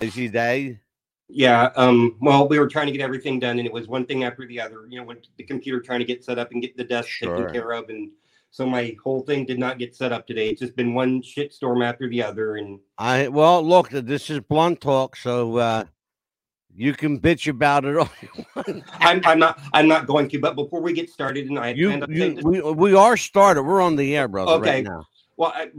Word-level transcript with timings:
busy 0.00 0.28
day. 0.28 0.78
Yeah. 1.28 1.70
Um, 1.76 2.16
well, 2.20 2.48
we 2.48 2.58
were 2.58 2.66
trying 2.66 2.86
to 2.86 2.92
get 2.92 3.00
everything 3.00 3.38
done, 3.38 3.58
and 3.58 3.66
it 3.66 3.72
was 3.72 3.86
one 3.86 4.04
thing 4.06 4.24
after 4.24 4.46
the 4.46 4.60
other. 4.60 4.86
You 4.88 4.98
know, 5.00 5.04
when 5.06 5.18
the 5.36 5.44
computer 5.44 5.80
trying 5.80 6.00
to 6.00 6.04
get 6.04 6.24
set 6.24 6.38
up 6.38 6.50
and 6.50 6.60
get 6.60 6.76
the 6.76 6.82
desk 6.84 7.08
Sure. 7.08 7.36
taken 7.36 7.52
care 7.52 7.70
of, 7.72 7.88
and 7.88 8.10
so 8.50 8.66
my 8.66 8.96
whole 9.04 9.20
thing 9.22 9.44
did 9.46 9.58
not 9.58 9.78
get 9.78 9.94
set 9.94 10.10
up 10.10 10.26
today. 10.26 10.48
It's 10.48 10.60
just 10.60 10.74
been 10.74 10.92
one 10.94 11.22
shit 11.22 11.52
storm 11.52 11.82
after 11.82 12.08
the 12.08 12.22
other, 12.22 12.56
and 12.56 12.80
I 12.98 13.28
well, 13.28 13.62
look, 13.62 13.90
this 13.90 14.28
is 14.30 14.40
blunt 14.40 14.80
talk, 14.80 15.14
so 15.16 15.56
uh 15.58 15.84
you 16.74 16.94
can 16.94 17.20
bitch 17.20 17.48
about 17.48 17.84
it 17.84 17.96
all. 17.96 18.08
I'm, 19.00 19.20
I'm 19.24 19.38
not 19.38 19.60
I'm 19.72 19.86
not 19.86 20.06
going 20.06 20.28
to. 20.30 20.38
But 20.40 20.56
before 20.56 20.80
we 20.80 20.92
get 20.92 21.10
started, 21.10 21.48
and 21.48 21.58
I 21.58 21.70
You, 21.70 21.88
planned 21.88 22.04
on 22.04 22.14
saying 22.16 22.38
you 22.38 22.44
we, 22.44 22.60
we 22.72 22.94
are 22.94 23.16
started. 23.16 23.62
We're 23.62 23.80
on 23.82 23.94
the 23.96 24.16
air, 24.16 24.26
brother, 24.26 24.52
Okay. 24.52 24.70
right 24.76 24.84
now. 24.84 25.06
Well, 25.40 25.54
I, 25.56 25.70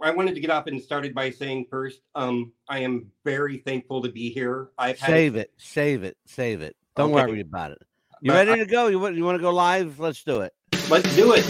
I 0.00 0.12
wanted 0.12 0.36
to 0.36 0.40
get 0.40 0.48
up 0.48 0.68
and 0.68 0.80
started 0.80 1.12
by 1.12 1.32
saying 1.32 1.66
first, 1.68 2.02
um, 2.14 2.52
I 2.68 2.78
am 2.78 3.10
very 3.24 3.56
thankful 3.66 4.00
to 4.02 4.12
be 4.12 4.30
here. 4.30 4.68
I've 4.78 5.00
had 5.00 5.08
Save 5.10 5.34
it, 5.34 5.50
save 5.56 6.04
it, 6.04 6.16
save 6.24 6.62
it. 6.62 6.76
Don't 6.94 7.12
Okay. 7.12 7.26
worry 7.26 7.40
about 7.40 7.72
it. 7.72 7.78
You 8.20 8.30
But 8.30 8.46
ready 8.46 8.60
to 8.60 8.66
go? 8.70 8.86
You 8.86 9.00
want 9.00 9.16
you 9.16 9.24
want 9.24 9.36
to 9.36 9.42
go 9.42 9.50
live? 9.50 9.98
Let's 9.98 10.22
do 10.22 10.42
it. 10.42 10.52
Let's 10.88 11.16
do 11.16 11.32
it. 11.32 11.44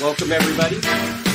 Welcome 0.00 0.32
everybody. 0.32 1.25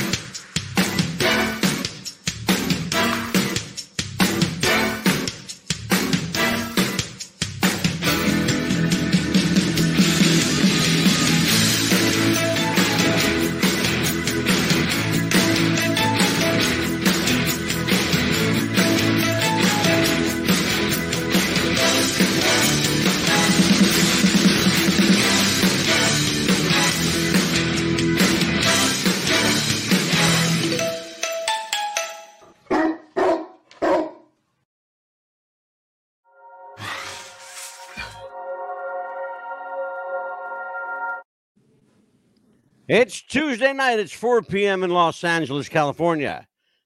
It's 42.88 43.22
Tuesday 43.22 43.72
night. 43.72 44.00
It's 44.00 44.12
4 44.12 44.42
p.m. 44.42 44.82
in 44.82 44.90
Los 44.90 45.22
Angeles, 45.22 45.68
California, 45.68 46.44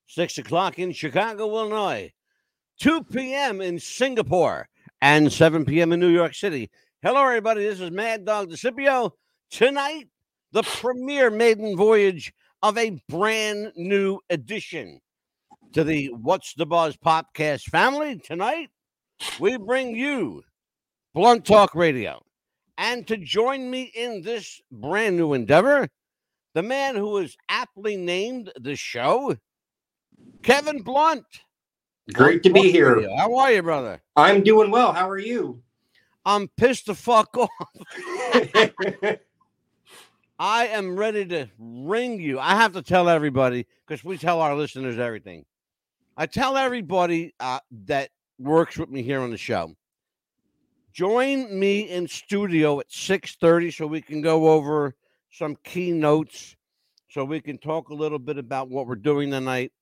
6 0.08 0.36
o'clock 0.36 0.78
in 0.78 0.92
Chicago, 0.92 1.48
Illinois, 1.48 2.12
2 2.80 3.03
p.m. 3.05 3.62
in 3.62 3.80
Singapore, 3.80 4.69
and 5.00 5.33
7 5.33 5.64
p.m. 5.64 5.92
in 5.92 6.00
New 6.00 6.11
York 6.11 6.34
City. 6.34 6.70
Hello, 7.03 7.22
everybody. 7.22 7.64
This 7.64 7.80
is 7.80 7.91
Mad 7.91 8.27
Dog 8.27 8.50
DiSipio. 8.50 9.12
Tonight, 9.50 10.08
the 10.53 10.62
premiere 10.64 11.30
maiden 11.30 11.75
voyage 11.78 12.31
of 12.62 12.77
a 12.77 13.00
brand 13.08 13.72
new 13.75 14.20
addition 14.28 15.00
to 15.72 15.83
the 15.83 16.08
What's 16.08 16.53
the 16.53 16.66
Buzz 16.66 16.98
podcast 16.98 17.62
family. 17.62 18.19
Tonight, 18.19 18.69
we 19.41 19.56
bring 19.56 19.97
you 19.97 20.42
Blunt 21.14 21.47
Talk 21.47 21.75
Radio. 21.75 22.25
And 22.78 23.06
to 23.06 23.16
join 23.16 23.70
me 23.70 23.91
in 23.94 24.22
this 24.22 24.60
brand 24.70 25.16
new 25.16 25.32
endeavor, 25.32 25.88
the 26.55 26.62
man 26.62 26.96
who 26.96 27.19
is 27.19 27.36
aptly 27.48 27.96
named 27.96 28.52
the 28.60 28.77
show, 28.77 29.36
Kevin 30.42 30.82
Blunt. 30.82 31.24
Great 32.12 32.42
to 32.44 32.50
be 32.50 32.70
here. 32.70 33.08
How 33.16 33.34
are 33.36 33.52
you, 33.52 33.62
brother? 33.62 34.00
I'm 34.14 34.42
doing 34.42 34.70
well. 34.70 34.92
How 34.92 35.08
are 35.08 35.19
you? 35.19 35.62
I'm 36.24 36.48
pissed 36.56 36.86
the 36.86 36.94
fuck 36.94 37.36
off. 37.38 37.50
I 40.38 40.66
am 40.66 40.97
ready 40.97 41.25
to 41.26 41.48
ring 41.58 42.20
you. 42.20 42.38
I 42.38 42.56
have 42.56 42.75
to 42.75 42.82
tell 42.82 43.08
everybody 43.08 43.66
because 43.87 44.04
we 44.04 44.19
tell 44.19 44.41
our 44.41 44.54
listeners 44.54 44.98
everything. 44.98 45.47
I 46.16 46.26
tell 46.26 46.56
everybody 46.56 47.34
uh, 47.41 47.60
that 47.87 48.10
works 48.38 48.76
with 48.76 48.91
me 48.91 49.03
here 49.03 49.20
on 49.20 49.31
the 49.31 49.38
show. 49.38 49.75
Join 50.96 51.58
me 51.58 51.90
in 51.90 52.08
studio 52.08 52.80
at 52.80 52.90
6:30 52.90 53.70
so 53.70 53.86
we 53.86 54.00
can 54.00 54.22
go 54.22 54.48
over 54.48 54.96
some 55.30 55.54
keynotes 55.62 56.56
so 57.10 57.22
we 57.22 57.38
can 57.42 57.58
talk 57.58 57.90
a 57.90 57.94
little 57.94 58.18
bit 58.18 58.38
about 58.38 58.70
what 58.70 58.86
we're 58.86 58.94
doing 58.94 59.30
tonight. 59.30 59.72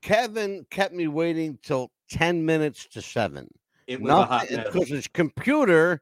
Kevin 0.00 0.64
kept 0.70 0.94
me 0.94 1.08
waiting 1.08 1.58
till 1.62 1.90
10 2.08 2.46
minutes 2.46 2.86
to 2.86 3.02
7 3.02 3.48
it 3.86 4.00
was 4.00 4.10
a 4.10 4.24
hot 4.24 4.50
Nothing, 4.50 4.64
because 4.64 4.88
his 4.88 5.08
computer 5.08 6.00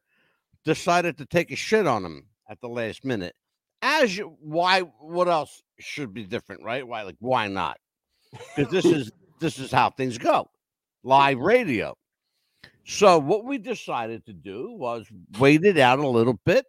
decided 0.64 1.18
to 1.18 1.26
take 1.26 1.50
a 1.50 1.56
shit 1.56 1.88
on 1.88 2.04
him 2.04 2.26
at 2.48 2.60
the 2.60 2.68
last 2.68 3.04
minute. 3.04 3.34
As 3.82 4.16
you, 4.16 4.36
why? 4.40 4.82
What 4.82 5.26
else 5.26 5.64
should 5.80 6.14
be 6.14 6.22
different, 6.22 6.62
right? 6.62 6.86
Why? 6.86 7.02
Like, 7.02 7.16
why 7.18 7.48
not? 7.48 7.80
Because 8.54 8.70
this 8.70 8.84
is 8.84 9.10
this 9.40 9.58
is 9.58 9.72
how 9.72 9.90
things 9.90 10.16
go, 10.16 10.48
live 11.02 11.40
radio. 11.40 11.96
So 12.88 13.18
what 13.18 13.44
we 13.44 13.58
decided 13.58 14.24
to 14.26 14.32
do 14.32 14.70
was 14.70 15.06
wait 15.40 15.64
it 15.64 15.76
out 15.76 15.98
a 15.98 16.06
little 16.06 16.38
bit, 16.46 16.66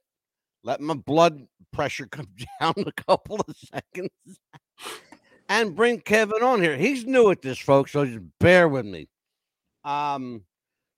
let 0.63 0.81
my 0.81 0.95
blood 0.95 1.47
pressure 1.72 2.07
come 2.11 2.28
down 2.59 2.73
a 2.78 2.91
couple 2.91 3.39
of 3.47 3.55
seconds, 3.55 4.09
and 5.47 5.75
bring 5.75 6.00
Kevin 6.00 6.41
on 6.41 6.59
here. 6.59 6.75
He's 6.75 7.05
new 7.05 7.29
at 7.29 7.44
this, 7.44 7.59
folks, 7.59 7.91
so 7.91 8.03
just 8.03 8.19
bear 8.39 8.67
with 8.67 8.85
me. 8.85 9.07
Um, 9.83 10.41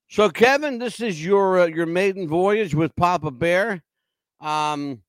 so 0.08 0.30
Kevin, 0.30 0.80
this 0.80 1.02
is 1.02 1.24
your 1.24 1.60
uh, 1.60 1.66
your 1.66 1.86
maiden 1.86 2.26
voyage 2.26 2.74
with 2.74 2.96
Papa 2.96 3.30
Bear. 3.30 3.84
Um, 4.40 5.02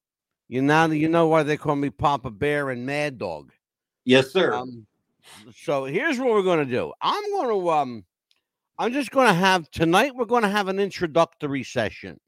you 0.48 0.60
now 0.60 0.87
you 0.87 1.09
know 1.09 1.28
why 1.28 1.44
they 1.44 1.56
call 1.56 1.77
me 1.77 1.88
Papa 1.88 2.31
Bear 2.31 2.71
and 2.71 2.84
Mad 2.84 3.16
Dog. 3.16 3.53
yes, 4.04 4.32
sir. 4.32 4.54
Um, 4.54 4.88
so 5.56 5.84
here's 5.84 6.19
what 6.19 6.31
we're 6.31 6.42
going 6.42 6.66
to 6.66 6.71
do. 6.71 6.92
I'm 7.00 7.31
going 7.31 7.48
to 7.48 7.71
um, 7.71 8.04
I'm 8.80 8.94
just 8.94 9.10
going 9.10 9.26
to 9.26 9.34
have 9.34 9.70
tonight. 9.70 10.14
We're 10.14 10.24
going 10.24 10.42
to 10.42 10.48
have 10.48 10.68
an 10.68 10.80
introductory 10.80 11.62
session. 11.62 12.18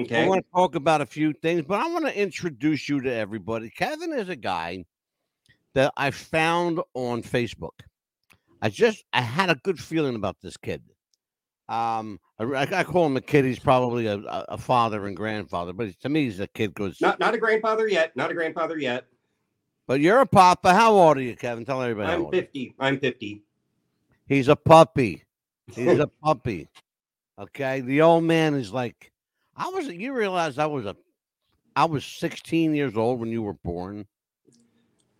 okay. 0.00 0.24
I 0.24 0.26
want 0.26 0.42
to 0.42 0.50
talk 0.54 0.74
about 0.74 1.02
a 1.02 1.06
few 1.06 1.34
things, 1.34 1.64
but 1.68 1.80
I 1.80 1.86
want 1.86 2.06
to 2.06 2.18
introduce 2.18 2.88
you 2.88 3.02
to 3.02 3.12
everybody. 3.12 3.68
Kevin 3.68 4.14
is 4.14 4.30
a 4.30 4.36
guy 4.36 4.86
that 5.74 5.92
I 5.98 6.10
found 6.10 6.80
on 6.94 7.22
Facebook. 7.22 7.78
I 8.62 8.70
just 8.70 9.04
I 9.12 9.20
had 9.20 9.50
a 9.50 9.56
good 9.56 9.78
feeling 9.78 10.14
about 10.14 10.36
this 10.42 10.56
kid. 10.56 10.82
Um, 11.68 12.18
I, 12.38 12.66
I- 12.78 12.84
call 12.84 13.04
him 13.04 13.18
a 13.18 13.20
kid. 13.20 13.44
He's 13.44 13.58
probably 13.58 14.06
a, 14.06 14.16
a 14.16 14.56
father 14.56 15.06
and 15.06 15.14
grandfather, 15.14 15.74
but 15.74 15.90
to 16.00 16.08
me, 16.08 16.24
he's 16.24 16.40
a 16.40 16.46
kid. 16.46 16.72
Because 16.74 17.02
Not 17.02 17.20
not 17.20 17.34
a 17.34 17.38
grandfather 17.38 17.86
yet. 17.86 18.16
Not 18.16 18.30
a 18.30 18.34
grandfather 18.34 18.78
yet. 18.78 19.04
but 19.86 20.00
you're 20.00 20.20
a 20.20 20.26
papa. 20.26 20.72
How 20.72 20.94
old 20.94 21.18
are 21.18 21.20
you, 21.20 21.36
Kevin? 21.36 21.66
Tell 21.66 21.82
everybody. 21.82 22.10
I'm 22.10 22.30
50. 22.30 22.74
I'm 22.80 22.98
50. 22.98 23.42
He's 24.26 24.48
a 24.48 24.56
puppy. 24.56 25.24
He's 25.74 25.98
a 25.98 26.06
puppy. 26.06 26.68
Okay. 27.38 27.80
The 27.80 28.02
old 28.02 28.24
man 28.24 28.54
is 28.54 28.72
like, 28.72 29.12
I 29.56 29.68
was. 29.68 29.88
You 29.88 30.12
realize 30.14 30.58
I 30.58 30.66
was 30.66 30.86
a, 30.86 30.96
I 31.76 31.84
was 31.84 32.04
16 32.04 32.74
years 32.74 32.96
old 32.96 33.20
when 33.20 33.30
you 33.30 33.42
were 33.42 33.54
born. 33.54 34.06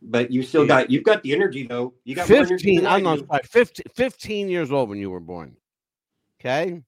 But 0.00 0.30
you 0.30 0.42
still 0.42 0.66
got 0.66 0.90
you've 0.90 1.02
got 1.02 1.22
the 1.22 1.32
energy 1.32 1.66
though. 1.66 1.92
You 2.04 2.14
got 2.14 2.28
15. 2.28 2.86
I 2.86 2.96
I'm 2.96 3.02
not 3.02 3.18
sorry, 3.26 3.42
15, 3.44 3.86
15 3.94 4.48
years 4.48 4.70
old 4.70 4.88
when 4.88 4.98
you 4.98 5.10
were 5.10 5.20
born. 5.20 5.56
Okay. 6.40 6.82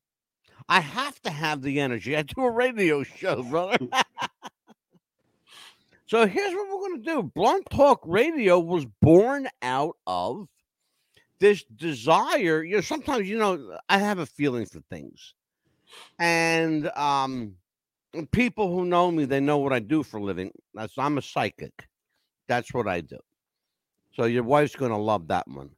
I 0.68 0.80
have 0.80 1.20
to 1.22 1.30
have 1.30 1.62
the 1.62 1.80
energy. 1.80 2.16
I 2.16 2.22
do 2.22 2.42
a 2.42 2.50
radio 2.50 3.02
show, 3.02 3.42
brother. 3.50 3.78
so 6.06 6.26
here's 6.26 6.54
what 6.54 6.68
we're 6.68 6.88
going 6.88 7.02
to 7.02 7.14
do 7.14 7.22
Blunt 7.34 7.66
Talk 7.70 8.00
Radio 8.04 8.60
was 8.60 8.86
born 9.02 9.48
out 9.62 9.96
of 10.06 10.46
this 11.40 11.64
desire. 11.64 12.62
You 12.62 12.76
know, 12.76 12.80
sometimes, 12.82 13.28
you 13.28 13.38
know, 13.38 13.78
I 13.88 13.98
have 13.98 14.18
a 14.18 14.26
feeling 14.26 14.66
for 14.66 14.80
things. 14.90 15.34
And 16.18 16.88
um, 16.90 17.54
people 18.30 18.72
who 18.72 18.84
know 18.84 19.10
me, 19.10 19.24
they 19.24 19.40
know 19.40 19.58
what 19.58 19.72
I 19.72 19.80
do 19.80 20.02
for 20.02 20.18
a 20.18 20.22
living. 20.22 20.52
That's 20.74 20.96
I'm 20.96 21.18
a 21.18 21.22
psychic. 21.22 21.88
That's 22.46 22.72
what 22.72 22.86
I 22.86 23.00
do. 23.00 23.18
So 24.12 24.24
your 24.24 24.42
wife's 24.42 24.76
gonna 24.76 24.98
love 24.98 25.28
that 25.28 25.46
one. 25.48 25.70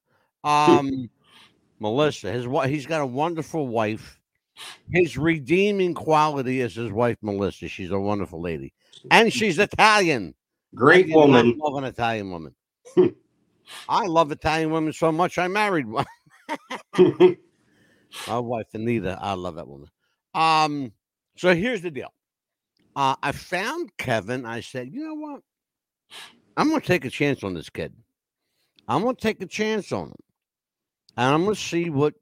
Um, 0.45 1.09
Melissa, 1.79 2.33
his 2.33 2.49
wife, 2.49 2.71
he's 2.71 2.87
got 2.87 3.01
a 3.01 3.07
wonderful 3.07 3.69
wife. 3.69 4.19
His 4.91 5.17
redeeming 5.17 5.95
quality 5.95 6.61
is 6.61 6.75
his 6.75 6.91
wife 6.91 7.17
Melissa. 7.23 7.69
She's 7.69 7.91
a 7.91 7.99
wonderful 7.99 8.41
lady, 8.41 8.73
and 9.11 9.33
she's 9.33 9.59
Italian. 9.59 10.35
Great 10.75 11.07
I 11.07 11.09
do 11.09 11.15
not 11.15 11.21
woman. 11.21 11.59
Love 11.59 11.77
an 11.77 11.85
Italian 11.85 12.31
woman. 12.31 12.55
I 13.89 14.07
love 14.07 14.33
Italian 14.33 14.71
women 14.71 14.93
so 14.93 15.13
much. 15.13 15.39
I 15.39 15.49
married 15.49 15.87
one. 15.87 16.07
My 16.99 18.39
wife 18.39 18.67
Anita. 18.75 19.19
I 19.21 19.35
love 19.35 19.57
that 19.57 19.69
woman. 19.69 19.89
Um. 20.35 20.93
So 21.37 21.55
here's 21.55 21.83
the 21.83 21.91
deal. 21.91 22.13
Uh, 22.95 23.17
I 23.23 23.33
found 23.33 23.91
Kevin. 23.99 24.45
I 24.45 24.61
said, 24.61 24.91
you 24.93 25.05
know 25.05 25.15
what? 25.15 25.41
I'm 26.57 26.69
going 26.69 26.81
to 26.81 26.87
take 26.87 27.05
a 27.07 27.11
chance 27.11 27.43
on 27.43 27.55
this 27.55 27.71
kid. 27.71 27.95
I'm 28.89 29.03
going 29.03 29.17
to 29.17 29.23
take 29.23 29.41
a 29.43 29.47
chance 29.47 29.93
on 29.93 30.09
him. 30.09 30.17
and 31.17 31.35
I'm 31.35 31.45
gonna 31.45 31.55
see 31.57 31.91
what 31.91 32.15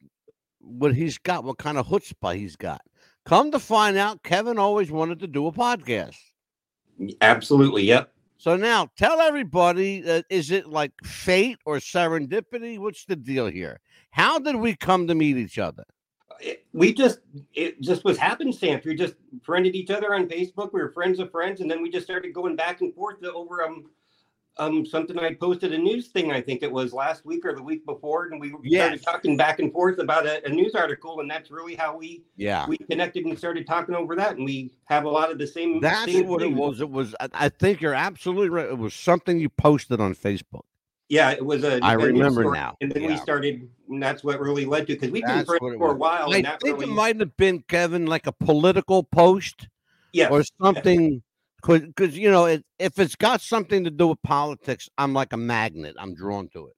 what 0.61 0.95
he's 0.95 1.19
got, 1.19 1.45
what 1.45 1.59
kind 1.59 1.79
of 1.79 1.87
chutzpah 1.89 2.37
he's 2.37 2.57
got. 2.57 2.83
Come 3.25 3.51
to 3.53 3.59
find 3.59 3.97
out, 3.97 4.23
Kevin 4.23 4.59
always 4.59 4.91
wanted 4.91 5.21
to 5.21 5.27
do 5.27 5.47
a 5.47 5.53
podcast. 5.53 6.17
Absolutely. 7.21 7.85
Yep. 7.85 8.13
So 8.41 8.57
now 8.57 8.89
tell 8.97 9.21
everybody, 9.21 10.03
uh, 10.11 10.23
is 10.31 10.51
it 10.51 10.67
like 10.67 10.93
fate 11.05 11.59
or 11.67 11.77
serendipity? 11.77 12.79
What's 12.79 13.05
the 13.05 13.15
deal 13.15 13.49
here? 13.49 13.81
How 14.13 14.39
did 14.39 14.57
we 14.57 14.75
come 14.75 15.07
to 15.09 15.15
meet 15.15 15.37
each 15.37 15.59
other? 15.59 15.85
It, 16.41 16.65
we 16.73 16.95
just 16.95 17.19
it 17.53 17.83
just 17.83 18.03
was 18.03 18.17
happenstance. 18.17 18.87
We 18.87 18.95
just 18.95 19.13
friended 19.43 19.75
each 19.75 19.91
other 19.91 20.15
on 20.15 20.27
Facebook. 20.27 20.73
We 20.73 20.81
were 20.81 20.91
friends 20.91 21.19
of 21.19 21.31
friends, 21.31 21.61
and 21.61 21.71
then 21.71 21.83
we 21.83 21.91
just 21.91 22.07
started 22.07 22.33
going 22.33 22.57
back 22.57 22.81
and 22.81 22.95
forth 22.95 23.23
over 23.23 23.63
um 23.63 23.91
um 24.59 24.85
something 24.85 25.19
I 25.19 25.35
posted 25.35 25.73
a 25.73 25.79
news 25.79 26.09
thing. 26.09 26.33
I 26.33 26.41
think 26.41 26.63
it 26.63 26.71
was 26.71 26.93
last 26.93 27.25
week 27.25 27.45
or 27.45 27.55
the 27.55 27.63
week 27.63 27.87
before, 27.87 28.27
and 28.27 28.41
we 28.41 28.55
Yes. 28.63 29.01
started 29.01 29.03
talking 29.03 29.37
back 29.37 29.59
and 29.59 29.73
forth 29.73 29.99
about 29.99 30.27
a, 30.27 30.45
a 30.47 30.51
news 30.51 30.75
article, 30.75 31.21
and 31.21 31.31
that's 31.31 31.51
really 31.51 31.75
how 31.75 31.97
we 31.97 32.25
Yeah. 32.37 32.67
we 32.67 32.77
connected 32.79 33.25
and 33.25 33.39
started 33.39 33.67
talking 33.67 33.95
over 33.95 34.15
that. 34.17 34.37
And 34.37 34.45
we 34.45 34.73
have 34.85 35.05
a 35.05 35.09
lot 35.09 35.31
of 35.31 35.39
the 35.39 35.47
same. 35.47 35.81
That's 35.81 36.13
same 36.13 36.27
what 36.27 36.43
it 36.43 36.53
was. 36.53 36.81
It 36.81 36.91
was. 36.91 37.15
I, 37.33 37.49
think 37.49 37.81
you're 37.81 37.95
absolutely 37.95 38.49
right. 38.49 38.67
It 38.67 38.79
was 38.79 38.95
something 38.95 39.39
you 39.39 39.49
posted 39.49 40.01
on 40.01 40.15
Facebook. 40.15 40.63
Yeah, 41.09 41.31
it 41.33 41.45
was 41.45 41.65
a. 41.65 41.81
I 41.83 41.95
a 41.95 41.99
remember 41.99 42.53
now. 42.53 42.77
And 42.81 42.93
then 42.93 43.05
we 43.05 43.17
started, 43.17 43.69
and 43.89 44.01
that's 44.01 44.23
what 44.23 44.39
really 44.39 44.65
led 44.65 44.87
to 44.87 44.95
because 44.95 45.11
we've 45.11 45.27
been 45.27 45.45
friends 45.45 45.59
for 45.59 45.91
a 45.91 45.95
while, 45.95 46.33
I 46.33 46.43
think 46.43 46.63
really, 46.63 46.85
it 46.85 46.89
might 46.89 47.19
have 47.19 47.37
been 47.37 47.65
Kevin, 47.67 48.07
like 48.07 48.29
a 48.29 48.33
political 48.33 49.03
post 49.03 49.69
yes, 50.13 50.31
or 50.31 50.45
something. 50.63 51.23
Because 51.63 52.17
you 52.17 52.31
know, 52.31 52.47
it, 52.47 52.65
if 52.79 52.99
it's 52.99 53.17
got 53.17 53.41
something 53.41 53.85
to 53.85 53.91
do 53.91 54.09
with 54.09 54.23
politics, 54.23 54.89
I'm 54.99 55.13
like 55.13 55.33
a 55.33 55.37
magnet. 55.37 55.97
I'm 55.99 56.15
drawn 56.15 56.49
to 56.51 56.67
it. 56.69 56.75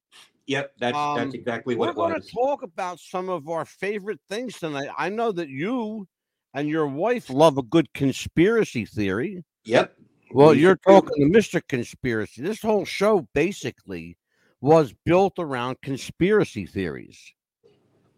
yep, 0.47 0.73
that's 0.79 0.97
Um, 0.97 1.17
that's 1.17 1.33
exactly 1.35 1.75
what 1.75 1.87
We're 1.87 1.91
it 1.91 1.95
going 1.95 2.13
was. 2.13 2.25
to 2.27 2.31
talk 2.33 2.63
about 2.63 2.99
some 2.99 3.29
of 3.29 3.47
our 3.49 3.65
favorite 3.65 4.19
things 4.29 4.59
tonight. 4.59 4.89
I 4.97 5.09
know 5.09 5.31
that 5.31 5.49
you 5.49 6.07
and 6.53 6.69
your 6.69 6.87
wife 6.87 7.29
love 7.29 7.57
a 7.57 7.63
good 7.63 7.91
conspiracy 7.93 8.85
theory. 8.85 9.43
Yep. 9.65 9.95
Well, 10.31 10.53
you're 10.53 10.77
talking 10.77 11.31
to 11.31 11.37
Mr. 11.39 11.61
Conspiracy. 11.67 12.41
This 12.41 12.61
whole 12.61 12.85
show 12.85 13.27
basically 13.33 14.17
was 14.61 14.93
built 15.05 15.33
around 15.37 15.81
conspiracy 15.81 16.65
theories. 16.65 17.33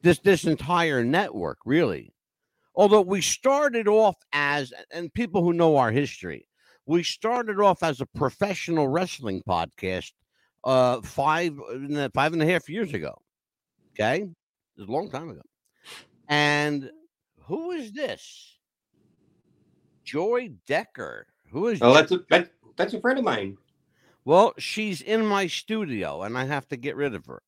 This 0.02 0.20
this 0.20 0.46
entire 0.46 1.04
network, 1.04 1.58
really. 1.66 2.14
Although 2.76 3.02
we 3.02 3.22
started 3.22 3.88
off 3.88 4.16
as 4.34 4.74
and 4.92 5.14
people 5.14 5.44
who 5.44 5.54
know 5.54 5.78
our 5.78 5.92
history, 5.92 6.48
we 6.86 7.04
started 7.04 7.60
off 7.60 7.84
as 7.84 8.02
a 8.02 8.06
professional 8.06 8.88
wrestling 8.88 9.42
podcast 9.48 10.12
uh 10.64 11.02
five 11.02 11.54
five 12.14 12.34
and 12.34 12.42
a 12.42 12.46
half 12.46 12.68
years 12.70 12.94
ago. 12.94 13.16
Okay. 13.94 14.24
It 14.24 14.80
was 14.80 14.90
a 14.90 14.92
long 14.92 15.10
time 15.10 15.30
ago. 15.30 15.42
And 16.28 16.90
who 17.44 17.72
is 17.72 17.92
this? 17.94 18.58
Joy 20.04 20.52
Decker. 20.68 21.28
Who 21.52 21.68
is 21.68 21.80
Oh, 21.82 21.94
that's 21.94 22.12
a 22.12 22.20
that, 22.30 22.52
that's 22.76 22.94
a 22.94 23.00
friend 23.00 23.18
of 23.20 23.26
mine. 23.26 23.58
Well, 24.26 24.54
she's 24.58 25.02
in 25.02 25.26
my 25.26 25.48
studio 25.48 26.24
and 26.24 26.38
I 26.38 26.46
have 26.46 26.68
to 26.70 26.78
get 26.78 26.96
rid 26.96 27.14
of 27.16 27.26
her. 27.28 27.42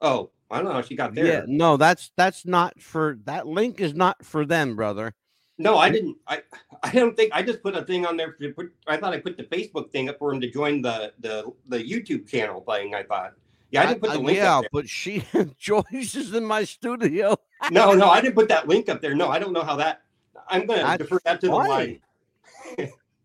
Oh, 0.00 0.30
I 0.50 0.56
don't 0.58 0.66
know 0.66 0.72
how 0.72 0.82
she 0.82 0.96
got 0.96 1.14
Yeah, 1.14 1.22
there. 1.24 1.44
no, 1.46 1.76
that's 1.76 2.10
that's 2.16 2.46
not 2.46 2.80
for 2.80 3.18
that 3.24 3.46
link 3.46 3.80
is 3.80 3.94
not 3.94 4.24
for 4.24 4.44
them, 4.46 4.76
brother. 4.76 5.12
No, 5.58 5.76
I 5.76 5.90
didn't. 5.90 6.16
I 6.26 6.42
I 6.82 6.92
don't 6.92 7.16
think 7.16 7.32
I 7.34 7.42
just 7.42 7.62
put 7.62 7.76
a 7.76 7.84
thing 7.84 8.06
on 8.06 8.16
there. 8.16 8.32
To 8.32 8.52
put, 8.52 8.72
I 8.86 8.96
thought 8.96 9.12
I 9.12 9.20
put 9.20 9.36
the 9.36 9.44
Facebook 9.44 9.90
thing 9.90 10.08
up 10.08 10.18
for 10.18 10.32
him 10.32 10.40
to 10.40 10.50
join 10.50 10.82
the 10.82 11.12
the 11.20 11.52
the 11.68 11.78
YouTube 11.78 12.28
channel 12.28 12.60
thing. 12.62 12.94
I 12.94 13.02
thought. 13.02 13.34
Yeah, 13.70 13.82
I 13.82 13.86
didn't 13.86 14.00
put 14.00 14.10
the 14.12 14.18
link 14.18 14.38
yeah, 14.38 14.58
up 14.58 14.64
but 14.72 14.88
she 14.88 15.22
Joyce 15.58 16.16
is 16.16 16.34
in 16.34 16.44
my 16.44 16.64
studio. 16.64 17.36
No, 17.70 17.92
no, 17.92 18.08
I 18.08 18.22
didn't 18.22 18.36
put 18.36 18.48
that 18.48 18.68
link 18.68 18.88
up 18.88 19.02
there. 19.02 19.14
No, 19.14 19.28
I 19.28 19.38
don't 19.38 19.52
know 19.52 19.62
how 19.62 19.76
that. 19.76 20.00
I'm 20.48 20.64
gonna 20.64 20.82
That's 20.82 21.02
defer 21.02 21.20
that 21.26 21.42
to 21.42 21.48
the 21.48 21.52
funny. 21.52 22.00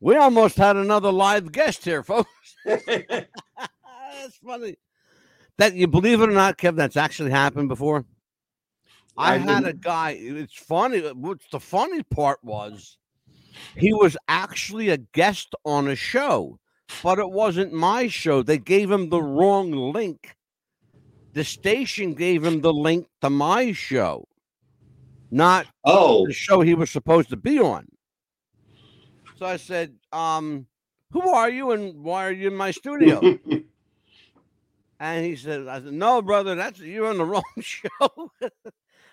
We 0.02 0.18
almost 0.18 0.58
had 0.58 0.76
another 0.76 1.10
live 1.10 1.54
guest 1.54 1.86
here, 1.86 2.04
folks. 2.04 2.30
that's 2.66 3.30
funny. 4.46 4.78
That 5.58 5.74
you 5.74 5.88
believe 5.88 6.20
it 6.20 6.30
or 6.30 6.34
not, 6.34 6.58
Kev, 6.58 6.76
that's 6.76 6.98
actually 6.98 7.32
happened 7.32 7.70
before. 7.70 8.04
I, 9.18 9.36
I 9.36 9.38
had 9.38 9.66
a 9.66 9.72
guy. 9.72 10.18
It's 10.20 10.54
funny. 10.54 11.00
What's 11.00 11.48
the 11.50 11.62
funny 11.62 12.04
part 12.04 12.44
was 12.44 12.98
he 13.76 13.94
was 13.94 14.18
actually 14.28 14.90
a 14.90 14.98
guest 14.98 15.56
on 15.66 15.88
a 15.88 15.96
show, 15.96 16.60
but 17.04 17.20
it 17.20 17.30
wasn't 17.30 17.74
my 17.74 18.08
show. 18.08 18.44
They 18.44 18.58
gave 18.58 18.92
him 18.92 19.10
the 19.10 19.22
wrong 19.22 19.72
link. 19.72 20.36
The 21.34 21.44
station 21.44 22.14
gave 22.14 22.44
him 22.44 22.62
the 22.62 22.74
link 22.74 23.08
to 23.22 23.30
my 23.30 23.74
show, 23.74 24.28
not 25.32 25.68
oh, 25.84 26.26
the 26.28 26.34
show 26.34 26.62
he 26.62 26.76
was 26.76 26.90
supposed 26.90 27.30
to 27.30 27.38
be 27.38 27.60
on. 27.60 27.88
So 29.38 29.46
I 29.46 29.58
said, 29.58 29.94
um, 30.14 30.66
who 31.12 31.30
are 31.30 31.50
you 31.50 31.72
and 31.72 32.04
why 32.04 32.26
are 32.26 32.32
you 32.32 32.48
in 32.48 32.56
my 32.56 32.72
studio? 32.72 33.38
And 35.00 35.26
he 35.26 35.36
said, 35.36 35.68
I 35.68 35.82
said, 35.82 35.94
no, 35.94 36.22
brother, 36.22 36.56
that's 36.56 36.80
you're 36.80 37.08
on 37.08 37.18
the 37.18 37.26
wrong 37.34 37.44
show. 37.60 38.32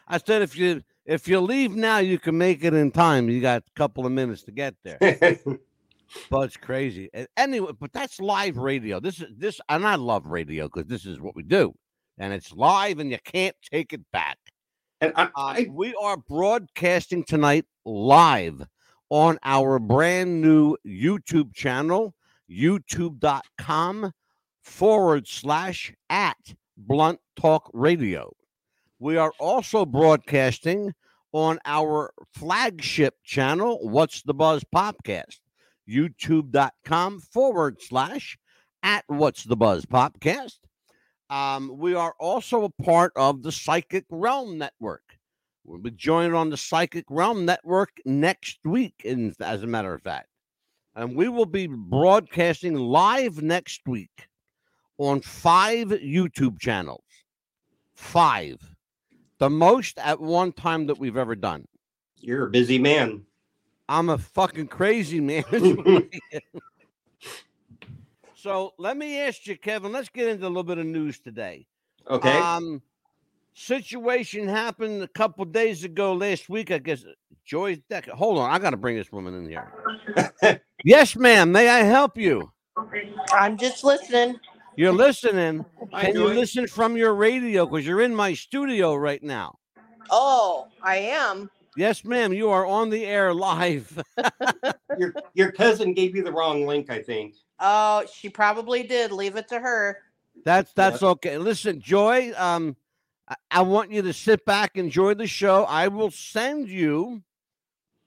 I 0.06 0.18
said, 0.18 0.42
if 0.42 0.56
you 0.56 0.82
if 1.06 1.26
you 1.28 1.40
leave 1.40 1.75
now, 1.75 1.99
you 1.99 2.19
can 2.19 2.37
make 2.38 2.64
it 2.64 2.75
in 2.75 2.90
time. 2.90 3.28
You 3.28 3.40
got 3.40 3.62
a 3.62 3.70
couple 3.76 4.06
of 4.06 4.12
minutes 4.12 4.43
to 4.44 4.52
get 4.52 4.75
there. 4.84 5.38
But 6.28 6.40
it's 6.43 6.56
crazy. 6.58 7.08
And 7.14 7.26
anyway, 7.38 7.72
but 7.81 7.90
that's 7.93 8.20
live 8.20 8.58
radio. 8.58 9.00
This 9.00 9.20
is 9.20 9.28
this, 9.34 9.60
and 9.70 9.87
I 9.87 9.94
love 9.94 10.26
radio 10.26 10.69
because 10.69 10.87
this 10.87 11.06
is 11.06 11.20
what 11.20 11.34
we 11.34 11.43
do. 11.43 11.75
And 12.19 12.34
it's 12.34 12.52
live 12.52 12.99
and 12.99 13.10
you 13.10 13.16
can't 13.25 13.56
take 13.70 13.94
it 13.94 14.02
back. 14.12 14.37
and 15.00 15.12
I, 15.16 15.22
Uh, 15.25 15.28
I, 15.37 15.66
we 15.70 15.94
are 15.94 16.19
broadcasting 16.19 17.25
tonight 17.25 17.64
live 17.87 18.62
on 19.08 19.38
our 19.43 19.78
brand 19.78 20.43
new 20.43 20.76
YouTube 20.87 21.54
channel, 21.54 22.14
youtube.com 22.50 24.12
forward 24.62 25.26
slash 25.26 25.94
at 26.10 26.37
Blunt 26.76 27.20
Talk 27.37 27.70
Radio. 27.72 28.32
We 29.02 29.16
are 29.16 29.32
also 29.40 29.84
broadcasting 29.84 30.94
on 31.32 31.58
our 31.64 32.14
flagship 32.34 33.16
channel, 33.25 33.81
What's 33.82 34.22
the 34.22 34.32
Buzz 34.32 34.62
Podcast, 34.72 35.40
youtube.com 35.90 37.19
forward 37.19 37.82
slash 37.82 38.38
at 38.84 39.02
What's 39.08 39.43
the 39.43 39.56
Buzz 39.56 39.87
Podcast. 39.87 40.58
Um, 41.28 41.78
we 41.78 41.96
are 41.96 42.14
also 42.20 42.62
a 42.62 42.82
part 42.84 43.12
of 43.16 43.43
the 43.43 43.50
Psychic 43.50 44.04
Realm 44.08 44.56
Network. 44.56 45.19
We'll 45.64 45.81
be 45.81 45.90
joined 45.90 46.37
on 46.37 46.50
the 46.50 46.56
Psychic 46.56 47.06
Realm 47.11 47.44
Network 47.44 47.90
next 48.04 48.61
week, 48.64 49.02
in, 49.04 49.35
as 49.40 49.64
a 49.64 49.66
matter 49.66 49.92
of 49.92 50.02
fact. 50.02 50.28
And 50.94 51.16
we 51.16 51.28
will 51.28 51.47
be 51.47 51.66
broadcasting 51.66 52.76
live 52.76 53.42
next 53.42 53.80
week 53.85 54.28
on 54.97 55.23
five 55.23 55.88
YouTube 55.88 56.61
channels. 56.61 57.02
Five. 57.97 58.61
The 59.42 59.50
most 59.50 59.99
at 59.99 60.20
one 60.20 60.52
time 60.52 60.87
that 60.87 61.00
we've 61.00 61.16
ever 61.16 61.34
done. 61.34 61.66
you're 62.20 62.46
a 62.46 62.50
busy 62.50 62.78
man. 62.78 63.25
I'm 63.88 64.08
a 64.08 64.16
fucking 64.16 64.68
crazy 64.68 65.18
man. 65.18 65.42
is 65.50 65.76
what 65.76 65.88
I 65.88 66.20
am. 66.32 66.61
so 68.37 68.72
let 68.78 68.96
me 68.96 69.18
ask 69.18 69.44
you, 69.49 69.58
Kevin. 69.58 69.90
Let's 69.90 70.11
get 70.11 70.28
into 70.28 70.46
a 70.46 70.46
little 70.46 70.62
bit 70.62 70.78
of 70.78 70.87
news 70.87 71.18
today. 71.18 71.66
Okay. 72.08 72.38
Um, 72.38 72.82
situation 73.52 74.46
happened 74.46 75.02
a 75.02 75.08
couple 75.08 75.44
days 75.44 75.82
ago, 75.82 76.12
last 76.12 76.49
week. 76.49 76.70
I 76.70 76.78
guess 76.78 77.04
Joyce 77.44 77.80
Decker. 77.90 78.12
Hold 78.12 78.38
on, 78.38 78.49
I 78.49 78.61
got 78.61 78.70
to 78.70 78.76
bring 78.76 78.94
this 78.94 79.11
woman 79.11 79.34
in 79.34 79.49
here. 79.49 80.61
yes, 80.84 81.16
ma'am. 81.16 81.50
May 81.50 81.68
I 81.68 81.80
help 81.80 82.16
you? 82.16 82.52
I'm 83.32 83.56
just 83.56 83.82
listening. 83.82 84.38
You're 84.76 84.92
listening. 84.92 85.64
Hi, 85.92 86.06
Can 86.06 86.14
you 86.14 86.28
Joy. 86.28 86.34
listen 86.34 86.66
from 86.66 86.96
your 86.96 87.14
radio? 87.14 87.66
Because 87.66 87.87
you're 87.87 88.00
in 88.00 88.14
my 88.14 88.32
studio 88.32 88.94
right 88.94 89.22
now. 89.22 89.58
Oh, 90.11 90.68
I 90.82 90.96
am. 90.96 91.50
Yes, 91.76 92.02
ma'am. 92.04 92.32
You 92.32 92.49
are 92.49 92.64
on 92.64 92.88
the 92.88 93.04
air 93.04 93.34
live. 93.34 94.02
your 94.99 95.14
your 95.34 95.52
cousin 95.52 95.92
gave 95.92 96.16
you 96.16 96.22
the 96.22 96.32
wrong 96.32 96.66
link, 96.66 96.90
I 96.90 97.02
think. 97.02 97.34
Oh, 97.61 98.04
she 98.12 98.30
probably 98.30 98.82
did. 98.82 99.12
Leave 99.12 99.37
it 99.37 99.49
to 99.49 99.61
her. 99.61 99.99
That's 100.44 100.72
that's 100.72 101.02
okay. 101.02 101.37
Listen, 101.37 101.80
Joy. 101.80 102.32
Um, 102.37 102.75
I, 103.28 103.37
I 103.50 103.62
want 103.62 103.92
you 103.92 104.00
to 104.02 104.12
sit 104.14 104.44
back, 104.46 104.76
enjoy 104.76 105.14
the 105.14 105.26
show. 105.26 105.64
I 105.64 105.88
will 105.88 106.11
send 106.11 106.68
you. 106.68 107.22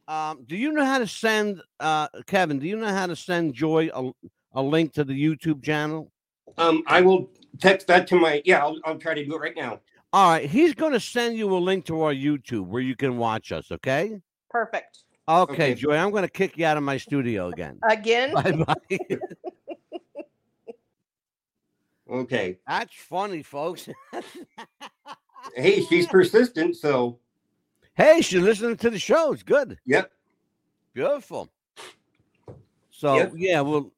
Um, 0.08 0.44
do 0.46 0.56
you 0.56 0.72
know 0.72 0.86
how 0.86 0.98
to 1.00 1.08
send 1.08 1.62
uh 1.80 2.08
Kevin? 2.26 2.58
Do 2.60 2.68
you 2.68 2.78
know 2.78 2.88
how 2.88 3.08
to 3.08 3.16
send 3.16 3.54
Joy 3.54 3.90
a, 3.94 4.12
a 4.54 4.62
link 4.62 4.94
to 4.94 5.04
the 5.04 5.14
YouTube 5.14 5.64
channel? 5.64 6.12
Um, 6.58 6.84
I 6.88 7.02
will 7.02 7.30
text 7.60 7.88
that 7.88 8.08
to 8.08 8.16
my. 8.20 8.42
Yeah, 8.46 8.60
I'll, 8.64 8.80
I'll 8.86 8.98
try 8.98 9.14
to 9.14 9.26
do 9.26 9.36
it 9.36 9.40
right 9.40 9.56
now. 9.56 9.80
All 10.14 10.30
right, 10.32 10.50
he's 10.50 10.74
going 10.74 10.94
to 10.94 11.00
send 11.00 11.36
you 11.38 11.56
a 11.56 11.60
link 11.60 11.86
to 11.86 12.02
our 12.04 12.14
YouTube 12.14 12.68
where 12.68 12.82
you 12.82 12.96
can 12.96 13.18
watch 13.18 13.52
us. 13.52 13.72
Okay. 13.72 14.22
Perfect. 14.50 15.00
Okay, 15.28 15.54
Okay. 15.54 15.74
Joy. 15.74 15.96
I'm 15.98 16.12
going 16.12 16.24
to 16.24 16.30
kick 16.30 16.58
you 16.58 16.66
out 16.66 16.78
of 16.78 16.84
my 16.84 16.98
studio 16.98 17.50
again. 17.50 17.80
Again? 17.90 18.34
bye 18.34 18.52
bye. 18.52 18.98
Okay. 22.10 22.60
That's 22.68 22.94
funny, 22.94 23.42
folks. 23.42 23.90
hey, 25.56 25.82
she's 25.86 26.06
persistent, 26.06 26.76
so 26.76 27.18
hey, 27.96 28.22
she's 28.22 28.42
listening 28.42 28.78
to 28.78 28.90
the 28.92 29.00
show. 29.00 29.34
It's 29.34 29.42
good. 29.44 29.80
yep. 29.86 30.12
Beautiful. 30.94 31.50
So 32.92 33.16
Yep. 33.16 33.32
yeah, 33.36 33.62
well, 33.62 33.92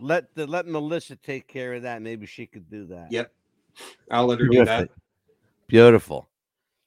let 0.00 0.34
the 0.34 0.46
let 0.46 0.66
Melissa 0.66 1.16
take 1.16 1.48
care 1.48 1.74
of 1.74 1.82
that. 1.82 2.02
Maybe 2.02 2.26
she 2.26 2.46
could 2.46 2.70
do 2.70 2.86
that. 2.86 3.08
Yep. 3.10 3.32
I'll 4.10 4.26
let 4.26 4.40
her 4.40 4.48
do 4.48 4.64
that. 4.64 4.90
Beautiful. 5.66 6.28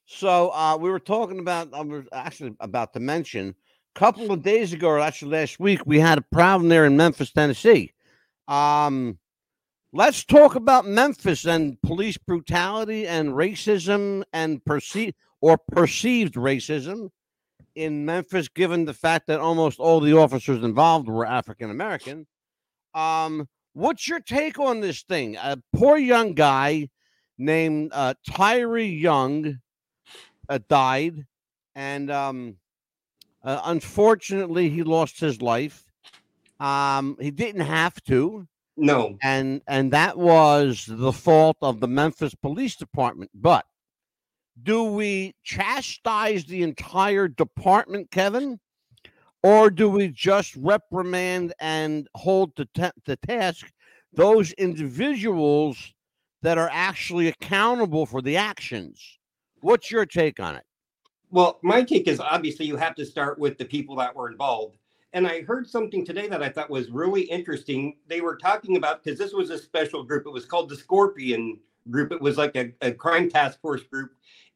So 0.06 0.50
uh, 0.50 0.76
we 0.80 0.90
were 0.90 1.00
talking 1.00 1.38
about. 1.38 1.72
I 1.74 1.82
was 1.82 2.04
actually 2.12 2.54
about 2.60 2.92
to 2.94 3.00
mention 3.00 3.54
a 3.94 3.98
couple 3.98 4.32
of 4.32 4.42
days 4.42 4.72
ago, 4.72 4.88
or 4.88 5.00
actually 5.00 5.32
last 5.32 5.60
week, 5.60 5.80
we 5.84 6.00
had 6.00 6.18
a 6.18 6.24
problem 6.32 6.68
there 6.68 6.86
in 6.86 6.96
Memphis, 6.96 7.30
Tennessee. 7.30 7.92
Um, 8.46 9.18
let's 9.92 10.24
talk 10.24 10.54
about 10.54 10.86
Memphis 10.86 11.44
and 11.44 11.80
police 11.82 12.16
brutality 12.16 13.06
and 13.06 13.30
racism 13.30 14.22
and 14.32 14.64
perceived 14.64 15.14
or 15.40 15.58
perceived 15.58 16.34
racism 16.34 17.10
in 17.74 18.04
Memphis, 18.04 18.48
given 18.48 18.84
the 18.84 18.94
fact 18.94 19.26
that 19.28 19.40
almost 19.40 19.78
all 19.78 20.00
the 20.00 20.16
officers 20.16 20.64
involved 20.64 21.08
were 21.08 21.26
African 21.26 21.70
American. 21.70 22.26
Um, 22.98 23.48
what's 23.74 24.08
your 24.08 24.18
take 24.18 24.58
on 24.58 24.80
this 24.80 25.02
thing? 25.02 25.36
A 25.36 25.58
poor 25.72 25.96
young 25.96 26.34
guy 26.34 26.88
named 27.38 27.92
uh, 27.94 28.14
Tyree 28.28 28.86
Young 28.86 29.60
uh, 30.48 30.58
died, 30.68 31.24
and 31.76 32.10
um, 32.10 32.56
uh, 33.44 33.60
unfortunately, 33.66 34.68
he 34.68 34.82
lost 34.82 35.20
his 35.20 35.40
life. 35.40 35.84
Um, 36.58 37.16
he 37.20 37.30
didn't 37.30 37.60
have 37.60 38.02
to, 38.04 38.48
No, 38.76 39.16
and 39.22 39.62
and 39.68 39.92
that 39.92 40.18
was 40.18 40.84
the 40.88 41.12
fault 41.12 41.56
of 41.62 41.78
the 41.78 41.86
Memphis 41.86 42.34
Police 42.34 42.74
Department. 42.74 43.30
But 43.32 43.64
do 44.60 44.82
we 44.82 45.36
chastise 45.44 46.46
the 46.46 46.64
entire 46.64 47.28
department, 47.28 48.10
Kevin, 48.10 48.58
or 49.48 49.70
do 49.70 49.88
we 49.88 50.08
just 50.08 50.54
reprimand 50.56 51.54
and 51.58 52.06
hold 52.14 52.54
to 52.54 52.68
to 53.06 53.16
task 53.16 53.66
those 54.12 54.52
individuals 54.52 55.94
that 56.42 56.58
are 56.58 56.68
actually 56.70 57.28
accountable 57.28 58.04
for 58.04 58.20
the 58.20 58.36
actions? 58.36 59.18
What's 59.60 59.90
your 59.90 60.04
take 60.04 60.38
on 60.38 60.56
it? 60.56 60.64
Well, 61.30 61.58
my 61.62 61.82
take 61.82 62.08
is 62.08 62.20
obviously 62.20 62.66
you 62.66 62.76
have 62.76 62.94
to 62.96 63.06
start 63.06 63.38
with 63.38 63.56
the 63.56 63.64
people 63.64 63.96
that 63.96 64.14
were 64.14 64.30
involved. 64.30 64.76
And 65.14 65.26
I 65.26 65.40
heard 65.40 65.66
something 65.66 66.04
today 66.04 66.28
that 66.28 66.42
I 66.42 66.50
thought 66.50 66.68
was 66.68 66.90
really 66.90 67.22
interesting. 67.22 67.96
They 68.06 68.20
were 68.20 68.36
talking 68.36 68.76
about 68.76 69.02
because 69.02 69.18
this 69.18 69.32
was 69.32 69.48
a 69.48 69.56
special 69.56 70.04
group. 70.04 70.26
It 70.26 70.32
was 70.32 70.44
called 70.44 70.68
the 70.68 70.76
Scorpion 70.76 71.58
Group. 71.90 72.12
It 72.12 72.20
was 72.20 72.36
like 72.36 72.54
a, 72.54 72.74
a 72.82 72.92
crime 72.92 73.30
task 73.30 73.62
force 73.62 73.82
group 73.82 74.10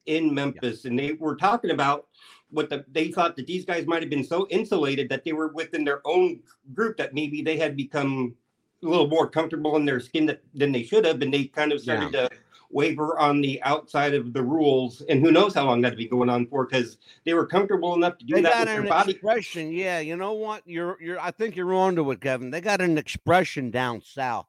in 0.04 0.34
Memphis, 0.34 0.84
and 0.84 0.98
they 0.98 1.14
were 1.14 1.36
talking 1.36 1.70
about 1.70 2.08
what 2.52 2.70
the 2.70 2.84
they 2.92 3.10
thought 3.10 3.34
that 3.36 3.46
these 3.46 3.64
guys 3.64 3.86
might 3.86 4.02
have 4.02 4.10
been 4.10 4.24
so 4.24 4.46
insulated 4.50 5.08
that 5.08 5.24
they 5.24 5.32
were 5.32 5.48
within 5.48 5.84
their 5.84 6.00
own 6.04 6.40
group 6.74 6.96
that 6.98 7.14
maybe 7.14 7.42
they 7.42 7.56
had 7.56 7.76
become 7.76 8.34
a 8.82 8.86
little 8.86 9.08
more 9.08 9.28
comfortable 9.28 9.76
in 9.76 9.84
their 9.84 10.00
skin 10.00 10.26
that, 10.26 10.42
than 10.54 10.72
they 10.72 10.82
should 10.82 11.04
have, 11.04 11.22
and 11.22 11.32
they 11.32 11.44
kind 11.44 11.72
of 11.72 11.80
started 11.80 12.12
to 12.12 12.28
waver 12.70 13.18
on 13.18 13.40
the 13.40 13.62
outside 13.62 14.14
of 14.14 14.32
the 14.32 14.42
rules. 14.42 15.02
And 15.08 15.24
who 15.24 15.30
knows 15.30 15.54
how 15.54 15.66
long 15.66 15.82
that'd 15.82 15.98
be 15.98 16.08
going 16.08 16.28
on 16.28 16.46
for? 16.46 16.66
Because 16.66 16.98
they 17.24 17.34
were 17.34 17.46
comfortable 17.46 17.94
enough 17.94 18.18
to 18.18 18.24
do 18.24 18.34
They 18.34 18.42
that 18.42 18.52
got 18.52 18.58
with 18.60 18.68
their 18.68 18.80
an 18.82 18.88
body. 18.88 19.12
expression, 19.12 19.72
yeah. 19.72 20.00
You 20.00 20.16
know 20.16 20.32
what? 20.32 20.62
You're 20.66 20.98
you're. 21.00 21.20
I 21.20 21.30
think 21.30 21.56
you're 21.56 21.74
on 21.74 21.96
to 21.96 22.10
it, 22.10 22.20
Kevin. 22.20 22.50
They 22.50 22.60
got 22.60 22.80
an 22.80 22.98
expression 22.98 23.70
down 23.70 24.02
south 24.02 24.46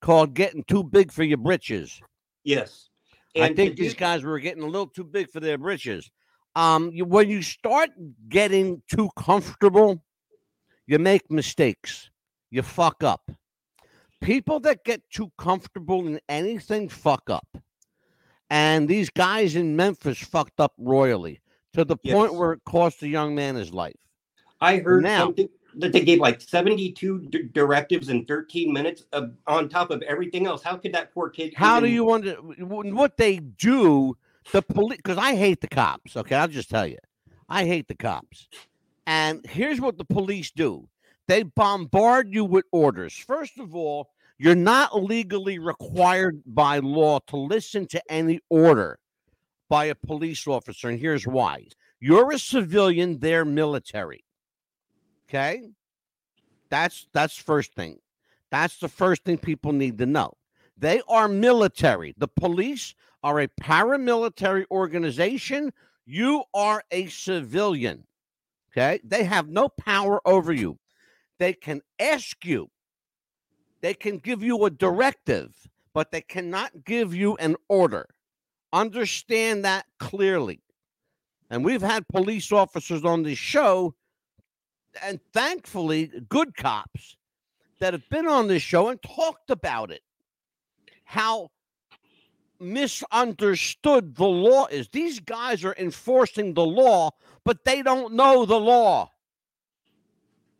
called 0.00 0.34
"getting 0.34 0.64
too 0.64 0.84
big 0.84 1.10
for 1.10 1.24
your 1.24 1.38
britches." 1.38 2.00
Yes. 2.44 2.90
I 3.36 3.52
think 3.52 3.76
these 3.76 3.94
guys 3.94 4.22
were 4.22 4.38
getting 4.38 4.62
a 4.62 4.66
little 4.66 4.86
too 4.86 5.02
big 5.02 5.28
for 5.28 5.40
their 5.40 5.58
britches. 5.58 6.08
Um, 6.56 6.90
you, 6.92 7.04
when 7.04 7.28
you 7.28 7.42
start 7.42 7.90
getting 8.28 8.82
too 8.88 9.10
comfortable, 9.16 10.02
you 10.86 10.98
make 10.98 11.30
mistakes. 11.30 12.10
You 12.50 12.62
fuck 12.62 13.02
up. 13.02 13.30
People 14.22 14.60
that 14.60 14.84
get 14.84 15.02
too 15.10 15.32
comfortable 15.36 16.06
in 16.06 16.20
anything 16.28 16.88
fuck 16.88 17.28
up. 17.28 17.46
And 18.50 18.88
these 18.88 19.10
guys 19.10 19.56
in 19.56 19.74
Memphis 19.74 20.18
fucked 20.18 20.60
up 20.60 20.72
royally 20.78 21.40
to 21.72 21.84
the 21.84 21.96
point 21.96 22.34
where 22.34 22.52
it 22.52 22.60
cost 22.64 23.02
a 23.02 23.08
young 23.08 23.34
man 23.34 23.56
his 23.56 23.72
life. 23.72 23.96
I 24.60 24.78
heard 24.78 25.02
Now- 25.02 25.24
something 25.24 25.48
that 25.76 25.92
they 25.92 26.02
gave 26.02 26.20
like 26.20 26.40
72 26.40 27.26
d- 27.30 27.42
directives 27.52 28.08
in 28.08 28.24
13 28.26 28.72
minutes 28.72 29.04
of, 29.12 29.32
on 29.48 29.68
top 29.68 29.90
of 29.90 30.02
everything 30.02 30.46
else. 30.46 30.62
How 30.62 30.76
could 30.76 30.92
that 30.92 31.12
poor 31.12 31.28
kid? 31.28 31.52
How 31.56 31.80
do 31.80 31.88
you 31.88 32.04
want 32.04 32.24
to? 32.24 32.34
what 32.36 33.16
they 33.16 33.38
do? 33.38 34.16
The 34.52 34.62
police, 34.62 34.98
because 34.98 35.18
I 35.18 35.34
hate 35.34 35.60
the 35.60 35.68
cops. 35.68 36.16
Okay, 36.16 36.36
I'll 36.36 36.48
just 36.48 36.70
tell 36.70 36.86
you, 36.86 36.98
I 37.48 37.64
hate 37.64 37.88
the 37.88 37.94
cops. 37.94 38.48
And 39.06 39.44
here's 39.46 39.80
what 39.80 39.98
the 39.98 40.04
police 40.04 40.50
do: 40.50 40.88
they 41.28 41.42
bombard 41.42 42.32
you 42.32 42.44
with 42.44 42.64
orders. 42.72 43.14
First 43.14 43.58
of 43.58 43.74
all, 43.74 44.10
you're 44.38 44.54
not 44.54 45.02
legally 45.02 45.58
required 45.58 46.42
by 46.46 46.78
law 46.78 47.20
to 47.26 47.36
listen 47.36 47.86
to 47.88 48.02
any 48.10 48.40
order 48.50 48.98
by 49.68 49.86
a 49.86 49.94
police 49.94 50.46
officer, 50.46 50.88
and 50.88 50.98
here's 50.98 51.26
why: 51.26 51.66
you're 52.00 52.32
a 52.32 52.38
civilian; 52.38 53.18
they're 53.18 53.44
military. 53.44 54.24
Okay, 55.28 55.70
that's 56.68 57.06
that's 57.12 57.36
first 57.36 57.74
thing. 57.74 57.98
That's 58.50 58.76
the 58.78 58.88
first 58.88 59.24
thing 59.24 59.38
people 59.38 59.72
need 59.72 59.98
to 59.98 60.06
know. 60.06 60.34
They 60.76 61.02
are 61.08 61.28
military. 61.28 62.14
The 62.18 62.28
police 62.28 62.94
are 63.24 63.40
a 63.40 63.48
paramilitary 63.48 64.66
organization. 64.70 65.72
You 66.04 66.44
are 66.52 66.84
a 66.90 67.06
civilian. 67.06 68.06
Okay. 68.70 69.00
They 69.02 69.24
have 69.24 69.48
no 69.48 69.70
power 69.70 70.20
over 70.28 70.52
you. 70.52 70.78
They 71.38 71.54
can 71.54 71.80
ask 71.98 72.44
you, 72.44 72.70
they 73.80 73.94
can 73.94 74.18
give 74.18 74.42
you 74.42 74.64
a 74.64 74.70
directive, 74.70 75.52
but 75.94 76.12
they 76.12 76.20
cannot 76.20 76.84
give 76.84 77.14
you 77.14 77.36
an 77.36 77.56
order. 77.68 78.06
Understand 78.72 79.64
that 79.64 79.86
clearly. 79.98 80.60
And 81.50 81.64
we've 81.64 81.82
had 81.82 82.06
police 82.08 82.52
officers 82.52 83.04
on 83.04 83.22
this 83.22 83.38
show, 83.38 83.94
and 85.02 85.20
thankfully, 85.32 86.10
good 86.28 86.56
cops 86.56 87.16
that 87.80 87.94
have 87.94 88.08
been 88.10 88.26
on 88.26 88.48
this 88.48 88.62
show 88.62 88.88
and 88.88 89.00
talked 89.02 89.50
about 89.50 89.90
it. 89.90 90.02
How 91.04 91.50
misunderstood 92.64 94.14
the 94.16 94.26
law 94.26 94.66
is. 94.66 94.88
These 94.88 95.20
guys 95.20 95.64
are 95.64 95.74
enforcing 95.78 96.54
the 96.54 96.64
law, 96.64 97.10
but 97.44 97.64
they 97.64 97.82
don't 97.82 98.14
know 98.14 98.44
the 98.46 98.58
law. 98.58 99.10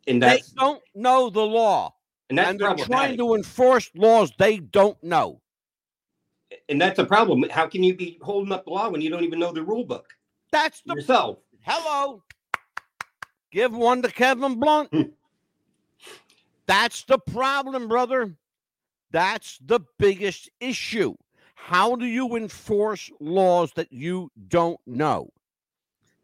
And 0.07 0.21
They 0.21 0.41
don't 0.55 0.81
know 0.93 1.29
the 1.29 1.41
law. 1.45 1.95
and 2.29 2.37
that's 2.37 2.51
and 2.51 2.59
they're 2.59 2.75
trying 2.75 3.17
to 3.17 3.33
enforce 3.35 3.89
laws 3.95 4.31
they 4.37 4.57
don't 4.59 5.01
know. 5.03 5.41
and 6.69 6.79
that's 6.79 6.99
a 6.99 7.05
problem. 7.05 7.43
How 7.49 7.67
can 7.67 7.83
you 7.83 7.95
be 7.95 8.19
holding 8.21 8.51
up 8.53 8.65
the 8.65 8.71
law 8.71 8.89
when 8.89 9.01
you 9.01 9.09
don't 9.09 9.23
even 9.23 9.39
know 9.39 9.51
the 9.51 9.63
rule 9.63 9.83
book 9.83 10.07
That's 10.51 10.81
the 10.85 10.93
yourself? 10.95 11.39
hello. 11.61 12.23
Give 13.51 13.73
one 13.75 14.01
to 14.03 14.11
Kevin 14.11 14.59
Blunt. 14.59 14.89
Hmm. 14.91 15.01
That's 16.67 17.03
the 17.05 17.17
problem, 17.19 17.87
brother. 17.87 18.35
That's 19.11 19.57
the 19.63 19.79
biggest 19.97 20.49
issue. 20.59 21.15
How 21.67 21.95
do 21.95 22.05
you 22.05 22.35
enforce 22.35 23.09
laws 23.19 23.71
that 23.75 23.91
you 23.91 24.29
don't 24.49 24.79
know? 24.85 25.31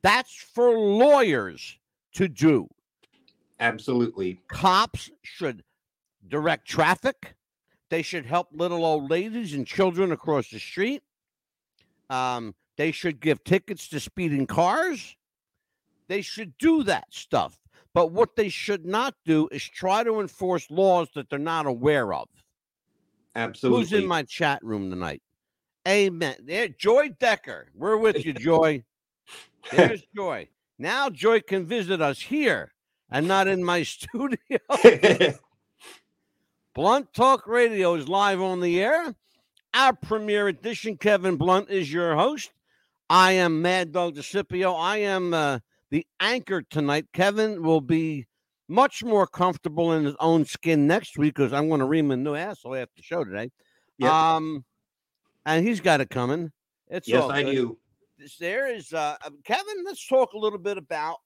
That's 0.04 0.36
for 0.36 0.78
lawyers 0.78 1.80
to 2.14 2.28
do. 2.28 2.68
Absolutely. 3.60 4.40
Cops 4.50 5.10
should 5.24 5.64
direct 6.28 6.68
traffic. 6.68 7.34
They 7.90 8.04
should 8.04 8.28
help 8.28 8.50
little 8.54 8.86
old 8.86 9.10
ladies 9.10 9.56
and 9.56 9.66
children 9.66 10.12
across 10.12 10.48
the 10.50 10.60
street. 10.60 11.02
Um, 12.12 12.54
they 12.78 12.92
should 12.92 13.20
give 13.20 13.44
tickets 13.44 13.88
to 13.88 14.00
speeding 14.00 14.46
cars. 14.46 15.16
They 16.08 16.22
should 16.22 16.56
do 16.60 16.84
that 16.84 17.06
stuff. 17.10 17.58
But 17.96 18.12
what 18.12 18.36
they 18.36 18.50
should 18.50 18.86
not 18.86 19.16
do 19.26 19.50
is 19.52 19.64
try 19.64 20.04
to 20.04 20.22
enforce 20.22 20.70
laws 20.70 21.08
that 21.16 21.32
they're 21.32 21.40
not 21.40 21.66
aware 21.66 22.14
of. 22.14 22.30
Absolutely. 23.36 23.80
Who's 23.80 23.94
in 23.94 24.06
my 24.06 24.22
chat 24.22 24.64
room 24.64 24.92
tonight? 24.92 25.24
Amen. 25.88 26.36
There, 26.46 26.68
Joy 26.68 27.10
Decker. 27.20 27.70
We're 27.76 27.98
with 27.98 28.24
you, 28.26 28.34
Joy. 28.34 28.84
There's 29.72 30.04
Joy. 30.16 30.48
Now 30.78 31.10
Joy 31.10 31.42
can 31.42 31.66
visit 31.66 32.02
us 32.02 32.20
here 32.20 32.72
and 33.10 33.28
not 33.28 33.48
in 33.48 33.64
my 33.64 33.84
studio. 33.84 34.38
Blunt 36.74 37.14
Talk 37.14 37.48
Radio 37.48 37.96
is 37.96 38.08
live 38.08 38.42
on 38.42 38.62
the 38.62 38.82
air. 38.82 39.14
Our 39.74 39.94
premiere 39.94 40.48
edition. 40.48 40.98
Kevin 40.98 41.38
Blunt 41.38 41.70
is 41.70 41.92
your 41.92 42.16
host. 42.16 42.52
I 43.10 43.34
am 43.34 43.62
Mad 43.62 43.92
Dog 43.92 44.16
DiSipio. 44.16 44.74
I 44.80 44.98
am 44.98 45.34
uh, 45.34 45.60
the 45.90 46.06
anchor 46.20 46.62
tonight. 46.62 47.08
Kevin 47.14 47.62
will 47.62 47.82
be 47.82 48.26
much 48.70 49.04
more 49.04 49.28
comfortable 49.28 49.92
in 49.94 50.06
his 50.06 50.16
own 50.20 50.46
skin 50.46 50.88
next 50.88 51.18
week 51.18 51.36
because 51.36 51.52
I'm 51.52 51.68
going 51.68 51.82
to 51.82 51.86
ream 51.86 52.12
a 52.12 52.18
new 52.18 52.36
asshole 52.36 52.76
after 52.76 52.94
the 52.96 53.04
show 53.04 53.26
today. 53.26 53.52
Yep. 53.98 54.12
Um, 54.12 54.64
and 55.46 55.66
he's 55.66 55.80
got 55.80 56.02
it 56.02 56.10
coming. 56.10 56.52
It's 56.88 57.08
Yes, 57.08 57.24
I 57.30 57.44
do. 57.44 57.78
There 58.40 58.68
is 58.68 58.94
uh, 58.94 59.18
uh, 59.26 59.30
Kevin. 59.44 59.84
Let's 59.86 60.06
talk 60.06 60.34
a 60.34 60.38
little 60.38 60.60
bit 60.60 60.78
about 60.78 61.18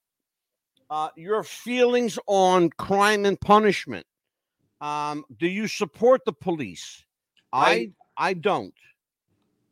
uh, 0.89 1.09
your 1.17 1.43
feelings 1.43 2.17
on 2.27 2.69
crime 2.77 3.25
and 3.25 3.39
punishment. 3.41 4.05
Um, 4.79 5.25
do 5.37 5.47
you 5.47 5.67
support 5.67 6.21
the 6.25 6.33
police? 6.33 7.03
I 7.51 7.91
I 8.17 8.33
don't. 8.33 8.73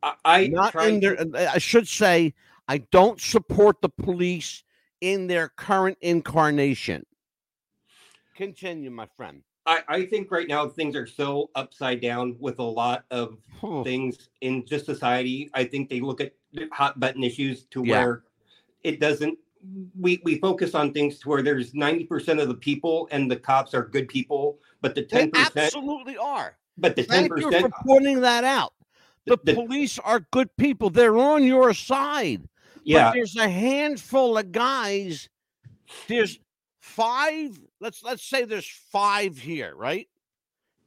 I, 0.02 0.14
I 0.24 0.46
Not 0.48 0.74
in 0.74 1.00
their. 1.00 1.16
to- 1.16 1.30
uh, 1.34 1.52
I 1.54 1.58
should 1.58 1.88
say 1.88 2.34
I 2.68 2.78
don't 2.78 3.20
support 3.20 3.80
the 3.80 3.88
police 3.88 4.64
in 5.00 5.26
their 5.26 5.48
current 5.48 5.98
incarnation. 6.00 7.06
Continue, 8.36 8.90
my 8.90 9.06
friend. 9.16 9.42
I, 9.66 9.82
I 9.88 10.06
think 10.06 10.30
right 10.30 10.46
now 10.48 10.68
things 10.68 10.94
are 10.94 11.06
so 11.06 11.50
upside 11.54 12.00
down 12.00 12.36
with 12.38 12.58
a 12.58 12.62
lot 12.62 13.04
of 13.10 13.38
things 13.82 14.28
in 14.42 14.66
just 14.66 14.84
society. 14.84 15.48
I 15.54 15.64
think 15.64 15.88
they 15.88 16.00
look 16.00 16.20
at 16.20 16.32
hot 16.72 17.00
button 17.00 17.24
issues 17.24 17.64
to 17.70 17.82
Yeah. 17.84 18.04
where 18.04 18.22
it 18.82 19.00
doesn't. 19.00 19.38
We 19.98 20.20
we 20.24 20.38
focus 20.40 20.74
on 20.74 20.92
things 20.92 21.18
to 21.20 21.28
where 21.30 21.40
there's 21.42 21.72
ninety 21.74 22.04
percent 22.04 22.38
of 22.40 22.48
the 22.48 22.54
people 22.54 23.08
and 23.10 23.30
the 23.30 23.36
cops 23.36 23.72
are 23.72 23.84
good 23.86 24.08
people, 24.08 24.58
but 24.82 24.94
the 24.94 25.02
ten 25.02 25.30
percent, 25.30 25.56
absolutely 25.56 26.18
are. 26.18 26.58
but 26.76 26.94
the 26.96 27.04
ten 27.04 27.28
Thank 27.28 27.40
you 27.40 27.46
percent, 27.50 27.72
for 27.74 27.82
pointing 27.86 28.20
that 28.20 28.44
out. 28.44 28.74
The, 29.24 29.38
The- 29.42 29.54
police 29.54 29.98
are 30.00 30.20
good 30.32 30.54
people. 30.58 30.90
They're 30.90 31.16
on 31.16 31.42
your 31.44 31.72
side. 31.72 32.46
yeah, 32.84 33.04
But 33.08 33.14
there's 33.14 33.36
a 33.36 33.48
handful 33.48 34.36
of 34.36 34.52
guys. 34.52 35.30
There's 36.08 36.38
five. 36.84 37.58
Let's 37.80 38.02
let's 38.04 38.22
say 38.22 38.44
there's 38.44 38.68
five 38.68 39.38
here, 39.38 39.74
right? 39.74 40.06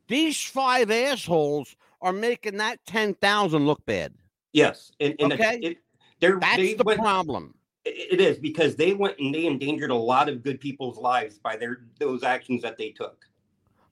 These 0.08 0.42
five 0.44 0.92
assholes 0.92 1.76
are 2.02 2.14
making 2.14 2.58
that 2.58 2.80
ten 2.86 3.16
thousand 3.16 3.66
look 3.66 3.84
bad. 3.86 4.14
yes, 4.54 4.92
and, 5.00 5.16
and 5.20 5.34
Okay. 5.34 5.60
it, 5.62 5.78
they're 6.20 6.40
That's 6.40 6.58
they 6.58 6.74
the 6.76 6.84
problem. 6.86 7.56
it 7.84 8.14
it 8.14 8.22
is 8.22 8.38
because 8.38 8.76
they 8.76 8.94
went 8.94 9.18
and 9.20 9.34
they 9.34 9.46
endangered 9.48 9.90
a 9.90 9.96
lot 9.96 10.30
of 10.30 10.44
good 10.44 10.60
people's 10.60 10.98
lives 11.00 11.40
by 11.40 11.58
their 11.58 11.80
those 12.00 12.24
actions 12.24 12.62
that 12.62 12.78
they 12.78 12.92
took. 12.92 13.26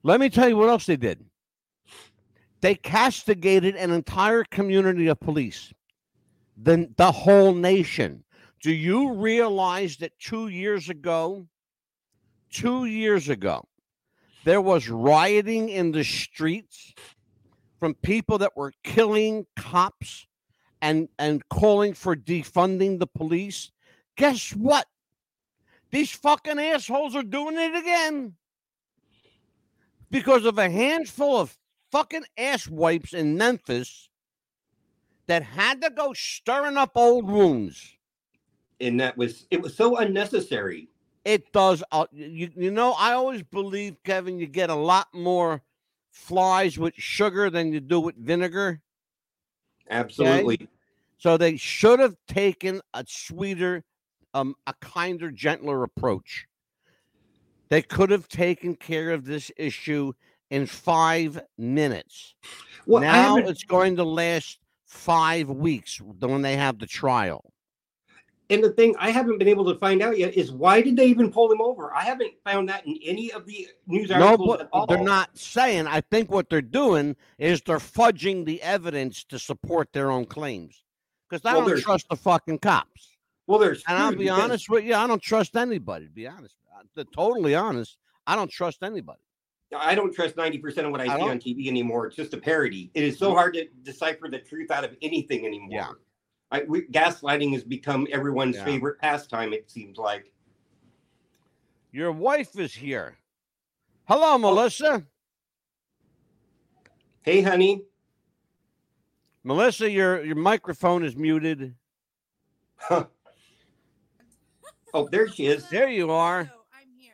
Let 0.04 0.20
me 0.20 0.30
tell 0.30 0.48
you 0.48 0.56
what 0.56 0.68
else 0.68 0.86
they 0.86 0.96
did. 0.96 1.24
They 2.60 2.76
castigated 2.76 3.74
an 3.74 3.90
entire 3.90 4.44
community 4.44 5.08
of 5.08 5.18
police, 5.20 5.74
then 6.56 6.94
the 6.96 7.10
whole 7.10 7.52
nation. 7.52 8.22
Do 8.62 8.72
you 8.72 9.12
realize 9.12 9.96
that 9.98 10.18
two 10.18 10.48
years 10.48 10.88
ago, 10.88 11.46
two 12.50 12.84
years 12.86 13.28
ago, 13.28 13.66
there 14.44 14.60
was 14.60 14.88
rioting 14.88 15.68
in 15.68 15.92
the 15.92 16.04
streets 16.04 16.94
from 17.78 17.94
people 17.94 18.38
that 18.38 18.56
were 18.56 18.72
killing 18.84 19.46
cops 19.56 20.26
and, 20.80 21.08
and 21.18 21.48
calling 21.48 21.94
for 21.94 22.16
defunding 22.16 22.98
the 22.98 23.06
police? 23.06 23.72
Guess 24.16 24.50
what? 24.50 24.86
These 25.90 26.12
fucking 26.12 26.58
assholes 26.58 27.14
are 27.14 27.22
doing 27.22 27.56
it 27.56 27.74
again 27.76 28.34
because 30.10 30.44
of 30.44 30.58
a 30.58 30.70
handful 30.70 31.38
of 31.38 31.56
fucking 31.92 32.24
ass 32.36 32.68
wipes 32.68 33.12
in 33.12 33.36
Memphis 33.36 34.08
that 35.26 35.42
had 35.42 35.82
to 35.82 35.90
go 35.90 36.12
stirring 36.12 36.76
up 36.76 36.92
old 36.94 37.28
wounds. 37.28 37.96
And 38.80 39.00
that 39.00 39.16
was 39.16 39.46
it 39.50 39.62
was 39.62 39.74
so 39.74 39.96
unnecessary. 39.96 40.88
It 41.26 41.52
does. 41.52 41.82
Uh, 41.90 42.06
you, 42.12 42.50
you 42.54 42.70
know, 42.70 42.94
I 42.96 43.14
always 43.14 43.42
believe, 43.42 43.96
Kevin, 44.04 44.38
you 44.38 44.46
get 44.46 44.70
a 44.70 44.76
lot 44.76 45.08
more 45.12 45.60
flies 46.12 46.78
with 46.78 46.94
sugar 46.94 47.50
than 47.50 47.72
you 47.72 47.80
do 47.80 47.98
with 47.98 48.14
vinegar. 48.16 48.80
Absolutely. 49.90 50.68
So 51.18 51.36
they 51.36 51.56
should 51.56 51.98
have 51.98 52.14
taken 52.28 52.80
a 52.94 53.04
sweeter, 53.08 53.82
um, 54.34 54.54
a 54.68 54.74
kinder, 54.80 55.32
gentler 55.32 55.82
approach. 55.82 56.46
They 57.70 57.82
could 57.82 58.10
have 58.10 58.28
taken 58.28 58.76
care 58.76 59.10
of 59.10 59.24
this 59.24 59.50
issue 59.56 60.12
in 60.50 60.66
five 60.66 61.40
minutes. 61.58 62.36
Well, 62.86 63.02
now 63.02 63.36
it's 63.38 63.64
going 63.64 63.96
to 63.96 64.04
last 64.04 64.60
five 64.84 65.50
weeks 65.50 66.00
when 66.00 66.42
they 66.42 66.56
have 66.56 66.78
the 66.78 66.86
trial. 66.86 67.52
And 68.48 68.62
the 68.62 68.70
thing 68.70 68.94
I 68.98 69.10
haven't 69.10 69.38
been 69.38 69.48
able 69.48 69.64
to 69.72 69.78
find 69.80 70.00
out 70.02 70.16
yet 70.18 70.34
is 70.34 70.52
why 70.52 70.80
did 70.80 70.96
they 70.96 71.06
even 71.06 71.32
pull 71.32 71.50
him 71.50 71.60
over? 71.60 71.92
I 71.94 72.02
haven't 72.04 72.32
found 72.44 72.68
that 72.68 72.86
in 72.86 72.96
any 73.04 73.32
of 73.32 73.44
the 73.44 73.66
news 73.88 74.08
No, 74.10 74.22
articles 74.24 74.60
at 74.60 74.68
all. 74.72 74.86
they're 74.86 74.98
not 75.02 75.36
saying. 75.36 75.86
I 75.88 76.00
think 76.00 76.30
what 76.30 76.48
they're 76.48 76.62
doing 76.62 77.16
is 77.38 77.60
they're 77.62 77.78
fudging 77.78 78.44
the 78.44 78.62
evidence 78.62 79.24
to 79.24 79.38
support 79.38 79.92
their 79.92 80.10
own 80.12 80.26
claims. 80.26 80.84
Because 81.28 81.44
I 81.44 81.54
Well, 81.56 81.66
don't 81.68 81.80
trust 81.80 82.06
the 82.08 82.16
fucking 82.16 82.60
cops. 82.60 83.16
Well, 83.48 83.58
there's 83.58 83.82
And 83.88 83.98
I'll 83.98 84.14
be 84.14 84.28
honest 84.28 84.68
with 84.68 84.84
you, 84.84 84.94
I 84.94 85.06
don't 85.08 85.22
trust 85.22 85.56
anybody. 85.56 86.06
To 86.06 86.10
be 86.12 86.28
honest, 86.28 86.54
to 86.96 87.04
totally 87.04 87.54
honest, 87.56 87.96
I 88.26 88.36
don't 88.36 88.50
trust 88.50 88.82
anybody. 88.84 89.20
I 89.76 89.96
don't 89.96 90.14
trust 90.14 90.36
ninety 90.36 90.58
percent 90.58 90.86
of 90.86 90.92
what 90.92 91.00
I, 91.00 91.04
I 91.04 91.14
see 91.16 91.20
don't- 91.20 91.30
on 91.30 91.38
TV 91.40 91.66
anymore. 91.66 92.06
It's 92.06 92.14
just 92.14 92.32
a 92.32 92.36
parody. 92.38 92.92
It 92.94 93.02
is 93.02 93.18
so 93.18 93.34
hard 93.34 93.54
to 93.54 93.66
decipher 93.82 94.28
the 94.30 94.38
truth 94.38 94.70
out 94.70 94.84
of 94.84 94.96
anything 95.02 95.44
anymore. 95.44 95.68
Yeah. 95.72 95.90
I, 96.50 96.62
we, 96.68 96.82
gaslighting 96.86 97.52
has 97.54 97.64
become 97.64 98.06
everyone's 98.12 98.56
Yeah. 98.56 98.64
favorite 98.64 98.98
pastime. 99.00 99.52
It 99.52 99.70
seems 99.70 99.98
like. 99.98 100.32
Your 101.92 102.12
wife 102.12 102.58
is 102.58 102.72
here. 102.74 103.16
Hello, 104.06 104.34
oh. 104.34 104.38
Melissa. 104.38 105.04
Hey, 107.22 107.42
honey. 107.42 107.82
Melissa, 109.42 109.90
your 109.90 110.24
your 110.24 110.36
microphone 110.36 111.04
is 111.04 111.16
muted. 111.16 111.74
Huh. 112.76 113.06
Oh, 114.94 115.08
there 115.10 115.28
she 115.28 115.46
is. 115.46 115.68
There 115.68 115.88
you 115.88 116.10
are. 116.10 116.50
I'm 116.72 116.88
here. 116.98 117.12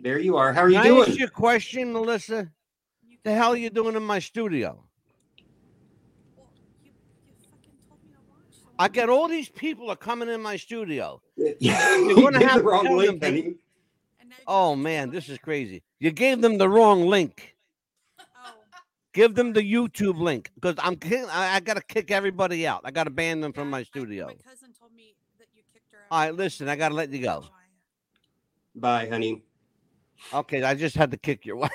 There 0.00 0.18
you 0.18 0.36
are. 0.36 0.52
How 0.52 0.62
are 0.62 0.68
you 0.70 0.80
Can 0.80 0.86
I 0.92 0.96
ask 0.98 1.06
doing? 1.08 1.18
you 1.18 1.26
a 1.26 1.30
question, 1.30 1.92
Melissa? 1.92 2.50
You 3.06 3.18
The 3.22 3.34
hell 3.34 3.52
are 3.52 3.56
you 3.56 3.70
doing 3.70 3.96
in 3.96 4.02
my 4.02 4.18
studio? 4.18 4.84
Well, 6.36 6.48
you, 6.82 6.90
you 6.90 6.90
fucking 7.50 7.72
told 7.88 8.02
me 8.02 8.10
to 8.12 8.18
watch. 8.28 8.50
so 8.50 8.69
I 8.80 8.88
I'm- 8.88 9.10
all 9.10 9.28
these 9.28 9.48
people 9.48 9.90
are 9.90 9.96
coming 9.96 10.28
in 10.28 10.40
my 10.42 10.56
studio. 10.56 11.20
Yeah, 11.60 11.96
You're 11.96 12.14
gonna 12.22 12.38
gave 12.38 12.48
have 12.48 12.58
the 12.62 12.64
wrong 12.64 12.84
tell 12.84 12.96
link, 12.96 13.20
them- 13.20 13.34
honey. 13.34 13.54
and 14.20 14.28
now 14.30 14.36
you 14.38 14.44
Oh 14.46 14.74
man, 14.76 15.10
this 15.10 15.28
is 15.28 15.38
crazy. 15.38 15.82
You 15.98 16.10
gave 16.10 16.40
them 16.40 16.58
the 16.58 16.68
wrong 16.68 17.06
link. 17.06 17.56
Oh, 18.18 18.24
Give 19.12 19.34
them 19.34 19.52
the 19.52 19.60
YouTube 19.74 20.18
link 20.18 20.50
because 20.54 20.76
I'm 20.78 20.96
kick- 20.96 21.28
I, 21.30 21.56
I 21.56 21.60
gotta 21.60 21.82
kick 21.82 22.10
everybody 22.10 22.66
out. 22.66 22.80
I 22.84 22.90
gotta 22.90 23.10
ban 23.10 23.40
them 23.40 23.52
from 23.52 23.68
yeah, 23.68 23.70
my 23.76 23.78
I- 23.78 23.82
studio. 23.92 24.26
my 24.26 24.34
cousin 24.50 24.70
told 24.78 24.92
me 24.94 25.14
that 25.38 25.48
you 25.54 25.62
kicked 25.72 25.92
her 25.92 25.98
out. 26.10 26.14
All 26.16 26.20
right, 26.24 26.34
listen, 26.34 26.68
I 26.68 26.76
gotta 26.76 26.94
let 26.94 27.10
you 27.10 27.22
go. 27.22 27.44
Bye, 28.74 29.08
honey. 29.08 29.42
Okay, 30.32 30.62
I 30.62 30.74
just 30.74 30.94
had 30.96 31.10
to 31.10 31.16
kick 31.16 31.44
your 31.46 31.56
wife. 31.62 31.72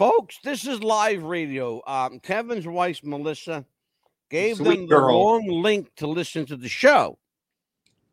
Folks, 0.00 0.38
this 0.42 0.66
is 0.66 0.82
live 0.82 1.24
radio. 1.24 1.82
Um, 1.86 2.20
Kevin's 2.20 2.66
wife, 2.66 3.02
Melissa, 3.04 3.66
gave 4.30 4.56
them 4.56 4.64
Sweet 4.64 4.80
the 4.88 4.96
girl. 4.96 5.08
wrong 5.08 5.46
link 5.46 5.94
to 5.96 6.06
listen 6.06 6.46
to 6.46 6.56
the 6.56 6.70
show. 6.70 7.18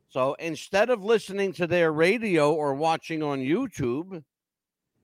So 0.10 0.34
instead 0.34 0.90
of 0.90 1.02
listening 1.02 1.54
to 1.54 1.66
their 1.66 1.94
radio 1.94 2.52
or 2.52 2.74
watching 2.74 3.24
on 3.24 3.40
YouTube, 3.40 4.22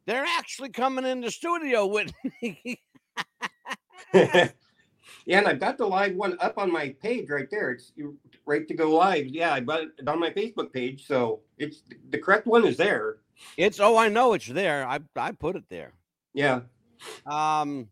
they're 0.05 0.25
actually 0.27 0.71
coming 0.71 1.05
in 1.05 1.21
the 1.21 1.31
studio 1.31 1.85
with 1.85 2.11
me. 2.41 2.81
yeah, 4.13 4.49
and 5.29 5.47
I've 5.47 5.61
got 5.61 5.77
the 5.77 5.87
live 5.87 6.15
one 6.15 6.35
up 6.41 6.57
on 6.57 6.69
my 6.69 6.93
page 7.01 7.29
right 7.29 7.47
there. 7.49 7.71
It's 7.71 7.93
right 8.45 8.67
to 8.67 8.73
go 8.73 8.93
live. 8.93 9.27
Yeah, 9.27 9.53
I 9.53 9.61
got 9.61 9.83
it 9.83 10.05
on 10.05 10.19
my 10.19 10.31
Facebook 10.31 10.73
page, 10.73 11.07
so 11.07 11.39
it's 11.57 11.83
the 12.09 12.17
correct 12.17 12.45
one 12.45 12.65
is 12.65 12.75
there. 12.75 13.19
it's 13.55 13.79
oh, 13.79 13.95
I 13.95 14.09
know 14.09 14.33
it's 14.33 14.47
there. 14.47 14.85
I 14.85 14.99
I 15.15 15.31
put 15.31 15.55
it 15.55 15.63
there. 15.69 15.93
Yeah. 16.33 16.61
Um, 17.25 17.89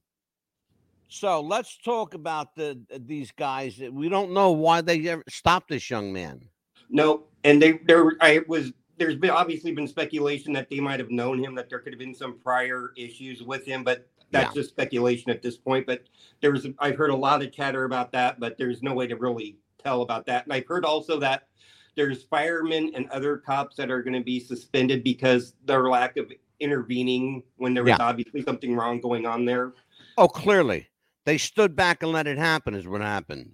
so 1.08 1.42
let's 1.42 1.78
talk 1.78 2.14
about 2.14 2.56
the 2.56 2.80
these 3.00 3.32
guys. 3.32 3.80
We 3.92 4.10
don't 4.10 4.32
know 4.32 4.52
why 4.52 4.82
they 4.82 5.08
ever 5.10 5.24
stopped 5.28 5.70
this 5.70 5.90
young 5.90 6.14
man. 6.14 6.48
No, 6.90 7.24
and 7.44 7.62
they 7.62 7.74
there 7.86 8.14
I 8.22 8.42
was 8.48 8.72
there's 8.98 9.16
been 9.16 9.30
obviously 9.30 9.72
been 9.72 9.88
speculation 9.88 10.54
that 10.54 10.70
they 10.70 10.80
might 10.80 11.00
have 11.00 11.12
known 11.12 11.44
him, 11.44 11.56
that 11.56 11.70
there 11.70 11.80
could 11.80 11.92
have 11.94 12.00
been 12.00 12.16
some 12.16 12.40
prior 12.40 12.94
issues 12.96 13.42
with 13.42 13.66
him, 13.66 13.84
but 13.84 14.08
that's 14.32 14.54
just 14.54 14.70
speculation 14.70 15.30
at 15.32 15.42
this 15.42 15.58
point. 15.58 15.86
But 15.86 16.04
there 16.42 16.52
was 16.52 16.68
I've 16.80 16.98
heard 16.98 17.10
a 17.10 17.16
lot 17.16 17.42
of 17.42 17.52
chatter 17.52 17.84
about 17.84 18.12
that, 18.14 18.40
but 18.40 18.58
there's 18.58 18.82
no 18.82 18.94
way 18.94 19.08
to 19.08 19.16
really 19.16 19.58
tell 19.84 20.02
about 20.02 20.26
that. 20.28 20.46
And 20.46 20.54
I've 20.54 20.68
heard 20.68 20.86
also 20.86 21.20
that 21.20 21.48
there's 21.96 22.24
firemen 22.24 22.92
and 22.96 23.10
other 23.10 23.38
cops 23.38 23.76
that 23.76 23.92
are 23.92 24.02
going 24.02 24.14
to 24.14 24.24
be 24.24 24.40
suspended 24.40 25.04
because 25.04 25.56
their 25.66 25.90
lack 25.90 26.16
of 26.18 26.32
intervening 26.62 27.44
when 27.58 27.74
there 27.74 27.84
was 27.84 27.90
Yeah. 27.92 27.98
obviously 28.00 28.44
something 28.44 28.76
wrong 28.76 29.02
going 29.02 29.26
on 29.26 29.46
there. 29.46 29.74
Oh, 30.18 30.28
clearly 30.28 30.90
they 31.26 31.38
stood 31.38 31.76
back 31.76 32.04
and 32.04 32.12
let 32.12 32.28
it 32.28 32.38
happen. 32.38 32.74
Is 32.74 32.88
what 32.88 33.02
happened. 33.02 33.54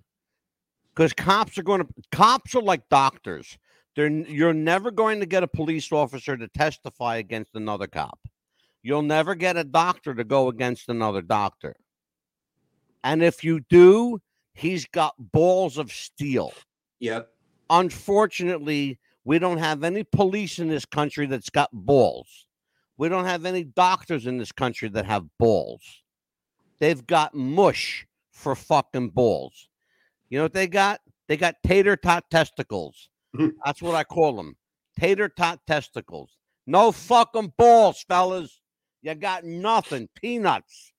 Because 0.94 1.14
cops 1.14 1.58
are 1.58 1.64
going 1.64 1.82
to 1.82 1.88
cops 2.12 2.54
are 2.56 2.62
like 2.62 2.88
doctors. 2.90 3.58
They're 3.96 4.10
you're 4.10 4.54
never 4.54 4.92
going 4.92 5.20
to 5.22 5.26
get 5.26 5.44
a 5.44 5.48
police 5.48 5.92
officer 5.92 6.38
to 6.38 6.48
testify 6.50 7.18
against 7.18 7.56
another 7.56 7.88
cop. 7.88 8.20
You'll 8.84 9.02
never 9.02 9.36
get 9.36 9.58
a 9.58 9.64
doctor 9.64 10.14
to 10.14 10.24
go 10.24 10.48
against 10.50 10.88
another 10.90 11.22
doctor. 11.22 11.76
And 13.04 13.24
if 13.24 13.44
you 13.44 13.62
do, 13.70 14.22
he's 14.54 14.86
got 14.86 15.14
balls 15.18 15.78
of 15.78 15.92
steel. 15.92 16.54
Yep. 17.00 17.30
Unfortunately, 17.70 19.00
we 19.24 19.40
don't 19.40 19.58
have 19.58 19.84
any 19.84 20.04
police 20.04 20.58
in 20.60 20.68
this 20.70 20.86
country 20.86 21.26
that's 21.26 21.50
got 21.50 21.70
balls. 21.74 22.47
We 22.98 23.10
don't 23.10 23.26
have 23.26 23.46
any 23.46 23.64
doctors 23.64 24.26
in 24.26 24.38
this 24.38 24.52
country 24.52 24.90
that 24.90 25.06
have 25.06 25.26
balls. 25.38 25.84
They've 26.80 27.06
got 27.06 27.36
mush 27.36 28.06
for 28.32 28.56
fucking 28.56 29.10
balls. 29.10 29.70
You 30.30 30.40
know 30.40 30.46
what 30.46 30.54
they 30.54 30.68
got? 30.68 31.02
They 31.28 31.38
got 31.38 31.56
tater 31.66 31.96
tot 31.96 32.30
testicles. 32.30 33.10
That's 33.66 33.82
what 33.82 33.96
I 33.96 34.04
call 34.04 34.36
them. 34.36 34.56
Tater 35.00 35.30
tot 35.30 35.60
testicles. 35.68 36.32
No 36.66 36.92
fucking 36.92 37.54
balls, 37.58 38.04
fellas. 38.08 38.62
You 39.02 39.16
got 39.16 39.44
nothing. 39.44 40.10
Peanuts. 40.16 40.92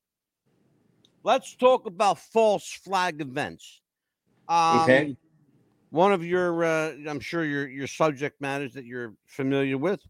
Let's 1.25 1.55
talk 1.57 1.87
about 1.87 2.19
false 2.19 2.71
flag 2.73 3.21
events. 3.21 3.81
Um, 4.49 4.81
Okay. 4.81 5.17
One 5.91 6.13
of 6.13 6.25
your, 6.25 6.65
uh, 6.65 6.93
I'm 7.09 7.19
sure 7.21 7.45
your 7.45 7.67
your 7.67 7.87
subject 7.87 8.41
matters 8.43 8.75
that 8.75 8.85
you're 8.85 9.15
familiar 9.27 9.79
with. 9.79 10.01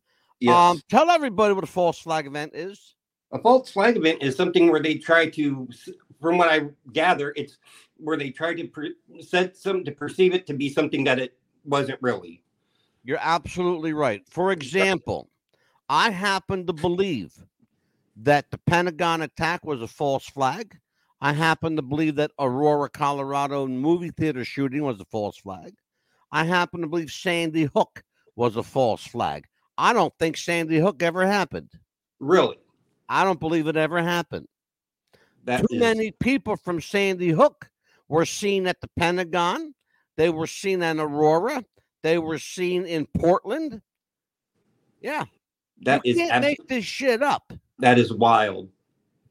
Yes. 0.40 0.54
Um, 0.54 0.80
tell 0.88 1.10
everybody 1.10 1.54
what 1.54 1.64
a 1.64 1.68
false 1.68 1.98
flag 1.98 2.26
event 2.26 2.52
is. 2.54 2.94
a 3.32 3.38
false 3.38 3.70
flag 3.70 3.96
event 3.96 4.22
is 4.22 4.36
something 4.36 4.70
where 4.70 4.82
they 4.82 4.94
try 4.94 5.28
to, 5.30 5.68
from 6.20 6.38
what 6.38 6.48
I 6.48 6.68
gather, 6.92 7.32
it's 7.36 7.58
where 7.96 8.16
they 8.16 8.30
try 8.30 8.54
to 8.54 8.66
per- 8.68 8.94
set 9.20 9.56
some 9.56 9.84
to 9.84 9.92
perceive 9.92 10.32
it 10.34 10.46
to 10.46 10.54
be 10.54 10.68
something 10.68 11.04
that 11.04 11.18
it 11.18 11.36
wasn't 11.64 11.98
really. 12.00 12.42
You're 13.04 13.18
absolutely 13.20 13.92
right. 13.92 14.22
For 14.28 14.52
example, 14.52 15.28
I 15.88 16.10
happen 16.10 16.66
to 16.66 16.72
believe 16.72 17.32
that 18.16 18.50
the 18.50 18.58
Pentagon 18.58 19.22
attack 19.22 19.64
was 19.64 19.82
a 19.82 19.88
false 19.88 20.26
flag. 20.26 20.78
I 21.20 21.32
happen 21.32 21.74
to 21.76 21.82
believe 21.82 22.14
that 22.16 22.30
Aurora, 22.38 22.88
Colorado 22.88 23.66
movie 23.66 24.10
theater 24.10 24.44
shooting 24.44 24.82
was 24.82 25.00
a 25.00 25.04
false 25.06 25.36
flag. 25.36 25.74
I 26.30 26.44
happen 26.44 26.80
to 26.82 26.86
believe 26.86 27.10
Sandy 27.10 27.68
Hook 27.74 28.04
was 28.36 28.56
a 28.56 28.62
false 28.62 29.04
flag. 29.04 29.46
I 29.78 29.92
don't 29.92 30.12
think 30.18 30.36
Sandy 30.36 30.78
Hook 30.78 31.02
ever 31.02 31.24
happened. 31.26 31.70
Really, 32.20 32.58
I 33.08 33.24
don't 33.24 33.38
believe 33.40 33.68
it 33.68 33.76
ever 33.76 34.02
happened. 34.02 34.48
that 35.44 35.60
Too 35.60 35.66
is- 35.76 35.80
many 35.80 36.10
people 36.10 36.56
from 36.56 36.80
Sandy 36.80 37.30
Hook 37.30 37.70
were 38.08 38.26
seen 38.26 38.66
at 38.66 38.80
the 38.80 38.88
Pentagon. 38.98 39.74
They 40.16 40.28
were 40.30 40.48
seen 40.48 40.82
in 40.82 40.98
Aurora. 41.00 41.64
They 42.02 42.18
were 42.18 42.38
seen 42.38 42.84
in 42.86 43.06
Portland. 43.06 43.80
Yeah, 45.00 45.24
that 45.82 46.04
you 46.04 46.12
is 46.12 46.18
can't 46.18 46.32
abs- 46.32 46.44
make 46.46 46.68
this 46.68 46.84
shit 46.84 47.22
up. 47.22 47.52
that 47.78 47.98
is 47.98 48.12
wild. 48.12 48.68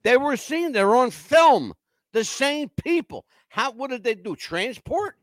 They 0.04 0.16
were 0.16 0.38
seen. 0.38 0.72
They're 0.72 0.96
on 0.96 1.12
film. 1.12 1.74
The 2.14 2.24
same 2.24 2.70
people. 2.70 3.26
How? 3.50 3.72
What 3.74 3.90
did 3.90 4.04
they 4.04 4.16
do? 4.16 4.36
Transport? 4.36 5.18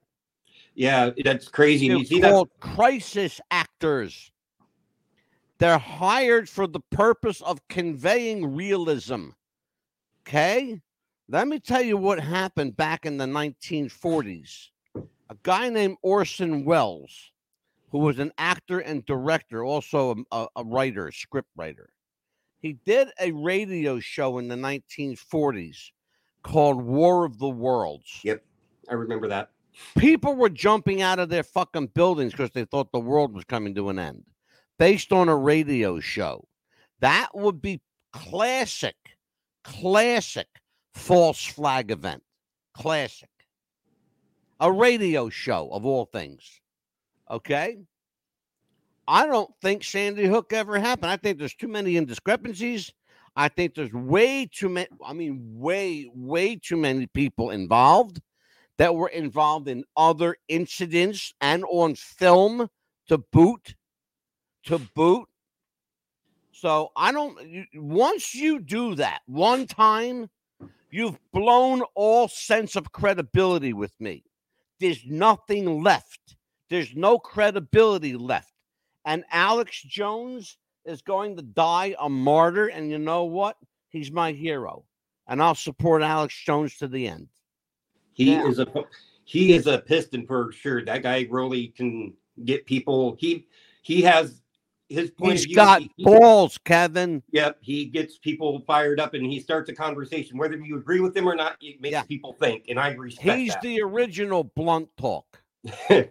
Yeah, 0.74 1.10
that's 1.24 1.48
crazy. 1.48 1.88
They're 1.88 1.96
you 1.96 2.04
see 2.04 2.20
that 2.20 2.46
crisis 2.60 3.40
actors. 3.50 4.30
They're 5.58 5.78
hired 5.78 6.48
for 6.48 6.66
the 6.66 6.80
purpose 6.90 7.40
of 7.40 7.66
conveying 7.68 8.54
realism. 8.56 9.28
Okay? 10.22 10.80
Let 11.28 11.48
me 11.48 11.58
tell 11.60 11.82
you 11.82 11.96
what 11.96 12.20
happened 12.20 12.76
back 12.76 13.06
in 13.06 13.16
the 13.16 13.26
1940s. 13.26 14.68
A 14.96 15.36
guy 15.42 15.68
named 15.70 15.96
Orson 16.02 16.64
Welles, 16.64 17.32
who 17.90 17.98
was 17.98 18.18
an 18.18 18.32
actor 18.36 18.80
and 18.80 19.04
director, 19.06 19.64
also 19.64 20.24
a, 20.32 20.36
a, 20.36 20.48
a 20.56 20.64
writer, 20.64 21.10
script 21.12 21.48
writer, 21.56 21.90
he 22.58 22.74
did 22.84 23.08
a 23.20 23.30
radio 23.32 24.00
show 24.00 24.38
in 24.38 24.48
the 24.48 24.56
1940s 24.56 25.90
called 26.42 26.82
War 26.82 27.24
of 27.24 27.38
the 27.38 27.48
Worlds 27.48 28.20
Yep. 28.22 28.42
I 28.90 28.94
remember 28.94 29.28
that. 29.28 29.50
people 29.96 30.34
were 30.34 30.50
jumping 30.50 31.00
out 31.00 31.18
of 31.18 31.30
their 31.30 31.42
fucking 31.42 31.88
buildings 31.88 32.32
because 32.32 32.50
they 32.50 32.64
thought 32.64 32.92
the 32.92 33.00
world 33.00 33.34
was 33.34 33.44
coming 33.44 33.74
to 33.74 33.88
an 33.88 33.98
end 33.98 34.24
based 34.78 35.12
on 35.12 35.28
a 35.28 35.37
radio 35.37 36.00
show. 36.00 36.46
That 37.00 37.28
would 37.34 37.60
be 37.60 37.80
classic, 38.12 38.96
classic 39.62 40.48
false 40.94 41.44
flag 41.44 41.90
event. 41.90 42.22
Classic. 42.74 43.28
A 44.60 44.70
radio 44.70 45.28
show 45.28 45.68
of 45.70 45.84
all 45.84 46.06
things. 46.06 46.60
Okay. 47.30 47.78
I 49.06 49.26
don't 49.26 49.50
think 49.60 49.84
Sandy 49.84 50.26
Hook 50.26 50.52
ever 50.52 50.78
happened. 50.78 51.10
I 51.10 51.16
think 51.16 51.38
there's 51.38 51.54
too 51.54 51.68
many 51.68 51.94
indiscrepancies. 51.94 52.90
I 53.37 53.48
think 53.48 53.74
there's 53.74 53.92
way 53.92 54.48
too 54.50 54.68
many, 54.68 54.88
I 55.04 55.12
mean, 55.12 55.40
way, 55.58 56.08
way 56.14 56.56
too 56.56 56.76
many 56.76 57.06
people 57.08 57.50
involved 57.50 58.20
that 58.78 58.94
were 58.94 59.08
involved 59.08 59.68
in 59.68 59.84
other 59.96 60.37
incidents 60.48 61.34
and 61.40 61.64
on 61.68 61.94
film 61.96 62.68
to 63.08 63.18
boot 63.18 63.74
to 64.66 64.79
boot 64.94 65.29
so 66.53 66.90
i 66.96 67.11
don't 67.12 67.38
once 67.74 68.35
you 68.35 68.59
do 68.59 68.94
that 68.94 69.20
one 69.27 69.66
time 69.66 70.29
you've 70.90 71.18
blown 71.33 71.83
all 71.94 72.29
sense 72.29 72.77
of 72.77 72.92
credibility 72.92 73.72
with 73.72 73.92
me 74.00 74.22
there's 74.81 75.05
nothing 75.07 75.83
left 75.83 76.37
there's 76.70 76.94
no 76.94 77.18
credibility 77.18 78.14
left 78.14 78.53
and 79.05 79.24
alex 79.33 79.83
jones 79.83 80.57
is 80.85 81.03
going 81.03 81.37
to 81.37 81.42
die 81.42 81.94
a 82.00 82.09
martyr 82.09 82.68
and 82.68 82.90
you 82.90 82.98
know 82.98 83.24
what 83.24 83.57
he's 83.88 84.11
my 84.12 84.33
hero 84.33 84.85
and 85.29 85.42
i'll 85.42 85.55
support 85.55 86.03
alex 86.03 86.35
jones 86.44 86.77
to 86.77 86.87
the 86.88 87.07
end 87.09 87.29
He 88.12 88.33
Yeah. 88.33 88.46
is 88.46 88.59
a 88.61 88.66
he 89.27 89.55
is 89.55 89.66
a 89.66 89.79
piston 89.79 90.27
for 90.27 90.53
sure. 90.53 90.85
That 90.85 91.03
guy 91.03 91.27
really 91.31 91.68
can 91.68 92.12
get 92.44 92.66
people. 92.66 93.16
He 93.18 93.46
he 93.81 94.03
has 94.03 94.42
his 94.94 95.11
point 95.11 95.33
He's 95.33 95.44
view. 95.44 95.57
got 95.57 95.83
he- 95.83 95.90
balls, 95.98 96.59
Kevin. 96.64 97.22
Yep, 97.33 97.59
he 97.61 97.87
gets 97.87 98.18
people 98.18 98.61
fired 98.66 98.98
up 99.00 99.14
and 99.14 99.24
he 99.26 99.40
starts 99.40 99.68
a 99.70 99.74
conversation. 99.74 100.38
Whether 100.38 100.57
you 100.59 100.76
agree 100.76 101.00
with 101.00 101.16
him 101.16 101.28
or 101.28 101.35
not, 101.35 101.57
it 101.61 101.80
makes 101.80 101.92
Yeah. 101.92 102.02
people 102.02 102.33
think, 102.35 102.64
and 102.68 102.78
I 102.78 102.92
respect 102.92 103.38
He's 103.38 103.52
that. 103.52 103.62
the 103.62 103.80
original 103.83 104.44
blunt 104.44 104.88
talk. 104.96 105.40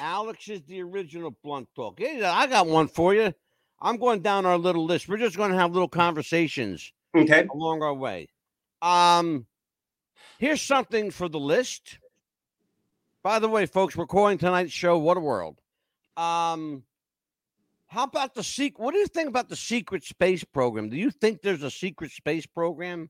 Alex 0.00 0.48
is 0.48 0.62
the 0.62 0.82
original 0.82 1.36
blunt 1.42 1.68
talk. 1.76 2.00
Yeah, 2.00 2.32
I 2.32 2.46
got 2.46 2.66
one 2.66 2.88
for 2.88 3.14
you. 3.14 3.34
I'm 3.80 3.98
going 3.98 4.20
down 4.22 4.46
our 4.46 4.56
little 4.56 4.84
list. 4.84 5.08
We're 5.08 5.18
just 5.18 5.36
going 5.36 5.50
to 5.50 5.58
have 5.58 5.72
little 5.72 5.88
conversations 5.88 6.92
okay, 7.14 7.46
along 7.52 7.82
our 7.82 7.92
way. 7.92 8.28
Um, 8.80 9.46
here's 10.38 10.62
something 10.62 11.10
for 11.10 11.28
the 11.28 11.38
list. 11.40 11.98
By 13.22 13.38
the 13.38 13.48
way, 13.48 13.66
folks, 13.66 13.94
we're 13.96 14.06
calling 14.06 14.38
tonight's 14.38 14.72
show 14.72 14.98
"What 14.98 15.16
a 15.16 15.20
World." 15.20 15.60
Um, 16.16 16.82
how 17.94 18.02
about 18.02 18.34
the 18.34 18.42
secret? 18.42 18.82
What 18.82 18.92
do 18.92 18.98
you 18.98 19.06
think 19.06 19.28
about 19.28 19.48
the 19.48 19.54
secret 19.54 20.02
space 20.02 20.42
program? 20.42 20.88
Do 20.88 20.96
you 20.96 21.12
think 21.12 21.42
there's 21.42 21.62
a 21.62 21.70
secret 21.70 22.10
space 22.10 22.44
program? 22.44 23.08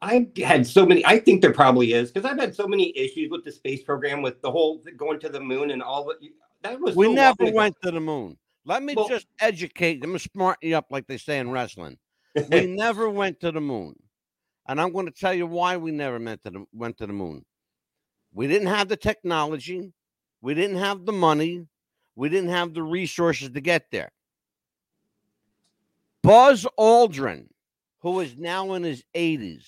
I've 0.00 0.34
had 0.38 0.66
so 0.66 0.86
many. 0.86 1.04
I 1.04 1.18
think 1.18 1.42
there 1.42 1.52
probably 1.52 1.92
is 1.92 2.10
because 2.10 2.28
I've 2.28 2.40
had 2.40 2.54
so 2.54 2.66
many 2.66 2.96
issues 2.96 3.30
with 3.30 3.44
the 3.44 3.52
space 3.52 3.82
program, 3.82 4.22
with 4.22 4.40
the 4.40 4.50
whole 4.50 4.82
going 4.96 5.20
to 5.20 5.28
the 5.28 5.38
moon 5.40 5.70
and 5.70 5.82
all 5.82 6.04
that. 6.06 6.16
That 6.62 6.80
was 6.80 6.96
We 6.96 7.06
so 7.06 7.12
never 7.12 7.52
went 7.52 7.76
to 7.82 7.90
the 7.90 8.00
moon. 8.00 8.38
Let 8.64 8.82
me 8.82 8.94
Well- 8.94 9.06
just 9.06 9.26
educate. 9.38 9.96
I'm 10.02 10.10
gonna 10.10 10.18
smart 10.18 10.56
you 10.62 10.76
up, 10.76 10.86
like 10.90 11.06
they 11.06 11.18
say 11.18 11.38
in 11.38 11.50
wrestling. 11.50 11.98
We 12.50 12.66
never 12.66 13.10
went 13.10 13.38
to 13.40 13.52
the 13.52 13.60
moon, 13.60 13.94
and 14.66 14.80
I'm 14.80 14.92
going 14.92 15.06
to 15.06 15.12
tell 15.12 15.34
you 15.34 15.46
why 15.46 15.76
we 15.76 15.90
never 15.90 16.18
went 16.18 16.42
to 16.44 16.50
the 16.50 16.64
went 16.72 16.96
to 16.98 17.06
the 17.06 17.12
moon. 17.12 17.44
We 18.32 18.46
didn't 18.46 18.68
have 18.68 18.88
the 18.88 18.96
technology, 18.96 19.92
we 20.40 20.54
didn't 20.54 20.78
have 20.78 21.04
the 21.04 21.12
money, 21.12 21.66
we 22.20 22.28
didn't 22.28 22.50
have 22.50 22.74
the 22.74 22.82
resources 22.82 23.48
to 23.48 23.62
get 23.62 23.90
there. 23.90 24.12
Buzz 26.22 26.66
Aldrin, 26.78 27.46
who 28.00 28.20
is 28.20 28.36
now 28.36 28.74
in 28.74 28.82
his 28.82 29.02
80s, 29.14 29.64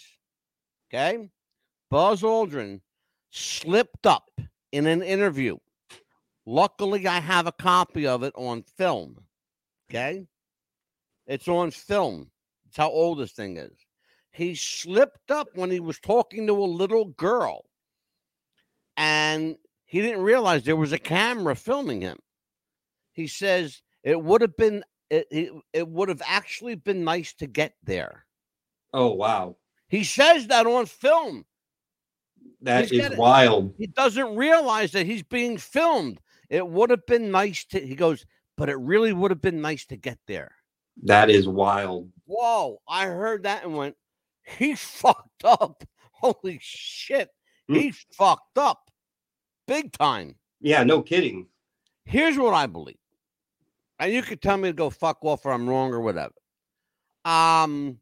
okay, 0.86 1.30
Buzz 1.88 2.20
Aldrin 2.20 2.82
slipped 3.30 4.06
up 4.06 4.28
in 4.70 4.86
an 4.86 5.00
interview. 5.00 5.56
Luckily, 6.44 7.06
I 7.06 7.20
have 7.20 7.46
a 7.46 7.52
copy 7.52 8.06
of 8.06 8.22
it 8.22 8.34
on 8.36 8.64
film. 8.76 9.16
Okay. 9.88 10.26
It's 11.26 11.48
on 11.48 11.70
film. 11.70 12.30
It's 12.68 12.76
how 12.76 12.90
old 12.90 13.18
this 13.18 13.32
thing 13.32 13.56
is. 13.56 13.72
He 14.30 14.54
slipped 14.56 15.30
up 15.30 15.48
when 15.54 15.70
he 15.70 15.80
was 15.80 15.98
talking 16.00 16.46
to 16.48 16.52
a 16.62 16.66
little 16.66 17.06
girl, 17.06 17.64
and 18.98 19.56
he 19.86 20.02
didn't 20.02 20.20
realize 20.20 20.64
there 20.64 20.76
was 20.76 20.92
a 20.92 20.98
camera 20.98 21.56
filming 21.56 22.02
him. 22.02 22.18
He 23.12 23.26
says 23.26 23.82
it 24.02 24.20
would 24.22 24.40
have 24.40 24.56
been 24.56 24.84
it, 25.10 25.26
it, 25.30 25.52
it 25.72 25.88
would 25.88 26.08
have 26.08 26.22
actually 26.24 26.74
been 26.74 27.04
nice 27.04 27.34
to 27.34 27.46
get 27.46 27.74
there. 27.84 28.24
oh 28.92 29.12
wow, 29.12 29.56
He 29.88 30.04
says 30.04 30.46
that 30.48 30.66
on 30.66 30.86
film. 30.86 31.44
that 32.62 32.90
He's 32.90 33.04
is 33.04 33.16
wild. 33.16 33.74
He 33.78 33.86
doesn't 33.86 34.36
realize 34.36 34.92
that 34.92 35.06
he's 35.06 35.22
being 35.22 35.58
filmed. 35.58 36.20
It 36.48 36.66
would 36.66 36.90
have 36.90 37.06
been 37.06 37.30
nice 37.30 37.64
to, 37.66 37.80
he 37.80 37.94
goes, 37.94 38.24
but 38.56 38.68
it 38.68 38.76
really 38.76 39.12
would 39.12 39.30
have 39.30 39.40
been 39.40 39.62
nice 39.62 39.86
to 39.86 39.96
get 39.96 40.18
there. 40.26 40.52
That 41.04 41.30
is 41.30 41.48
wild. 41.48 42.10
Whoa, 42.26 42.78
I 42.86 43.06
heard 43.06 43.44
that 43.44 43.64
and 43.64 43.74
went, 43.74 43.96
he 44.44 44.74
fucked 44.76 45.44
up 45.44 45.84
Holy 46.22 46.58
shit. 46.62 47.28
Hmm. 47.68 47.74
He's 47.74 48.06
fucked 48.12 48.56
up 48.56 48.90
big 49.66 49.92
time. 49.92 50.36
Yeah, 50.60 50.84
no 50.84 51.02
kidding. 51.02 51.48
Here's 52.04 52.38
what 52.38 52.54
I 52.54 52.66
believe. 52.66 52.96
And 54.02 54.12
you 54.12 54.22
could 54.22 54.42
tell 54.42 54.56
me 54.56 54.68
to 54.68 54.72
go 54.72 54.90
fuck 54.90 55.18
off 55.24 55.46
or 55.46 55.52
I'm 55.52 55.68
wrong 55.68 55.92
or 55.94 56.00
whatever. 56.00 56.34
Um, 57.24 57.98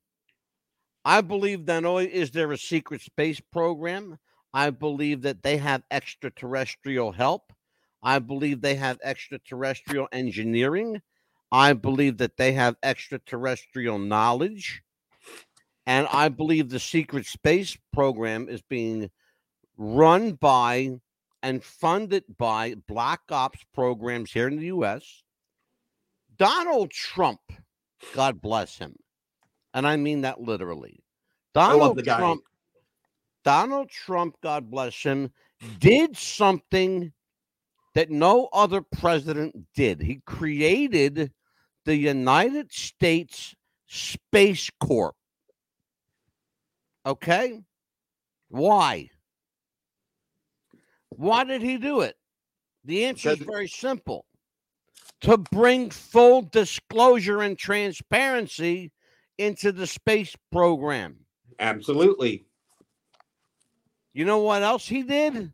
I 1.04 1.20
believe 1.20 1.66
not 1.66 1.84
only 1.84 2.06
is 2.06 2.30
there 2.30 2.50
a 2.52 2.56
secret 2.56 3.02
space 3.02 3.38
program, 3.52 4.16
I 4.54 4.70
believe 4.70 5.20
that 5.22 5.42
they 5.42 5.58
have 5.58 5.82
extraterrestrial 5.90 7.12
help. 7.12 7.52
I 8.02 8.18
believe 8.18 8.62
they 8.62 8.76
have 8.76 8.98
extraterrestrial 9.04 10.08
engineering. 10.10 11.02
I 11.52 11.74
believe 11.74 12.16
that 12.16 12.38
they 12.38 12.52
have 12.52 12.76
extraterrestrial 12.82 13.98
knowledge. 13.98 14.82
And 15.84 16.08
I 16.10 16.30
believe 16.30 16.70
the 16.70 16.80
secret 16.80 17.26
space 17.26 17.76
program 17.92 18.48
is 18.48 18.62
being 18.62 19.10
run 19.76 20.32
by 20.32 20.92
and 21.42 21.62
funded 21.62 22.24
by 22.38 22.76
black 22.88 23.20
ops 23.28 23.58
programs 23.74 24.32
here 24.32 24.48
in 24.48 24.56
the 24.56 24.68
US. 24.68 25.22
Donald 26.40 26.90
Trump, 26.90 27.40
God 28.14 28.40
bless 28.40 28.78
him. 28.78 28.96
And 29.74 29.86
I 29.86 29.96
mean 29.96 30.22
that 30.22 30.40
literally. 30.40 31.04
Donald 31.52 31.98
the 31.98 32.02
guy. 32.02 32.16
Trump, 32.16 32.42
Donald 33.44 33.90
Trump, 33.90 34.36
God 34.42 34.70
bless 34.70 34.94
him, 35.02 35.30
did 35.80 36.16
something 36.16 37.12
that 37.94 38.08
no 38.08 38.48
other 38.54 38.80
president 38.80 39.54
did. 39.74 40.00
He 40.00 40.22
created 40.24 41.30
the 41.84 41.96
United 41.96 42.72
States 42.72 43.54
Space 43.86 44.70
Corp. 44.80 45.14
Okay? 47.04 47.60
Why? 48.48 49.10
Why 51.10 51.44
did 51.44 51.60
he 51.60 51.76
do 51.76 52.00
it? 52.00 52.16
The 52.86 53.04
answer 53.04 53.30
is 53.30 53.40
very 53.40 53.68
simple 53.68 54.24
to 55.22 55.36
bring 55.36 55.90
full 55.90 56.42
disclosure 56.42 57.42
and 57.42 57.58
transparency 57.58 58.92
into 59.38 59.72
the 59.72 59.86
space 59.86 60.34
program. 60.50 61.16
Absolutely. 61.58 62.44
You 64.12 64.24
know 64.24 64.38
what 64.38 64.62
else 64.62 64.86
he 64.86 65.02
did? 65.02 65.52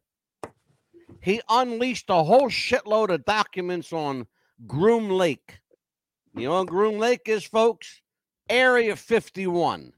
He 1.20 1.40
unleashed 1.48 2.06
a 2.08 2.22
whole 2.22 2.48
shitload 2.48 3.10
of 3.10 3.24
documents 3.24 3.92
on 3.92 4.26
Groom 4.66 5.10
Lake. 5.10 5.58
You 6.34 6.48
know 6.48 6.58
what 6.58 6.68
Groom 6.68 6.98
Lake 6.98 7.22
is, 7.26 7.44
folks? 7.44 8.00
Area 8.48 8.94
51. 8.94 9.92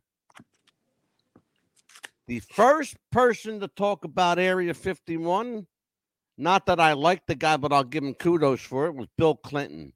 The 2.26 2.40
first 2.40 2.96
person 3.10 3.60
to 3.60 3.68
talk 3.68 4.04
about 4.04 4.38
Area 4.38 4.74
51, 4.74 5.66
not 6.38 6.66
that 6.66 6.78
I 6.80 6.92
like 6.92 7.26
the 7.26 7.34
guy, 7.34 7.56
but 7.56 7.72
I'll 7.72 7.84
give 7.84 8.04
him 8.04 8.14
kudos 8.14 8.60
for 8.60 8.86
it, 8.86 8.94
was 8.94 9.08
Bill 9.18 9.34
Clinton. 9.34 9.92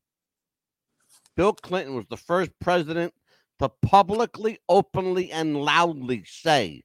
Bill 1.36 1.52
Clinton 1.52 1.94
was 1.94 2.06
the 2.10 2.16
first 2.16 2.50
president 2.60 3.14
to 3.60 3.70
publicly, 3.80 4.58
openly, 4.68 5.30
and 5.30 5.56
loudly 5.56 6.24
say, 6.26 6.82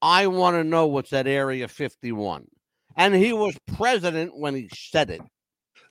I 0.00 0.26
want 0.26 0.56
to 0.56 0.64
know 0.64 0.86
what's 0.86 1.12
at 1.12 1.26
Area 1.26 1.68
51. 1.68 2.46
And 2.96 3.14
he 3.14 3.32
was 3.32 3.56
president 3.76 4.36
when 4.36 4.54
he 4.54 4.68
said 4.74 5.10
it. 5.10 5.20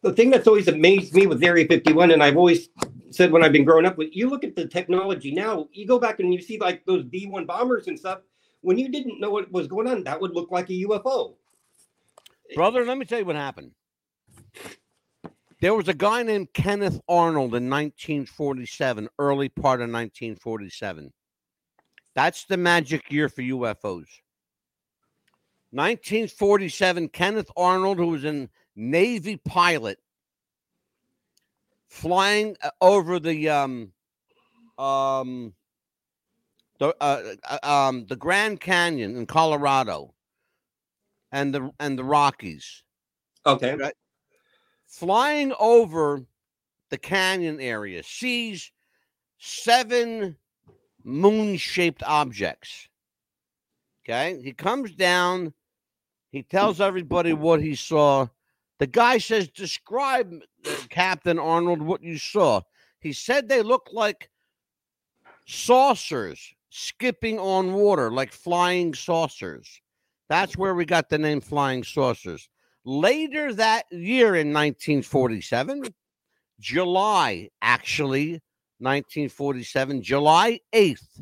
The 0.01 0.13
thing 0.13 0.31
that's 0.31 0.47
always 0.47 0.67
amazed 0.67 1.13
me 1.13 1.27
with 1.27 1.43
Area 1.43 1.67
51, 1.67 2.11
and 2.11 2.23
I've 2.23 2.35
always 2.35 2.69
said 3.11 3.31
when 3.31 3.43
I've 3.43 3.53
been 3.53 3.63
growing 3.63 3.85
up, 3.85 3.95
you 3.99 4.29
look 4.29 4.43
at 4.43 4.55
the 4.55 4.67
technology 4.67 5.31
now, 5.31 5.67
you 5.71 5.87
go 5.87 5.99
back 5.99 6.19
and 6.19 6.33
you 6.33 6.41
see 6.41 6.57
like 6.57 6.85
those 6.85 7.03
B 7.03 7.27
1 7.27 7.45
bombers 7.45 7.87
and 7.87 7.97
stuff. 7.97 8.19
When 8.61 8.77
you 8.77 8.89
didn't 8.89 9.19
know 9.19 9.29
what 9.29 9.51
was 9.51 9.67
going 9.67 9.87
on, 9.87 10.03
that 10.05 10.19
would 10.19 10.33
look 10.33 10.51
like 10.51 10.69
a 10.69 10.83
UFO. 10.83 11.35
Brother, 12.55 12.85
let 12.85 12.97
me 12.97 13.05
tell 13.05 13.19
you 13.19 13.25
what 13.25 13.35
happened. 13.35 13.71
There 15.61 15.73
was 15.73 15.87
a 15.87 15.93
guy 15.93 16.23
named 16.23 16.53
Kenneth 16.53 16.99
Arnold 17.07 17.55
in 17.55 17.69
1947, 17.69 19.07
early 19.17 19.49
part 19.49 19.79
of 19.79 19.89
1947. 19.89 21.11
That's 22.15 22.45
the 22.45 22.57
magic 22.57 23.11
year 23.11 23.29
for 23.29 23.41
UFOs. 23.41 24.07
1947, 25.71 27.09
Kenneth 27.09 27.49
Arnold, 27.57 27.97
who 27.97 28.07
was 28.07 28.25
a 28.25 28.47
Navy 28.75 29.37
pilot, 29.37 29.97
flying 31.87 32.55
uh, 32.61 32.69
over 32.81 33.19
the 33.19 33.49
um 33.49 33.91
um 34.77 35.53
the 36.79 36.95
uh, 36.99 37.35
uh, 37.49 37.57
um 37.63 38.05
the 38.07 38.15
Grand 38.15 38.59
Canyon 38.59 39.15
in 39.15 39.25
Colorado 39.25 40.12
and 41.33 41.53
the 41.53 41.69
and 41.79 41.99
the 41.99 42.03
Rockies 42.03 42.83
Okay. 43.45 43.77
flying 44.87 45.53
over 45.59 46.23
the 46.89 46.97
canyon 46.97 47.59
area 47.59 48.01
sees 48.03 48.71
seven 49.37 50.37
moon 51.03 51.57
shaped 51.57 52.03
objects. 52.03 52.87
Okay. 54.05 54.39
He 54.41 54.53
comes 54.53 54.93
down, 54.93 55.53
he 56.31 56.43
tells 56.43 56.79
everybody 56.79 57.33
what 57.33 57.61
he 57.61 57.75
saw. 57.75 58.27
The 58.79 58.87
guy 58.87 59.17
says, 59.17 59.49
Describe, 59.49 60.41
Captain 60.89 61.39
Arnold, 61.39 61.81
what 61.81 62.03
you 62.03 62.17
saw. 62.17 62.61
He 62.99 63.11
said 63.11 63.49
they 63.49 63.61
look 63.61 63.89
like 63.91 64.29
saucers 65.45 66.53
skipping 66.69 67.39
on 67.39 67.73
water, 67.73 68.11
like 68.11 68.31
flying 68.31 68.93
saucers. 68.93 69.81
That's 70.33 70.57
where 70.57 70.73
we 70.73 70.83
got 70.83 71.09
the 71.09 71.19
name 71.19 71.41
Flying 71.41 71.83
Saucers. 71.83 72.49
Later 72.85 73.53
that 73.53 73.85
year 73.91 74.29
in 74.29 74.47
1947, 74.47 75.83
July, 76.59 77.51
actually, 77.61 78.41
1947, 78.79 80.01
July 80.01 80.59
8th, 80.73 81.21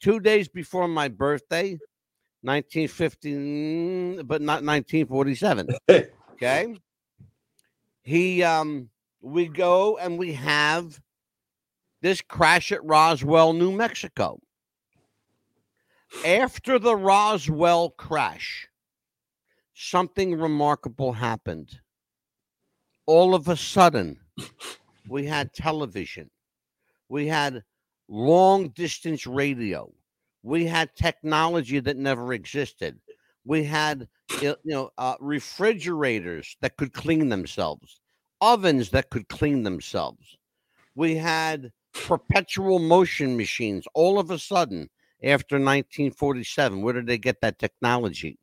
two 0.00 0.20
days 0.20 0.48
before 0.48 0.88
my 0.88 1.06
birthday, 1.06 1.72
1950, 2.40 4.22
but 4.22 4.40
not 4.40 4.64
1947. 4.64 5.68
Okay. 6.32 6.76
He, 8.04 8.42
um, 8.42 8.88
we 9.20 9.48
go 9.48 9.98
and 9.98 10.18
we 10.18 10.32
have 10.32 10.98
this 12.00 12.22
crash 12.22 12.72
at 12.72 12.82
Roswell, 12.82 13.52
New 13.52 13.72
Mexico. 13.72 14.40
After 16.24 16.78
the 16.78 16.96
Roswell 16.96 17.90
crash, 17.90 18.68
something 19.74 20.34
remarkable 20.34 21.12
happened. 21.12 21.80
All 23.06 23.34
of 23.34 23.48
a 23.48 23.56
sudden, 23.56 24.18
we 25.08 25.26
had 25.26 25.52
television, 25.52 26.30
we 27.08 27.26
had 27.26 27.62
long 28.08 28.70
distance 28.70 29.26
radio, 29.26 29.92
we 30.42 30.66
had 30.66 30.94
technology 30.96 31.80
that 31.80 31.96
never 31.96 32.32
existed, 32.32 32.98
we 33.44 33.64
had 33.64 34.08
you 34.40 34.56
know 34.64 34.90
uh, 34.98 35.14
refrigerators 35.20 36.56
that 36.60 36.76
could 36.76 36.92
clean 36.92 37.28
themselves, 37.28 38.00
ovens 38.40 38.90
that 38.90 39.10
could 39.10 39.28
clean 39.28 39.62
themselves. 39.62 40.36
We 40.94 41.14
had 41.16 41.72
perpetual 41.92 42.78
motion 42.78 43.36
machines. 43.36 43.86
All 43.94 44.18
of 44.18 44.30
a 44.30 44.38
sudden, 44.38 44.88
after 45.22 45.56
1947, 45.56 46.82
where 46.82 46.94
did 46.94 47.06
they 47.06 47.18
get 47.18 47.40
that 47.40 47.58
technology? 47.58 48.38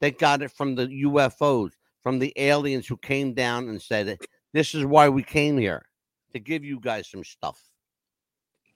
They 0.00 0.10
got 0.10 0.42
it 0.42 0.50
from 0.52 0.74
the 0.74 0.86
UFOs, 0.86 1.72
from 2.02 2.18
the 2.18 2.32
aliens 2.36 2.86
who 2.86 2.96
came 2.96 3.34
down 3.34 3.68
and 3.68 3.80
said, 3.80 4.18
This 4.52 4.74
is 4.74 4.84
why 4.84 5.08
we 5.08 5.22
came 5.22 5.56
here 5.58 5.86
to 6.32 6.38
give 6.38 6.64
you 6.64 6.78
guys 6.80 7.08
some 7.08 7.24
stuff. 7.24 7.60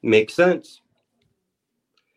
Makes 0.02 0.34
sense. 0.34 0.80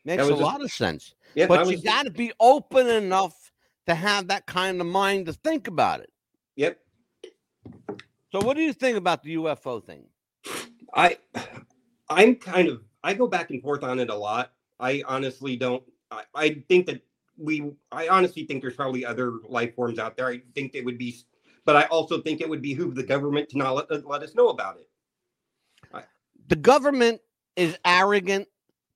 Makes 0.06 0.24
a 0.24 0.26
was 0.28 0.30
just- 0.32 0.42
lot 0.42 0.64
of 0.64 0.72
sense. 0.72 1.14
Yeah, 1.36 1.48
But 1.48 1.68
you 1.68 1.82
got 1.82 2.04
to 2.04 2.12
be 2.12 2.32
open 2.40 2.88
enough 2.88 3.52
to 3.88 3.96
have 3.96 4.28
that 4.28 4.46
kind 4.46 4.80
of 4.80 4.88
mind 4.88 5.26
to 5.26 5.34
think 5.34 5.68
about 5.68 6.00
it. 6.00 6.12
Yep. 6.58 6.80
So, 8.32 8.40
what 8.42 8.56
do 8.56 8.62
you 8.62 8.72
think 8.74 8.98
about 8.98 9.24
the 9.24 9.36
UFO 9.36 9.84
thing? 9.84 10.06
I 10.94 11.18
I'm 12.10 12.36
kind 12.36 12.68
of 12.70 12.84
I 13.04 13.14
go 13.16 13.28
back 13.28 13.50
and 13.50 13.62
forth 13.62 13.84
on 13.84 14.00
it 14.00 14.10
a 14.10 14.16
lot. 14.16 14.54
I 14.84 15.04
honestly 15.08 15.56
don't 15.56 15.84
I, 16.12 16.24
I 16.36 16.50
think 16.68 16.86
that 16.88 17.02
we 17.38 17.72
I 17.92 18.10
honestly 18.10 18.46
think 18.46 18.62
there's 18.62 18.76
probably 18.76 19.06
other 19.06 19.34
life 19.48 19.76
forms 19.76 20.00
out 20.00 20.18
there. 20.18 20.28
I 20.28 20.42
think 20.56 20.74
they 20.74 20.82
would 20.82 20.98
be 20.98 21.18
but 21.66 21.76
I 21.76 21.84
also 21.86 22.22
think 22.22 22.42
it 22.42 22.50
would 22.50 22.62
be 22.62 22.76
behoove 22.76 22.96
the 22.96 23.04
government 23.04 23.50
to 23.50 23.58
not 23.58 23.76
let, 23.76 23.92
uh, 23.92 24.02
let 24.06 24.22
us 24.22 24.36
know 24.36 24.50
about 24.50 24.78
it. 24.78 24.90
The 26.50 26.58
government 26.58 27.22
is 27.56 27.78
arrogant, 27.86 28.48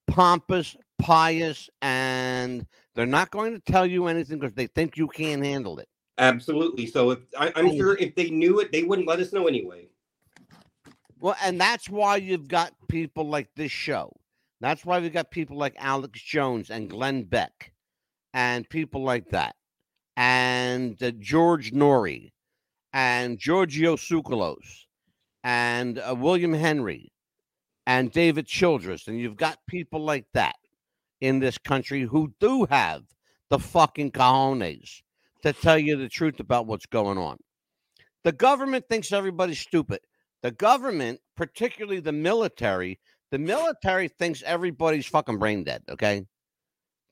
pompous, 0.08 0.76
pious, 1.00 1.70
and 1.82 2.68
they're 2.94 3.06
not 3.06 3.32
going 3.32 3.54
to 3.54 3.60
tell 3.60 3.86
you 3.86 4.08
anything 4.08 4.40
because 4.40 4.54
they 4.54 4.68
think 4.68 4.98
you 4.98 5.08
can't 5.08 5.44
handle 5.44 5.80
it. 5.80 5.88
Absolutely. 6.18 6.88
So 6.88 7.12
if 7.12 7.20
I, 7.40 7.54
I'm 7.56 7.70
Oh. 7.70 7.78
sure 7.78 7.98
if 7.98 8.16
they 8.16 8.30
knew 8.30 8.60
it, 8.60 8.72
they 8.72 8.84
wouldn't 8.84 9.08
let 9.08 9.20
us 9.20 9.32
know 9.32 9.48
anyway. 9.48 9.88
Well, 11.20 11.36
and 11.42 11.60
that's 11.60 11.90
why 11.90 12.18
you've 12.18 12.48
got 12.48 12.74
people 12.90 13.28
like 13.28 13.50
this 13.56 13.72
show. 13.72 14.12
That's 14.60 14.86
why 14.86 15.00
we've 15.00 15.14
got 15.14 15.32
people 15.32 15.58
like 15.58 15.76
Alex 15.78 16.22
Jones 16.22 16.70
and 16.70 16.90
Glenn 16.90 17.24
Beck 17.24 17.74
and 18.34 18.70
people 18.70 19.04
like 19.04 19.30
that, 19.30 19.56
and 20.16 21.02
uh, 21.02 21.12
George 21.20 21.72
Noory, 21.72 22.32
and 22.94 23.40
Giorgio 23.40 23.96
Tsoukalos, 23.96 24.86
and 25.44 26.00
uh, 26.00 26.16
William 26.18 26.54
Henry, 26.54 27.12
and 27.86 28.12
David 28.12 28.48
Childress, 28.48 29.08
and 29.08 29.20
you've 29.20 29.38
got 29.38 29.60
people 29.68 30.04
like 30.04 30.26
that 30.34 30.56
in 31.22 31.40
this 31.40 31.58
country 31.58 32.02
who 32.02 32.34
do 32.40 32.66
have 32.70 33.04
the 33.50 33.60
fucking 33.60 34.12
cojones 34.12 35.02
to 35.42 35.54
tell 35.54 35.78
you 35.78 35.96
the 35.96 36.10
truth 36.10 36.40
about 36.40 36.68
what's 36.68 36.86
going 36.86 37.18
on. 37.18 37.38
The 38.24 38.34
government 38.34 38.86
thinks 38.90 39.12
everybody's 39.12 39.60
stupid. 39.60 40.00
The 40.42 40.52
government, 40.52 41.22
particularly 41.36 42.02
the 42.02 42.12
military, 42.12 43.00
the 43.32 43.40
military 43.40 44.08
thinks 44.08 44.44
everybody's 44.44 45.06
fucking 45.06 45.38
brain 45.38 45.64
dead. 45.64 45.84
Okay, 45.90 46.26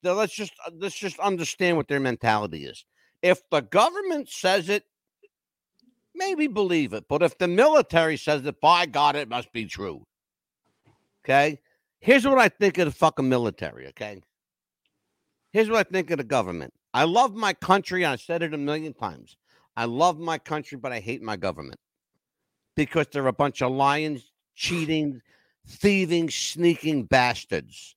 so 0.04 0.14
let's 0.14 0.34
just 0.34 0.54
uh, 0.66 0.72
let's 0.80 0.98
just 0.98 1.20
understand 1.20 1.78
what 1.78 1.88
their 1.88 2.00
mentality 2.00 2.66
is. 2.66 2.86
If 3.22 3.42
the 3.50 3.62
government 3.62 4.30
says 4.30 4.70
it, 4.70 4.84
maybe 6.14 6.48
believe 6.48 6.94
it. 6.94 7.06
But 7.10 7.24
if 7.24 7.38
the 7.38 7.48
military 7.48 8.18
says 8.18 8.46
it, 8.46 8.62
by 8.62 8.86
God, 8.86 9.16
it 9.16 9.30
must 9.30 9.52
be 9.52 9.66
true. 9.66 10.04
Okay, 11.24 11.60
here's 12.00 12.26
what 12.26 12.38
I 12.38 12.50
think 12.50 12.78
of 12.78 12.86
the 12.86 12.92
fucking 12.92 13.28
military. 13.28 13.88
Okay, 13.88 14.22
here's 15.52 15.70
what 15.70 15.88
I 15.88 15.90
think 15.90 16.12
of 16.12 16.18
the 16.18 16.24
government. 16.24 16.74
I 16.94 17.04
love 17.04 17.36
my 17.36 17.54
country. 17.54 18.06
I 18.06 18.16
said 18.16 18.42
it 18.42 18.54
a 18.54 18.58
million 18.58 18.94
times. 18.94 19.36
I 19.76 19.86
love 19.86 20.20
my 20.20 20.38
country, 20.38 20.78
but 20.78 20.94
I 20.94 21.00
hate 21.02 21.22
my 21.22 21.36
government 21.36 21.80
because 22.76 23.08
they're 23.12 23.28
a 23.28 23.34
bunch 23.34 23.62
of 23.62 23.72
lying, 23.72 24.22
cheating, 24.56 25.22
thieving, 25.68 26.30
sneaking 26.30 27.04
bastards 27.04 27.96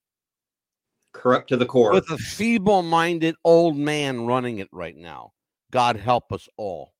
Corrupt 1.12 1.48
to 1.48 1.56
the 1.56 1.66
core. 1.66 1.92
with 1.92 2.10
a 2.10 2.18
feeble 2.18 2.82
minded 2.82 3.34
old 3.44 3.76
man 3.76 4.26
running 4.26 4.58
it 4.58 4.68
right 4.72 4.96
now. 4.96 5.32
God 5.70 5.96
help 5.96 6.32
us 6.32 6.48
all. 6.56 6.92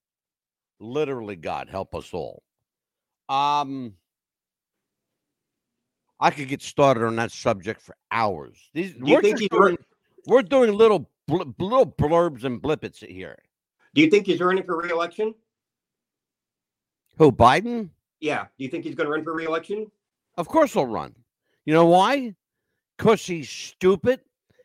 Literally, 0.81 1.37
God 1.37 1.68
help 1.68 1.94
us 1.94 2.12
all. 2.12 2.42
Um, 3.28 3.94
I 6.20 6.31
could 6.31 6.48
get 6.48 6.62
started 6.62 7.04
on 7.04 7.16
that 7.16 7.33
subject 7.33 7.81
for 7.81 7.94
hours. 8.11 8.57
These 8.74 8.92
Do 8.94 9.07
you 9.07 9.14
we're, 9.14 9.22
think 9.22 9.38
he's 9.38 9.48
doing, 9.48 9.78
we're 10.26 10.42
doing 10.42 10.72
little 10.72 11.09
bl- 11.26 11.42
little 11.59 11.87
blurbs 11.87 12.44
and 12.44 12.61
blippets 12.61 13.04
here. 13.04 13.38
Do 13.94 14.02
you 14.02 14.11
think 14.11 14.26
he's 14.26 14.40
running 14.40 14.64
for 14.64 14.76
reelection? 14.76 15.35
Who 17.18 17.33
Biden? 17.33 17.90
Yeah. 18.20 18.46
Do 18.57 18.64
you 18.64 18.68
think 18.70 18.85
he's 18.85 18.94
going 18.94 19.07
to 19.07 19.12
run 19.12 19.24
for 19.24 19.33
reelection? 19.33 19.90
Of 20.38 20.48
course 20.48 20.72
he'll 20.72 20.87
run. 20.87 21.14
You 21.66 21.74
know 21.74 21.87
why? 21.87 22.35
Because 22.96 23.27
he's 23.27 23.51
stupid, 23.51 24.20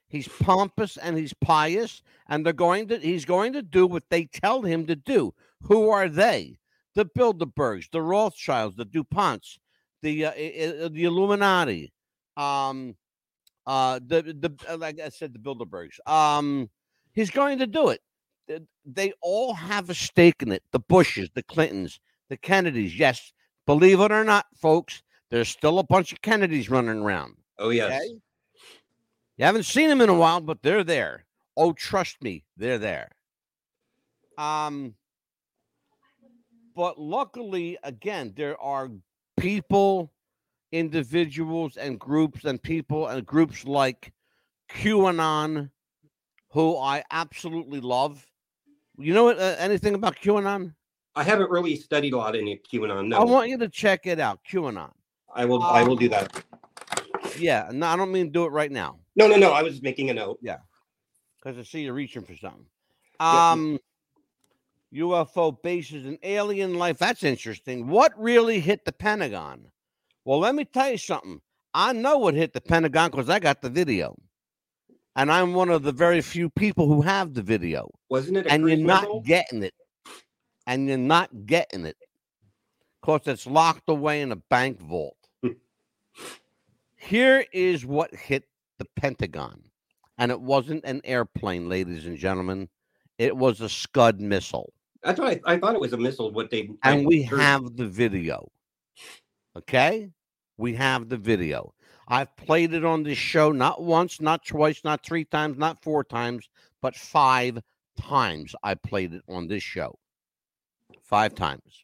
he's 0.08 0.28
pompous, 0.28 0.98
and 0.98 1.18
he's 1.18 1.34
pious, 1.34 2.04
and 2.30 2.46
they're 2.46 2.54
going 2.54 2.88
to 2.90 3.00
he's 3.00 3.26
going 3.26 3.54
to 3.54 3.64
do 3.64 3.86
what 3.88 4.04
they 4.10 4.26
tell 4.26 4.62
him 4.62 4.86
to 4.86 4.96
do. 4.96 5.34
Who 5.64 5.90
are 5.90 6.08
they? 6.08 6.60
The 6.96 7.06
Bilderbergs, 7.06 7.90
the 7.92 8.04
Rothschilds, 8.04 8.76
the 8.78 8.86
DuPonts, 8.86 9.58
the 10.04 10.28
uh, 10.28 10.32
i- 10.32 10.90
the 10.90 11.06
Illuminati, 11.06 11.92
um, 12.38 12.96
uh, 13.66 14.00
the 14.06 14.22
the 14.22 14.56
uh, 14.70 14.78
like 14.78 15.00
I 15.00 15.10
said, 15.10 15.34
the 15.34 15.40
Bilderbergs. 15.40 16.00
Um, 16.08 16.70
he's 17.14 17.32
going 17.32 17.58
to 17.60 17.68
do 17.68 17.90
it. 17.90 18.02
They 18.86 19.14
all 19.22 19.56
have 19.56 19.90
a 19.90 19.96
stake 19.96 20.44
in 20.44 20.52
it. 20.52 20.64
The 20.72 20.80
Bushes, 20.80 21.30
the 21.34 21.44
Clintons, 21.44 22.00
the 22.30 22.38
Kennedys. 22.38 22.98
Yes, 22.98 23.34
believe 23.66 24.00
it 24.02 24.12
or 24.12 24.24
not, 24.24 24.46
folks, 24.56 25.02
there's 25.34 25.50
still 25.50 25.80
a 25.80 25.84
bunch 25.84 26.12
of 26.12 26.22
Kennedys 26.22 26.70
running 26.70 27.00
around. 27.00 27.38
Oh, 27.58 27.72
yes. 27.72 27.92
Okay? 27.92 28.08
You 29.38 29.46
haven't 29.46 29.64
seen 29.64 29.90
them 29.90 30.00
in 30.00 30.10
a 30.10 30.14
while, 30.14 30.40
but 30.40 30.62
they're 30.62 30.84
there. 30.84 31.26
Oh, 31.58 31.74
trust 31.74 32.22
me, 32.22 32.44
they're 32.56 32.78
there. 32.78 33.10
Um, 34.38 34.94
but 36.76 37.00
luckily, 37.00 37.80
again, 37.82 38.34
there 38.36 38.62
are 38.62 38.92
people, 39.36 40.12
individuals, 40.72 41.78
and 41.78 42.00
groups, 42.00 42.46
and 42.46 42.62
people 42.62 43.08
and 43.08 43.26
groups 43.26 43.66
like 43.66 44.14
QAnon, 44.70 45.72
who 46.52 46.78
I 46.78 47.04
absolutely 47.10 47.82
love. 47.82 48.24
You 49.00 49.16
know 49.16 49.30
uh, 49.30 49.56
anything 49.58 49.96
about 49.96 50.16
QAnon? 50.18 50.76
I 51.16 51.24
haven't 51.24 51.50
really 51.50 51.76
studied 51.76 52.14
a 52.14 52.18
lot 52.18 52.36
in 52.36 52.46
QAnon. 52.72 53.08
No. 53.08 53.18
I 53.18 53.24
want 53.24 53.50
you 53.50 53.58
to 53.58 53.68
check 53.68 54.06
it 54.06 54.20
out. 54.20 54.40
QAnon. 54.48 54.92
I 55.36 55.46
will. 55.46 55.64
I 55.64 55.84
will 55.84 55.96
do 55.96 56.10
that. 56.10 56.44
Yeah, 57.38 57.70
no, 57.72 57.88
I 57.88 57.96
don't 57.96 58.12
mean 58.12 58.32
do 58.32 58.46
it 58.46 58.50
right 58.50 58.72
now. 58.72 59.00
No, 59.16 59.28
no, 59.28 59.36
no. 59.36 59.52
I 59.52 59.64
was 59.64 59.82
making 59.82 60.10
a 60.10 60.14
note. 60.14 60.40
Yeah. 60.42 60.58
Because 61.42 61.58
I 61.58 61.64
see 61.64 61.82
you're 61.82 61.94
reaching 61.94 62.24
for 62.24 62.36
something. 62.36 62.66
Um, 63.20 63.80
UFO 64.94 65.62
bases 65.62 66.06
and 66.06 66.18
alien 66.24 66.76
life. 66.76 66.98
That's 66.98 67.24
interesting. 67.24 67.88
What 67.88 68.14
really 68.18 68.60
hit 68.60 68.86
the 68.86 68.92
Pentagon? 68.92 69.68
Well, 70.26 70.40
let 70.40 70.56
me 70.56 70.66
tell 70.66 70.92
you 70.92 70.98
something. 70.98 71.42
I 71.74 71.94
know 71.94 72.18
what 72.18 72.36
hit 72.36 72.54
the 72.54 72.62
Pentagon 72.62 73.12
because 73.12 73.30
I 73.30 73.40
got 73.40 73.62
the 73.62 73.70
video, 73.70 74.16
and 75.16 75.32
I'm 75.32 75.54
one 75.54 75.70
of 75.70 75.84
the 75.84 75.92
very 75.92 76.22
few 76.22 76.50
people 76.50 76.88
who 76.88 77.02
have 77.02 77.34
the 77.34 77.42
video. 77.42 77.90
Wasn't 78.10 78.38
it? 78.38 78.48
And 78.48 78.68
you're 78.68 78.78
not 78.78 79.24
getting 79.26 79.64
it, 79.64 79.74
and 80.68 80.88
you're 80.88 80.98
not 80.98 81.46
getting 81.46 81.86
it 81.86 81.98
because 83.02 83.22
it's 83.26 83.48
locked 83.48 83.90
away 83.90 84.22
in 84.22 84.32
a 84.32 84.38
bank 84.38 84.80
vault. 84.80 85.18
Here 87.04 87.46
is 87.52 87.86
what 87.86 88.16
hit 88.16 88.46
the 88.80 88.86
Pentagon. 88.96 89.62
And 90.18 90.32
it 90.32 90.40
wasn't 90.40 90.86
an 90.86 91.02
airplane, 91.04 91.68
ladies 91.68 92.06
and 92.06 92.18
gentlemen. 92.18 92.70
It 93.18 93.36
was 93.36 93.60
a 93.62 93.68
Scud 93.68 94.22
missile. 94.22 94.72
That's 95.02 95.20
what 95.20 95.42
I, 95.46 95.54
I 95.54 95.58
thought 95.60 95.76
it 95.76 95.82
was 95.82 95.92
a 95.92 95.98
missile. 95.98 96.32
What 96.32 96.50
they 96.50 96.70
And 96.84 97.06
we 97.06 97.24
heard- 97.24 97.40
have 97.42 97.76
the 97.76 97.88
video. 97.88 98.50
Okay? 99.58 100.10
We 100.58 100.76
have 100.76 101.10
the 101.10 101.18
video. 101.18 101.74
I've 102.08 102.36
played 102.38 102.74
it 102.74 102.86
on 102.86 103.04
this 103.04 103.18
show 103.18 103.52
not 103.52 103.84
once, 103.84 104.22
not 104.22 104.46
twice, 104.46 104.82
not 104.84 105.06
three 105.06 105.26
times, 105.26 105.58
not 105.58 105.84
four 105.84 106.04
times, 106.04 106.48
but 106.82 106.96
five 106.96 107.60
times 108.00 108.56
I 108.64 108.76
played 108.76 109.14
it 109.14 109.24
on 109.28 109.48
this 109.48 109.64
show. 109.64 109.98
Five 111.02 111.36
times. 111.36 111.84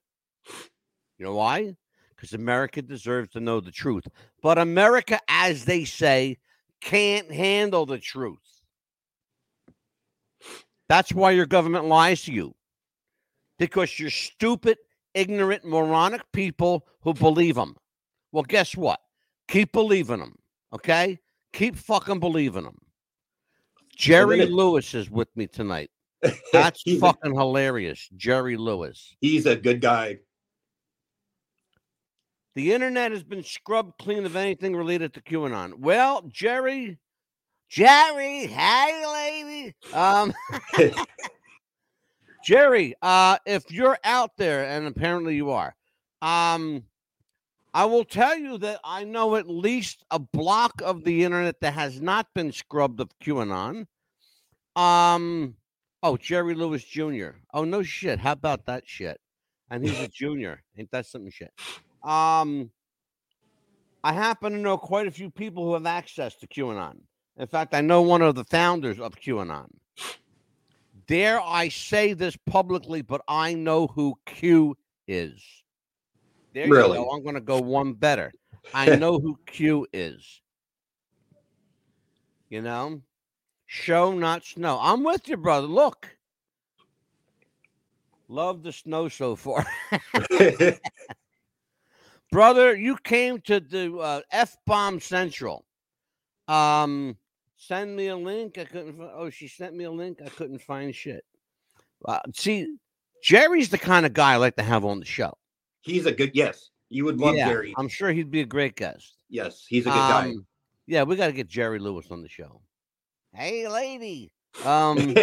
You 1.17 1.25
know 1.25 1.35
why? 1.35 1.75
Because 2.19 2.33
America 2.33 2.81
deserves 2.81 3.29
to 3.31 3.39
know 3.39 3.61
the 3.61 3.71
truth. 3.71 4.03
But 4.41 4.57
America, 4.57 5.21
as 5.29 5.63
they 5.63 5.85
say, 5.85 6.37
can't 6.81 7.31
handle 7.31 7.85
the 7.85 7.97
truth. 7.97 8.39
That's 10.89 11.13
why 11.13 11.31
your 11.31 11.45
government 11.45 11.85
lies 11.85 12.23
to 12.23 12.33
you. 12.33 12.55
Because 13.57 13.97
you're 13.97 14.09
stupid, 14.09 14.79
ignorant, 15.13 15.63
moronic 15.63 16.23
people 16.33 16.85
who 17.03 17.13
believe 17.13 17.55
them. 17.55 17.77
Well, 18.33 18.43
guess 18.43 18.75
what? 18.75 18.99
Keep 19.47 19.71
believing 19.71 20.19
them. 20.19 20.35
Okay? 20.73 21.19
Keep 21.53 21.77
fucking 21.77 22.19
believing 22.19 22.63
them. 22.63 22.79
Jerry 23.95 24.45
Lewis 24.45 24.93
is 24.93 25.09
with 25.09 25.29
me 25.37 25.47
tonight. 25.47 25.89
That's 26.51 26.83
fucking 26.99 27.33
hilarious. 27.33 28.09
Jerry 28.17 28.57
Lewis. 28.57 29.15
he's 29.21 29.45
a 29.45 29.55
good 29.55 29.79
guy. 29.79 30.19
The 32.55 32.73
internet 32.73 33.11
has 33.11 33.23
been 33.23 33.43
scrubbed 33.43 33.97
clean 33.99 34.25
of 34.25 34.35
anything 34.35 34.75
related 34.75 35.13
to 35.13 35.21
QAnon. 35.21 35.79
Well, 35.79 36.23
Jerry, 36.27 36.97
Jerry, 37.69 38.47
hey 38.47 39.03
lady. 39.07 39.75
Um 39.93 40.33
Jerry, 42.43 42.95
uh, 43.01 43.37
if 43.45 43.69
you're 43.69 43.97
out 44.03 44.31
there, 44.37 44.65
and 44.65 44.87
apparently 44.87 45.35
you 45.35 45.51
are, 45.51 45.75
um, 46.21 46.83
I 47.73 47.85
will 47.85 48.05
tell 48.05 48.35
you 48.37 48.57
that 48.59 48.79
I 48.83 49.03
know 49.03 49.35
at 49.35 49.47
least 49.47 50.03
a 50.09 50.19
block 50.19 50.81
of 50.83 51.03
the 51.03 51.23
internet 51.23 51.59
that 51.61 51.73
has 51.73 52.01
not 52.01 52.27
been 52.33 52.51
scrubbed 52.51 52.99
of 52.99 53.09
QAnon. 53.23 53.85
Um, 54.75 55.55
oh, 56.01 56.17
Jerry 56.17 56.55
Lewis 56.55 56.83
Jr. 56.83 57.31
Oh, 57.53 57.65
no 57.65 57.83
shit. 57.83 58.19
How 58.19 58.31
about 58.31 58.65
that 58.65 58.87
shit? 58.87 59.19
And 59.69 59.85
he's 59.85 59.99
a 59.99 60.07
junior. 60.13 60.63
Ain't 60.77 60.91
that 60.91 61.05
something 61.05 61.31
shit? 61.31 61.51
Um, 62.03 62.71
I 64.03 64.13
happen 64.13 64.53
to 64.53 64.59
know 64.59 64.77
quite 64.77 65.07
a 65.07 65.11
few 65.11 65.29
people 65.29 65.65
who 65.65 65.73
have 65.73 65.85
access 65.85 66.35
to 66.35 66.47
QAnon. 66.47 66.99
In 67.37 67.47
fact, 67.47 67.73
I 67.73 67.81
know 67.81 68.01
one 68.01 68.21
of 68.21 68.35
the 68.35 68.45
founders 68.45 68.99
of 68.99 69.15
QAnon. 69.15 69.67
Dare 71.07 71.41
I 71.41 71.69
say 71.69 72.13
this 72.13 72.37
publicly, 72.45 73.01
but 73.01 73.21
I 73.27 73.53
know 73.53 73.87
who 73.87 74.15
Q 74.25 74.77
is. 75.07 75.43
There 76.53 76.67
Really? 76.67 76.97
you 76.97 77.05
go. 77.05 77.09
I'm 77.11 77.23
going 77.23 77.35
to 77.35 77.41
go 77.41 77.59
one 77.59 77.93
better. 77.93 78.31
I 78.73 78.95
know 78.97 79.19
who 79.19 79.37
Q 79.45 79.87
is. 79.91 80.41
You 82.49 82.61
know, 82.61 83.01
show 83.67 84.11
not 84.13 84.43
snow. 84.43 84.79
I'm 84.81 85.03
with 85.03 85.27
you, 85.27 85.37
brother. 85.37 85.67
Look, 85.67 86.17
love 88.27 88.63
the 88.63 88.71
snow 88.71 89.07
so 89.09 89.35
far. 89.35 89.65
brother, 92.31 92.75
you 92.75 92.97
came 92.97 93.41
to 93.41 93.59
the 93.59 93.95
uh, 93.97 94.21
F 94.31 94.57
Bomb 94.65 94.99
Central. 94.99 95.65
Um, 96.47 97.17
Send 97.57 97.95
me 97.95 98.07
a 98.07 98.15
link. 98.15 98.57
I 98.57 98.63
couldn't. 98.63 98.99
Oh, 99.01 99.29
she 99.29 99.47
sent 99.47 99.75
me 99.75 99.83
a 99.83 99.91
link. 99.91 100.19
I 100.25 100.29
couldn't 100.29 100.61
find 100.61 100.95
shit. 100.95 101.25
Uh, 102.05 102.19
see, 102.33 102.77
Jerry's 103.21 103.69
the 103.69 103.77
kind 103.77 104.05
of 104.05 104.13
guy 104.13 104.33
I 104.33 104.37
like 104.37 104.55
to 104.55 104.63
have 104.63 104.85
on 104.85 104.99
the 104.99 105.05
show. 105.05 105.37
He's 105.81 106.05
a 106.05 106.11
good 106.11 106.31
yes. 106.33 106.69
You 106.89 107.05
would 107.05 107.19
love 107.19 107.35
Yeah, 107.35 107.49
Jerry. 107.49 107.73
I'm 107.77 107.89
sure 107.89 108.11
he'd 108.11 108.31
be 108.31 108.41
a 108.41 108.45
great 108.45 108.75
guest. 108.75 109.17
Yes, 109.29 109.65
he's 109.67 109.85
a 109.85 109.89
good 109.89 109.95
guy. 109.95 110.29
Um, 110.29 110.45
Yeah, 110.87 111.03
we 111.03 111.17
got 111.17 111.27
to 111.27 111.33
get 111.33 111.47
Jerry 111.47 111.79
Lewis 111.79 112.07
on 112.09 112.21
the 112.21 112.29
show. 112.29 112.61
Hey, 113.33 113.67
lady. 113.67 114.31
Um, 114.65 115.13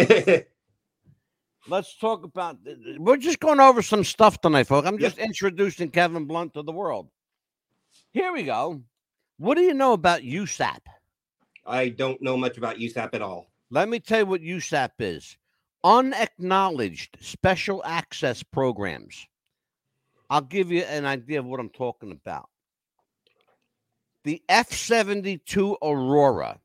let's 1.68 1.96
talk 1.96 2.24
about. 2.24 2.58
We're 2.98 3.16
just 3.16 3.40
going 3.40 3.60
over 3.60 3.82
some 3.82 4.04
stuff 4.04 4.40
tonight, 4.40 4.64
folks. 4.64 4.86
I'm 4.86 4.98
just 4.98 5.18
introducing 5.18 5.90
Kevin 5.90 6.24
Blunt 6.24 6.54
to 6.54 6.62
the 6.62 6.72
world. 6.72 7.08
Here 8.12 8.32
we 8.32 8.44
go. 8.44 8.82
What 9.38 9.56
do 9.56 9.62
you 9.62 9.74
know 9.74 9.92
about 9.92 10.22
USAP? 10.22 10.80
I 11.66 11.88
don't 11.88 12.22
know 12.22 12.36
much 12.36 12.56
about 12.56 12.76
USAP 12.76 13.10
at 13.12 13.22
all. 13.22 13.50
Let 13.70 13.88
me 13.88 13.98
tell 13.98 14.20
you 14.20 14.26
what 14.26 14.40
USAP 14.40 14.92
is 15.00 15.36
unacknowledged 15.84 17.16
special 17.20 17.82
access 17.84 18.42
programs. 18.42 19.26
I'll 20.30 20.40
give 20.40 20.72
you 20.72 20.82
an 20.82 21.04
idea 21.04 21.38
of 21.38 21.46
what 21.46 21.60
I'm 21.60 21.68
talking 21.68 22.10
about. 22.10 22.48
The 24.24 24.42
F 24.48 24.72
72 24.72 25.76
Aurora. 25.82 26.58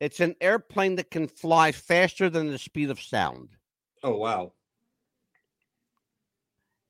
It's 0.00 0.20
an 0.20 0.34
airplane 0.40 0.96
that 0.96 1.10
can 1.10 1.28
fly 1.28 1.70
faster 1.72 2.30
than 2.30 2.50
the 2.50 2.58
speed 2.58 2.90
of 2.90 3.00
sound. 3.00 3.50
Oh 4.02 4.16
wow. 4.16 4.52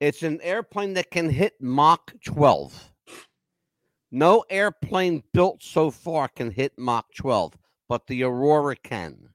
It's 0.00 0.22
an 0.22 0.40
airplane 0.42 0.94
that 0.94 1.10
can 1.10 1.28
hit 1.28 1.60
Mach 1.60 2.12
12. 2.24 2.92
No 4.10 4.44
airplane 4.48 5.22
built 5.32 5.62
so 5.62 5.90
far 5.90 6.28
can 6.28 6.50
hit 6.50 6.78
Mach 6.78 7.06
12, 7.14 7.58
but 7.88 8.06
the 8.06 8.22
Aurora 8.22 8.76
can. 8.76 9.28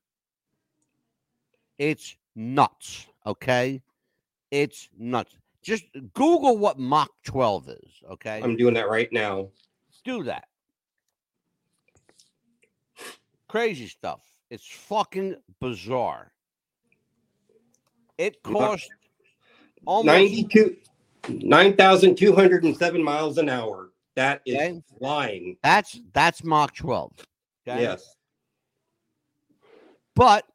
It's 1.78 2.16
nuts, 2.36 3.08
okay? 3.26 3.82
It's 4.52 4.90
nuts. 4.98 5.36
Just 5.62 5.86
Google 6.14 6.58
what 6.58 6.80
Mach 6.80 7.12
12 7.24 7.70
is, 7.70 8.02
okay? 8.12 8.42
I'm 8.44 8.56
doing 8.56 8.74
that 8.76 8.90
right 8.90 9.12
now. 9.12 9.50
Do 10.04 10.24
that. 10.24 10.46
Crazy 13.48 13.88
stuff. 13.88 14.22
It's 14.50 14.68
fucking 14.68 15.36
bizarre. 15.60 16.32
It 18.24 18.38
Mach- 18.46 18.54
cost 18.62 18.90
almost 19.86 20.06
92 20.06 20.78
9,207 21.30 23.04
miles 23.04 23.38
an 23.38 23.50
hour. 23.50 23.90
That 24.16 24.42
is 24.46 24.56
Okay. 24.56 24.82
flying. 24.98 25.58
That's 25.62 26.00
that's 26.14 26.44
Mach 26.44 26.74
12. 26.74 27.12
Okay. 27.68 27.82
Yes. 27.82 28.16
But 30.16 30.46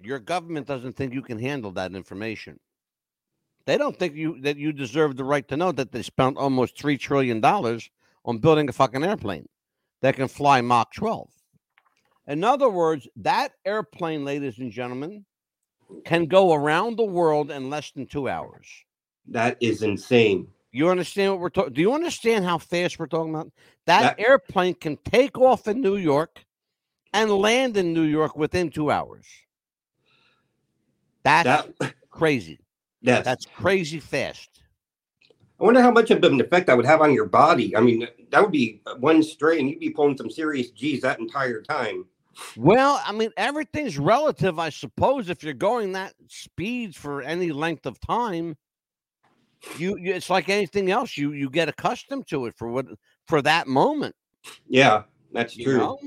your 0.00 0.18
government 0.18 0.66
doesn't 0.66 0.94
think 0.94 1.12
you 1.14 1.22
can 1.22 1.38
handle 1.38 1.70
that 1.72 1.94
information. 1.94 2.58
They 3.66 3.76
don't 3.78 3.96
think 3.96 4.14
you 4.14 4.40
that 4.40 4.56
you 4.56 4.72
deserve 4.72 5.16
the 5.16 5.24
right 5.24 5.46
to 5.48 5.56
know 5.56 5.70
that 5.72 5.92
they 5.92 6.02
spent 6.02 6.38
almost 6.38 6.76
three 6.78 6.98
trillion 6.98 7.40
dollars 7.40 7.88
on 8.24 8.38
building 8.38 8.68
a 8.68 8.72
fucking 8.72 9.04
airplane 9.04 9.48
that 10.02 10.16
can 10.16 10.26
fly 10.28 10.60
Mach 10.60 10.92
12. 10.92 11.30
In 12.26 12.42
other 12.42 12.68
words, 12.68 13.06
that 13.16 13.52
airplane, 13.64 14.24
ladies 14.24 14.58
and 14.58 14.72
gentlemen, 14.72 15.24
can 16.04 16.26
go 16.26 16.52
around 16.52 16.96
the 16.96 17.04
world 17.04 17.50
in 17.50 17.70
less 17.70 17.90
than 17.92 18.06
two 18.06 18.28
hours. 18.28 18.66
That 19.28 19.56
is 19.60 19.82
insane. 19.82 20.48
You 20.72 20.88
understand 20.88 21.32
what 21.32 21.40
we're 21.40 21.48
talking? 21.50 21.72
Do 21.72 21.80
you 21.80 21.94
understand 21.94 22.44
how 22.44 22.58
fast 22.58 22.98
we're 22.98 23.06
talking 23.06 23.34
about? 23.34 23.50
That, 23.86 24.16
That- 24.16 24.20
airplane 24.20 24.74
can 24.74 24.96
take 25.04 25.38
off 25.38 25.66
in 25.68 25.80
New 25.80 25.96
York 25.96 26.44
and 27.12 27.30
land 27.30 27.76
in 27.76 27.92
New 27.92 28.02
York 28.02 28.36
within 28.36 28.70
two 28.70 28.90
hours. 28.90 29.24
That's 31.24 31.72
That 31.78 31.94
crazy. 32.10 32.60
yes. 33.00 33.24
That's 33.24 33.46
crazy 33.46 34.00
fast. 34.00 34.50
I 35.58 35.64
wonder 35.64 35.80
how 35.80 35.90
much 35.90 36.10
of 36.10 36.22
an 36.22 36.40
effect 36.40 36.66
that 36.66 36.76
would 36.76 36.84
have 36.84 37.00
on 37.00 37.14
your 37.14 37.24
body. 37.24 37.74
I 37.74 37.80
mean, 37.80 38.06
that 38.30 38.42
would 38.42 38.52
be 38.52 38.82
one 38.98 39.22
strain. 39.22 39.66
You'd 39.68 39.80
be 39.80 39.90
pulling 39.90 40.16
some 40.18 40.30
serious 40.30 40.70
G's 40.70 41.00
that 41.00 41.18
entire 41.18 41.62
time. 41.62 42.04
Well, 42.56 43.00
I 43.04 43.12
mean, 43.12 43.30
everything's 43.36 43.98
relative, 43.98 44.58
I 44.58 44.70
suppose. 44.70 45.30
If 45.30 45.42
you're 45.42 45.54
going 45.54 45.92
that 45.92 46.14
speed 46.28 46.94
for 46.94 47.22
any 47.22 47.50
length 47.50 47.86
of 47.86 48.00
time, 48.00 48.56
you, 49.78 49.96
you 49.98 50.14
it's 50.14 50.30
like 50.30 50.48
anything 50.48 50.90
else. 50.90 51.16
You 51.16 51.32
you 51.32 51.50
get 51.50 51.68
accustomed 51.68 52.26
to 52.28 52.46
it 52.46 52.54
for 52.56 52.68
what 52.68 52.86
for 53.26 53.42
that 53.42 53.66
moment. 53.66 54.14
Yeah, 54.68 55.04
that's 55.32 55.56
You 55.56 55.64
true. 55.64 55.78
know? 55.78 55.98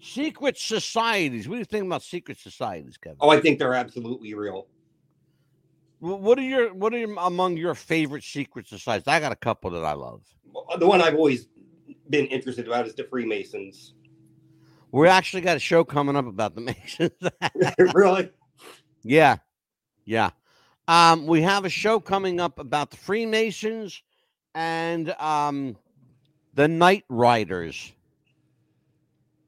Secret 0.00 0.56
societies. 0.56 1.48
What 1.48 1.56
do 1.56 1.58
you 1.58 1.64
think 1.64 1.86
about 1.86 2.02
secret 2.02 2.38
societies, 2.38 2.96
Kevin? 2.96 3.16
Oh, 3.20 3.30
I 3.30 3.40
think 3.40 3.58
they're 3.58 3.74
absolutely 3.74 4.34
real. 4.34 4.68
What 5.98 6.38
are 6.38 6.42
your 6.42 6.74
what 6.74 6.92
are 6.92 6.98
your, 6.98 7.18
among 7.18 7.56
your 7.56 7.74
favorite 7.74 8.22
secret 8.22 8.68
societies? 8.68 9.08
I 9.08 9.18
got 9.20 9.32
a 9.32 9.36
couple 9.36 9.70
that 9.70 9.84
I 9.84 9.94
love. 9.94 10.22
The 10.78 10.86
one 10.86 11.00
I've 11.00 11.14
always 11.14 11.48
been 12.10 12.26
interested 12.26 12.66
about 12.66 12.86
is 12.86 12.94
the 12.94 13.04
Freemasons. 13.04 13.94
We 14.96 15.08
actually 15.08 15.42
got 15.42 15.58
a 15.58 15.60
show 15.60 15.84
coming 15.84 16.16
up 16.16 16.26
about 16.26 16.54
the 16.54 16.62
Masons. 16.62 17.10
really? 17.94 18.30
yeah, 19.02 19.36
yeah. 20.06 20.30
Um, 20.88 21.26
we 21.26 21.42
have 21.42 21.66
a 21.66 21.68
show 21.68 22.00
coming 22.00 22.40
up 22.40 22.58
about 22.58 22.90
the 22.90 22.96
Freemasons 22.96 24.02
and 24.54 25.10
um, 25.20 25.76
the 26.54 26.66
Night 26.66 27.04
Riders. 27.10 27.92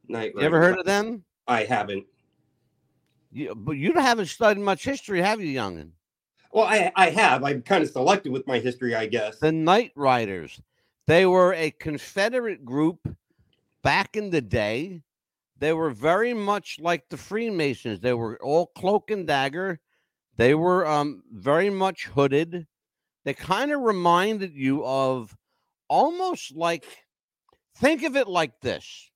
Night 0.06 0.32
You 0.34 0.42
ever 0.42 0.60
heard 0.60 0.78
of 0.78 0.84
them? 0.84 1.24
I 1.46 1.64
haven't. 1.64 2.04
You, 3.32 3.54
but 3.54 3.78
you 3.78 3.94
haven't 3.94 4.26
studied 4.26 4.60
much 4.60 4.84
history, 4.84 5.22
have 5.22 5.40
you, 5.40 5.58
youngin? 5.58 5.92
Well, 6.52 6.66
I 6.66 6.92
I 6.94 7.08
have. 7.08 7.42
I'm 7.42 7.62
kind 7.62 7.82
of 7.82 7.88
selective 7.88 8.32
with 8.32 8.46
my 8.46 8.58
history, 8.58 8.94
I 8.94 9.06
guess. 9.06 9.38
The 9.38 9.52
Night 9.52 9.92
Riders. 9.96 10.60
They 11.06 11.24
were 11.24 11.54
a 11.54 11.70
Confederate 11.70 12.66
group 12.66 12.98
back 13.82 14.14
in 14.14 14.28
the 14.28 14.42
day. 14.42 15.00
They 15.58 15.72
were 15.72 15.90
very 15.90 16.34
much 16.34 16.78
like 16.80 17.08
the 17.08 17.16
Freemasons. 17.16 18.00
They 18.00 18.14
were 18.14 18.38
all 18.42 18.66
cloak 18.66 19.10
and 19.10 19.26
dagger. 19.26 19.80
They 20.36 20.54
were 20.54 20.86
um, 20.86 21.22
very 21.32 21.70
much 21.70 22.06
hooded. 22.06 22.66
They 23.24 23.34
kind 23.34 23.72
of 23.72 23.80
reminded 23.80 24.54
you 24.54 24.84
of 24.84 25.36
almost 25.88 26.54
like, 26.54 26.84
think 27.76 28.04
of 28.04 28.16
it 28.16 28.28
like 28.28 28.60
this 28.60 29.10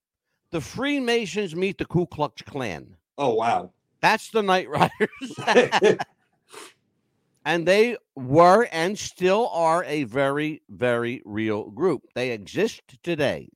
the 0.51 0.61
Freemasons 0.61 1.57
meet 1.57 1.79
the 1.79 1.85
Ku 1.87 2.07
Klux 2.07 2.43
Klan. 2.43 2.97
Oh 3.17 3.35
wow. 3.35 3.73
That's 4.01 4.31
the 4.31 4.43
Night 4.43 4.69
Riders. 4.69 5.99
and 7.45 7.67
they 7.67 7.97
were 8.15 8.69
and 8.73 8.99
still 8.99 9.49
are 9.53 9.85
a 9.85 10.05
very 10.05 10.63
very 10.69 11.23
real 11.25 11.71
group 11.71 12.03
they 12.15 12.31
exist 12.31 12.83
today 13.03 13.49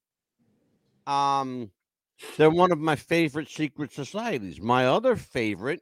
um 1.06 1.70
they're 2.36 2.50
one 2.50 2.72
of 2.72 2.78
my 2.78 2.96
favorite 2.96 3.48
secret 3.48 3.92
societies 3.92 4.60
my 4.60 4.86
other 4.86 5.16
favorite 5.16 5.80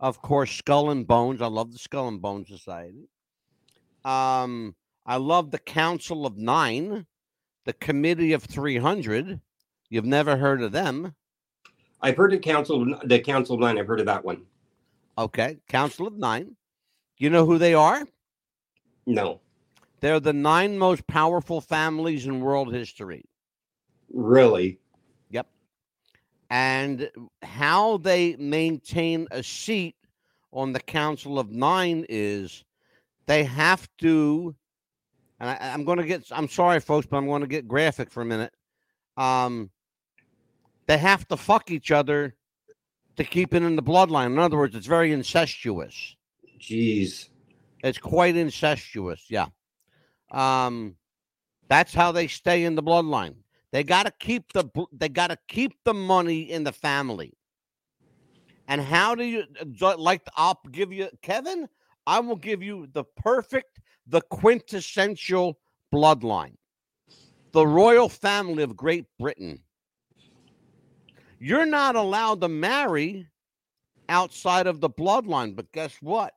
of 0.00 0.20
course 0.22 0.50
skull 0.52 0.90
and 0.90 1.06
bones 1.06 1.42
i 1.42 1.46
love 1.46 1.72
the 1.72 1.78
skull 1.78 2.08
and 2.08 2.20
bones 2.22 2.48
society 2.48 3.08
um 4.04 4.74
i 5.04 5.16
love 5.16 5.50
the 5.50 5.58
council 5.58 6.26
of 6.26 6.36
nine 6.36 7.06
the 7.64 7.72
committee 7.74 8.32
of 8.32 8.42
300 8.42 9.40
you've 9.90 10.04
never 10.04 10.36
heard 10.36 10.62
of 10.62 10.72
them 10.72 11.14
I've 12.02 12.16
heard 12.16 12.34
of 12.34 12.42
council 12.42 12.84
the 13.04 13.18
council 13.18 13.54
of 13.54 13.60
nine. 13.60 13.78
I've 13.78 13.86
heard 13.86 14.00
of 14.00 14.06
that 14.06 14.24
one. 14.24 14.42
okay 15.18 15.58
council 15.68 16.06
of 16.06 16.14
nine 16.14 16.54
you 17.18 17.30
know 17.30 17.46
who 17.46 17.58
they 17.58 17.74
are 17.74 18.04
No. 19.06 19.40
They're 20.00 20.20
the 20.20 20.32
nine 20.32 20.78
most 20.78 21.06
powerful 21.06 21.60
families 21.62 22.26
in 22.26 22.40
world 22.40 22.72
history. 22.72 23.24
Really? 24.12 24.78
And 26.50 27.10
how 27.42 27.96
they 27.98 28.36
maintain 28.36 29.26
a 29.30 29.42
seat 29.42 29.96
on 30.52 30.72
the 30.72 30.80
Council 30.80 31.38
of 31.38 31.50
Nine 31.50 32.06
is 32.08 32.64
they 33.26 33.44
have 33.44 33.88
to, 33.98 34.54
and 35.40 35.50
I, 35.50 35.58
I'm 35.72 35.84
going 35.84 35.98
to 35.98 36.06
get, 36.06 36.24
I'm 36.30 36.48
sorry, 36.48 36.80
folks, 36.80 37.06
but 37.06 37.16
I'm 37.16 37.26
going 37.26 37.42
to 37.42 37.48
get 37.48 37.66
graphic 37.66 38.10
for 38.10 38.22
a 38.22 38.26
minute. 38.26 38.52
Um, 39.16 39.70
they 40.86 40.98
have 40.98 41.26
to 41.28 41.36
fuck 41.36 41.70
each 41.70 41.90
other 41.90 42.36
to 43.16 43.24
keep 43.24 43.54
it 43.54 43.62
in 43.62 43.76
the 43.76 43.82
bloodline. 43.82 44.26
In 44.26 44.38
other 44.38 44.56
words, 44.56 44.76
it's 44.76 44.86
very 44.86 45.12
incestuous. 45.12 46.14
Jeez. 46.60 47.28
It's 47.82 47.98
quite 47.98 48.36
incestuous. 48.36 49.24
Yeah. 49.28 49.46
Um, 50.30 50.96
that's 51.68 51.92
how 51.92 52.12
they 52.12 52.28
stay 52.28 52.64
in 52.64 52.74
the 52.74 52.82
bloodline. 52.82 53.34
They 53.76 53.84
got 53.84 54.06
to 54.06 54.12
keep 54.18 54.54
the 54.54 54.64
they 54.90 55.10
got 55.10 55.26
to 55.26 55.36
keep 55.48 55.84
the 55.84 55.92
money 55.92 56.50
in 56.50 56.64
the 56.64 56.72
family. 56.72 57.34
And 58.68 58.80
how 58.80 59.14
do 59.14 59.22
you 59.22 59.44
uh, 59.82 59.98
like? 59.98 60.22
I'll 60.34 60.58
give 60.72 60.94
you 60.94 61.10
Kevin. 61.20 61.68
I 62.06 62.20
will 62.20 62.36
give 62.36 62.62
you 62.62 62.88
the 62.94 63.04
perfect, 63.04 63.80
the 64.06 64.22
quintessential 64.30 65.58
bloodline. 65.92 66.56
The 67.52 67.66
royal 67.66 68.08
family 68.08 68.62
of 68.62 68.78
Great 68.78 69.04
Britain. 69.18 69.60
You're 71.38 71.66
not 71.66 71.96
allowed 71.96 72.40
to 72.40 72.48
marry 72.48 73.28
outside 74.08 74.66
of 74.66 74.80
the 74.80 74.88
bloodline. 74.88 75.54
But 75.54 75.70
guess 75.72 75.98
what? 76.00 76.32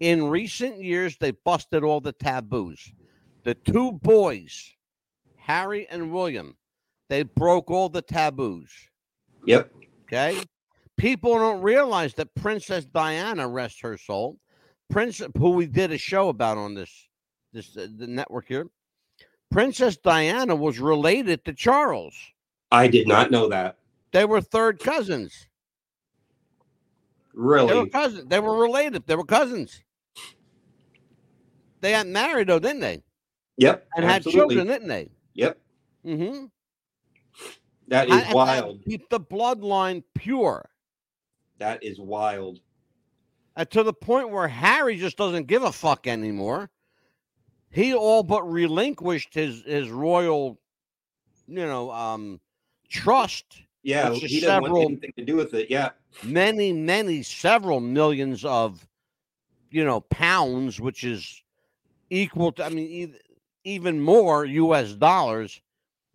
In 0.00 0.26
recent 0.26 0.82
years, 0.82 1.16
they 1.18 1.30
busted 1.30 1.84
all 1.84 2.00
the 2.00 2.10
taboos. 2.10 2.92
The 3.44 3.54
two 3.54 3.92
boys, 3.92 4.74
Harry 5.48 5.88
and 5.88 6.12
William, 6.12 6.54
they 7.08 7.22
broke 7.22 7.70
all 7.70 7.88
the 7.88 8.02
taboos. 8.02 8.70
Yep. 9.46 9.72
Okay. 10.04 10.38
People 10.98 11.38
don't 11.38 11.62
realize 11.62 12.12
that 12.14 12.34
Princess 12.34 12.84
Diana, 12.84 13.48
rest 13.48 13.80
her 13.80 13.96
soul, 13.96 14.38
Prince, 14.90 15.22
who 15.36 15.50
we 15.50 15.66
did 15.66 15.90
a 15.90 15.98
show 15.98 16.28
about 16.28 16.58
on 16.58 16.74
this 16.74 17.08
this 17.52 17.76
uh, 17.76 17.86
the 17.96 18.06
network 18.06 18.46
here, 18.46 18.66
Princess 19.50 19.96
Diana 19.96 20.54
was 20.54 20.78
related 20.78 21.44
to 21.46 21.54
Charles. 21.54 22.14
I 22.70 22.86
did 22.88 23.08
not 23.08 23.30
know 23.30 23.48
that. 23.48 23.76
They 24.12 24.26
were 24.26 24.42
third 24.42 24.78
cousins. 24.80 25.48
They 27.34 27.40
were 27.40 27.48
Really? 27.48 27.88
cousins. 27.90 28.26
They 28.28 28.40
were 28.40 28.60
related. 28.60 29.06
They 29.06 29.16
were 29.16 29.24
cousins. 29.24 29.82
They 31.80 31.92
got 31.92 32.06
married 32.06 32.48
though, 32.48 32.58
didn't 32.58 32.80
they? 32.80 33.02
Yep. 33.56 33.86
And 33.96 34.04
had 34.04 34.24
children, 34.24 34.66
didn't 34.66 34.88
they? 34.88 35.08
Yep. 35.38 35.58
Mm-hmm. 36.04 36.46
That 37.86 38.08
is 38.10 38.34
wild. 38.34 38.84
Keep 38.84 39.08
the 39.08 39.20
bloodline 39.20 40.02
pure. 40.14 40.68
That 41.58 41.82
is 41.82 41.98
wild. 42.00 42.60
uh, 43.56 43.64
to 43.66 43.82
the 43.82 43.92
point 43.92 44.30
where 44.30 44.48
Harry 44.48 44.96
just 44.96 45.16
doesn't 45.16 45.46
give 45.46 45.62
a 45.62 45.72
fuck 45.72 46.06
anymore. 46.06 46.70
He 47.70 47.94
all 47.94 48.22
but 48.22 48.42
relinquished 48.50 49.32
his 49.34 49.62
his 49.64 49.90
royal, 49.90 50.58
you 51.46 51.66
know, 51.66 51.90
um, 51.92 52.40
trust. 52.88 53.44
Yeah, 53.84 54.12
he 54.12 54.40
doesn't 54.40 54.40
several- 54.40 54.72
want 54.74 54.86
anything 54.90 55.12
to 55.18 55.24
do 55.24 55.36
with 55.36 55.54
it. 55.54 55.70
Yeah. 55.70 55.90
Many, 56.24 56.72
many, 56.72 57.22
several 57.22 57.78
millions 57.80 58.44
of, 58.44 58.86
you 59.70 59.84
know, 59.84 60.00
pounds, 60.00 60.80
which 60.80 61.04
is 61.04 61.42
equal 62.10 62.52
to, 62.52 62.64
I 62.64 62.70
mean, 62.70 63.14
even 63.68 64.00
more 64.00 64.44
U.S. 64.44 64.92
dollars. 64.92 65.60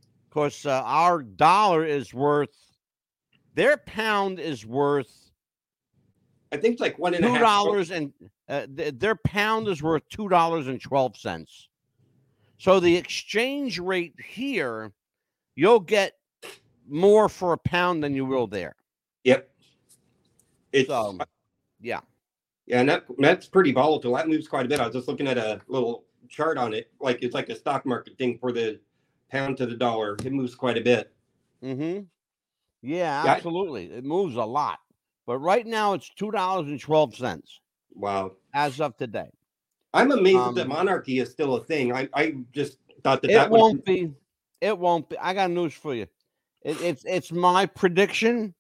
Of 0.02 0.34
course, 0.34 0.66
uh, 0.66 0.82
our 0.84 1.22
dollar 1.22 1.86
is 1.86 2.14
worth, 2.14 2.56
their 3.54 3.78
pound 3.78 4.40
is 4.40 4.66
worth 4.66 5.24
I 6.54 6.58
think 6.58 6.74
it's 6.74 6.82
like 6.82 7.00
one 7.00 7.16
and 7.16 7.26
a 7.26 7.30
two 7.30 7.40
dollars 7.40 7.90
and 7.90 8.14
uh, 8.48 8.68
th- 8.78 8.94
their 9.00 9.16
pound 9.16 9.68
is 9.68 9.82
worth 9.82 10.08
two 10.10 10.30
dollars 10.30 10.68
and 10.68 10.80
twelve 10.80 11.18
cents. 11.18 11.68
So 12.60 12.80
the 12.80 12.96
exchange 12.96 13.80
rate 13.80 14.14
here, 14.24 14.92
you'll 15.56 15.80
get 15.80 16.14
more 16.88 17.28
for 17.28 17.54
a 17.54 17.58
pound 17.58 18.04
than 18.04 18.14
you 18.14 18.26
will 18.26 18.46
there. 18.46 18.76
Yep. 19.24 19.50
It's 20.74 20.90
So, 20.90 21.18
yeah, 21.82 22.02
yeah, 22.68 22.82
and 22.82 22.90
that 22.90 23.06
that's 23.18 23.48
pretty 23.48 23.72
volatile. 23.72 24.14
That 24.14 24.28
moves 24.28 24.48
quite 24.48 24.68
a 24.68 24.70
bit. 24.70 24.80
I 24.80 24.86
was 24.86 24.94
just 24.94 25.08
looking 25.08 25.28
at 25.28 25.40
a 25.40 25.60
little 25.68 26.06
chart 26.34 26.58
on 26.58 26.74
it, 26.74 26.92
like 27.00 27.20
it's 27.22 27.34
like 27.36 27.50
a 27.50 27.56
stock 27.56 27.86
market 27.86 28.18
thing 28.18 28.38
for 28.40 28.52
the 28.52 28.80
pound 29.32 29.58
to 29.58 29.66
the 29.66 29.76
dollar. 29.76 30.16
It 30.26 30.32
moves 30.34 30.56
quite 30.56 30.78
a 30.78 30.82
bit. 30.82 31.14
mm-hmm. 31.64 32.04
yeah, 32.82 33.24
Yeah. 33.24 33.32
absolutely. 33.32 33.92
It 33.92 34.04
moves 34.04 34.36
a 34.36 34.44
lot, 34.44 34.80
but 35.26 35.38
right 35.38 35.66
now 35.66 35.94
it's 35.94 36.10
two 36.10 36.32
dollars 36.32 36.68
and 36.68 36.80
twelve 36.80 37.16
cents 37.16 37.60
Wow. 37.94 38.34
as 38.54 38.82
of 38.82 38.98
today. 38.98 39.30
I'm 39.94 40.12
amazed 40.12 40.38
Um, 40.38 40.56
that 40.56 40.68
monarchy 40.68 41.20
is 41.20 41.30
still 41.30 41.56
a 41.56 41.64
thing. 41.64 41.94
I, 41.94 42.10
I 42.16 42.36
just 42.52 42.80
thought 43.04 43.22
that 43.22 43.30
It 43.32 43.36
that 43.36 43.52
won't 43.52 43.86
be. 43.86 44.12
It 44.60 44.78
won't 44.78 45.08
be. 45.10 45.18
I 45.20 45.34
got 45.36 45.52
news 45.52 45.74
for 45.74 45.94
you. 45.94 46.08
It, 46.64 46.82
it's 46.82 47.04
it's 47.06 47.32
my 47.32 47.66
prediction. 47.68 48.56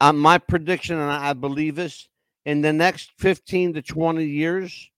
Uh, 0.00 0.12
my 0.12 0.38
prediction, 0.38 0.98
and 0.98 1.10
I, 1.10 1.30
I 1.30 1.32
believe 1.32 1.74
this. 1.76 2.08
In 2.46 2.62
the 2.62 2.72
next 2.72 3.10
fifteen 3.18 3.72
to 3.74 3.82
twenty 3.82 4.24
years, 4.24 4.90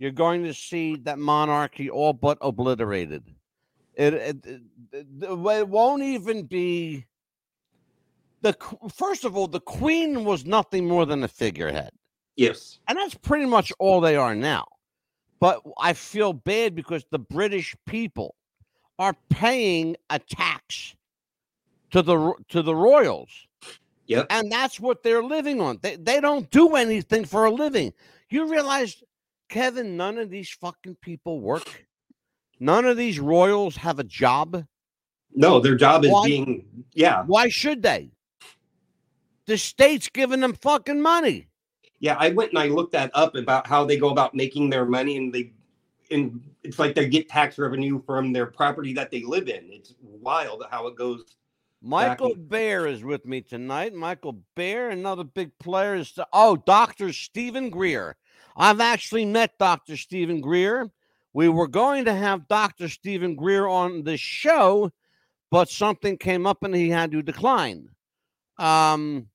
you're 0.00 0.10
going 0.10 0.42
to 0.44 0.54
see 0.54 0.96
that 0.96 1.18
monarchy 1.18 1.90
all 1.90 2.14
but 2.14 2.38
obliterated. 2.40 3.22
It 3.94 4.14
it, 4.14 4.46
it, 4.46 4.62
it, 5.22 5.68
won't 5.68 6.02
even 6.02 6.46
be. 6.46 7.04
The 8.40 8.56
first 8.94 9.26
of 9.26 9.36
all, 9.36 9.46
the 9.46 9.60
queen 9.60 10.24
was 10.24 10.46
nothing 10.46 10.88
more 10.88 11.04
than 11.04 11.22
a 11.22 11.28
figurehead. 11.28 11.90
yes. 12.34 12.78
And 12.88 12.96
that's 12.96 13.14
pretty 13.14 13.44
much 13.44 13.70
all 13.78 14.00
they 14.00 14.16
are 14.16 14.34
now. 14.34 14.66
But 15.38 15.60
I 15.78 15.92
feel 15.92 16.32
bad 16.32 16.74
because 16.74 17.04
the 17.10 17.18
British 17.18 17.76
people 17.86 18.34
are 18.98 19.14
paying 19.28 19.96
a 20.08 20.18
tax 20.18 20.94
to 21.90 22.00
the 22.00 22.32
to 22.48 22.62
the 22.62 22.74
royals. 22.74 23.28
Yep. 24.06 24.26
And 24.30 24.50
that's 24.50 24.80
what 24.80 25.02
they're 25.02 25.22
living 25.22 25.60
on. 25.60 25.78
They 25.82 25.96
they 25.96 26.20
don't 26.20 26.50
do 26.50 26.74
anything 26.76 27.26
for 27.26 27.44
a 27.44 27.50
living. 27.50 27.92
You 28.30 28.50
realize, 28.50 29.02
Kevin, 29.50 29.96
none 29.96 30.16
of 30.16 30.30
these 30.30 30.48
fucking 30.48 30.96
people 31.02 31.40
work. 31.40 31.86
None 32.60 32.84
of 32.84 32.96
these 32.96 33.18
royals 33.18 33.76
have 33.76 33.98
a 33.98 34.04
job. 34.04 34.64
No, 35.34 35.60
their 35.60 35.76
job 35.76 36.04
is 36.04 36.10
Why? 36.10 36.26
being 36.26 36.84
yeah. 36.94 37.24
Why 37.24 37.48
should 37.48 37.82
they? 37.82 38.12
The 39.46 39.58
state's 39.58 40.08
giving 40.08 40.40
them 40.40 40.54
fucking 40.54 41.00
money. 41.00 41.48
Yeah, 41.98 42.16
I 42.18 42.30
went 42.30 42.50
and 42.50 42.58
I 42.58 42.68
looked 42.68 42.92
that 42.92 43.10
up 43.12 43.34
about 43.34 43.66
how 43.66 43.84
they 43.84 43.96
go 43.96 44.10
about 44.10 44.34
making 44.34 44.70
their 44.70 44.86
money 44.86 45.16
and 45.16 45.32
they 45.32 45.52
and 46.10 46.40
it's 46.62 46.78
like 46.78 46.94
they 46.94 47.08
get 47.08 47.28
tax 47.28 47.58
revenue 47.58 48.02
from 48.04 48.32
their 48.32 48.46
property 48.46 48.92
that 48.94 49.10
they 49.10 49.22
live 49.22 49.48
in. 49.48 49.68
It's 49.70 49.94
wild 50.00 50.64
how 50.70 50.86
it 50.86 50.96
goes. 50.96 51.36
Michael 51.82 52.34
Bear 52.36 52.86
is 52.86 53.02
with 53.02 53.24
me 53.24 53.40
tonight. 53.40 53.94
Michael 53.94 54.40
Bear, 54.54 54.90
another 54.90 55.24
big 55.24 55.58
player 55.58 55.94
is 55.94 56.18
oh, 56.32 56.56
Dr. 56.56 57.12
Steven 57.12 57.70
Greer. 57.70 58.16
I've 58.60 58.80
actually 58.80 59.24
met 59.24 59.58
Dr. 59.58 59.96
Steven 59.96 60.40
Greer. 60.40 60.90
We 61.32 61.48
were 61.48 61.66
going 61.68 62.04
to 62.04 62.14
have 62.14 62.46
Dr. 62.46 62.88
Steven 62.88 63.34
Greer 63.34 63.66
on 63.66 64.04
the 64.04 64.16
show, 64.16 64.90
but 65.50 65.70
something 65.70 66.18
came 66.18 66.46
up 66.46 66.62
and 66.62 66.74
he 66.74 66.90
had 66.90 67.10
to 67.12 67.22
decline. 67.22 67.88
Um, 68.58 69.28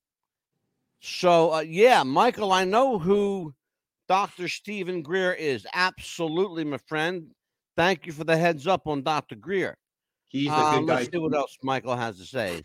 so 1.01 1.53
uh, 1.53 1.59
yeah, 1.61 2.03
Michael, 2.03 2.51
I 2.51 2.65
know 2.65 2.99
who 2.99 3.53
Dr. 4.07 4.47
Steven 4.47 5.01
Greer 5.01 5.33
is. 5.33 5.65
Absolutely, 5.73 6.63
my 6.63 6.77
friend. 6.85 7.27
Thank 7.75 8.05
you 8.05 8.13
for 8.13 8.23
the 8.25 8.37
heads 8.37 8.67
up 8.67 8.85
on 8.87 9.01
Dr. 9.01 9.35
Greer. 9.35 9.75
He's 10.29 10.49
a 10.49 10.53
Um, 10.53 10.79
good 10.81 10.87
guy. 10.89 10.95
let's 10.99 11.11
see 11.11 11.17
what 11.17 11.33
else 11.33 11.57
Michael 11.63 11.95
has 11.95 12.17
to 12.19 12.25
say. 12.25 12.61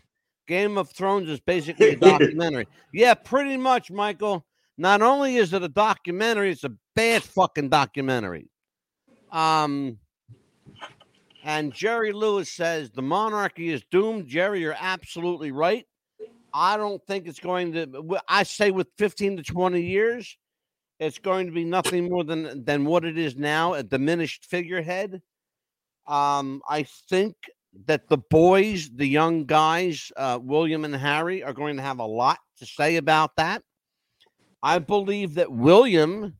Game 0.47 0.77
of 0.77 0.89
Thrones 0.91 1.27
is 1.29 1.39
basically 1.39 1.89
a 1.91 1.95
documentary. 1.97 2.67
yeah, 2.93 3.13
pretty 3.15 3.57
much, 3.57 3.89
Michael. 3.89 4.45
Not 4.77 5.01
only 5.01 5.37
is 5.37 5.53
it 5.53 5.63
a 5.63 5.69
documentary, 5.69 6.51
it's 6.51 6.63
a 6.63 6.73
bad 6.95 7.23
fucking 7.23 7.69
documentary. 7.69 8.49
Um, 9.31 9.97
and 11.43 11.73
Jerry 11.73 12.13
Lewis 12.13 12.51
says 12.51 12.91
the 12.91 13.01
monarchy 13.01 13.69
is 13.69 13.83
doomed. 13.91 14.27
Jerry, 14.27 14.61
you're 14.61 14.75
absolutely 14.79 15.51
right. 15.51 15.85
I 16.53 16.77
don't 16.77 17.01
think 17.05 17.27
it's 17.27 17.39
going 17.39 17.73
to. 17.73 18.19
I 18.27 18.43
say 18.43 18.71
with 18.71 18.87
15 18.97 19.37
to 19.37 19.43
20 19.43 19.81
years, 19.81 20.37
it's 20.99 21.17
going 21.17 21.47
to 21.47 21.53
be 21.53 21.63
nothing 21.63 22.09
more 22.09 22.23
than 22.23 22.63
than 22.63 22.85
what 22.85 23.05
it 23.05 23.17
is 23.17 23.35
now, 23.35 23.73
a 23.73 23.83
diminished 23.83 24.45
figurehead. 24.45 25.21
Um, 26.07 26.61
I 26.67 26.83
think 27.09 27.35
that 27.85 28.09
the 28.09 28.17
boys, 28.17 28.89
the 28.93 29.07
young 29.07 29.45
guys, 29.45 30.11
uh, 30.17 30.37
William 30.41 30.83
and 30.83 30.95
Harry, 30.95 31.41
are 31.41 31.53
going 31.53 31.77
to 31.77 31.81
have 31.81 31.99
a 31.99 32.05
lot 32.05 32.39
to 32.57 32.65
say 32.65 32.97
about 32.97 33.35
that. 33.37 33.63
I 34.63 34.79
believe 34.79 35.35
that 35.35 35.51
William 35.51 36.35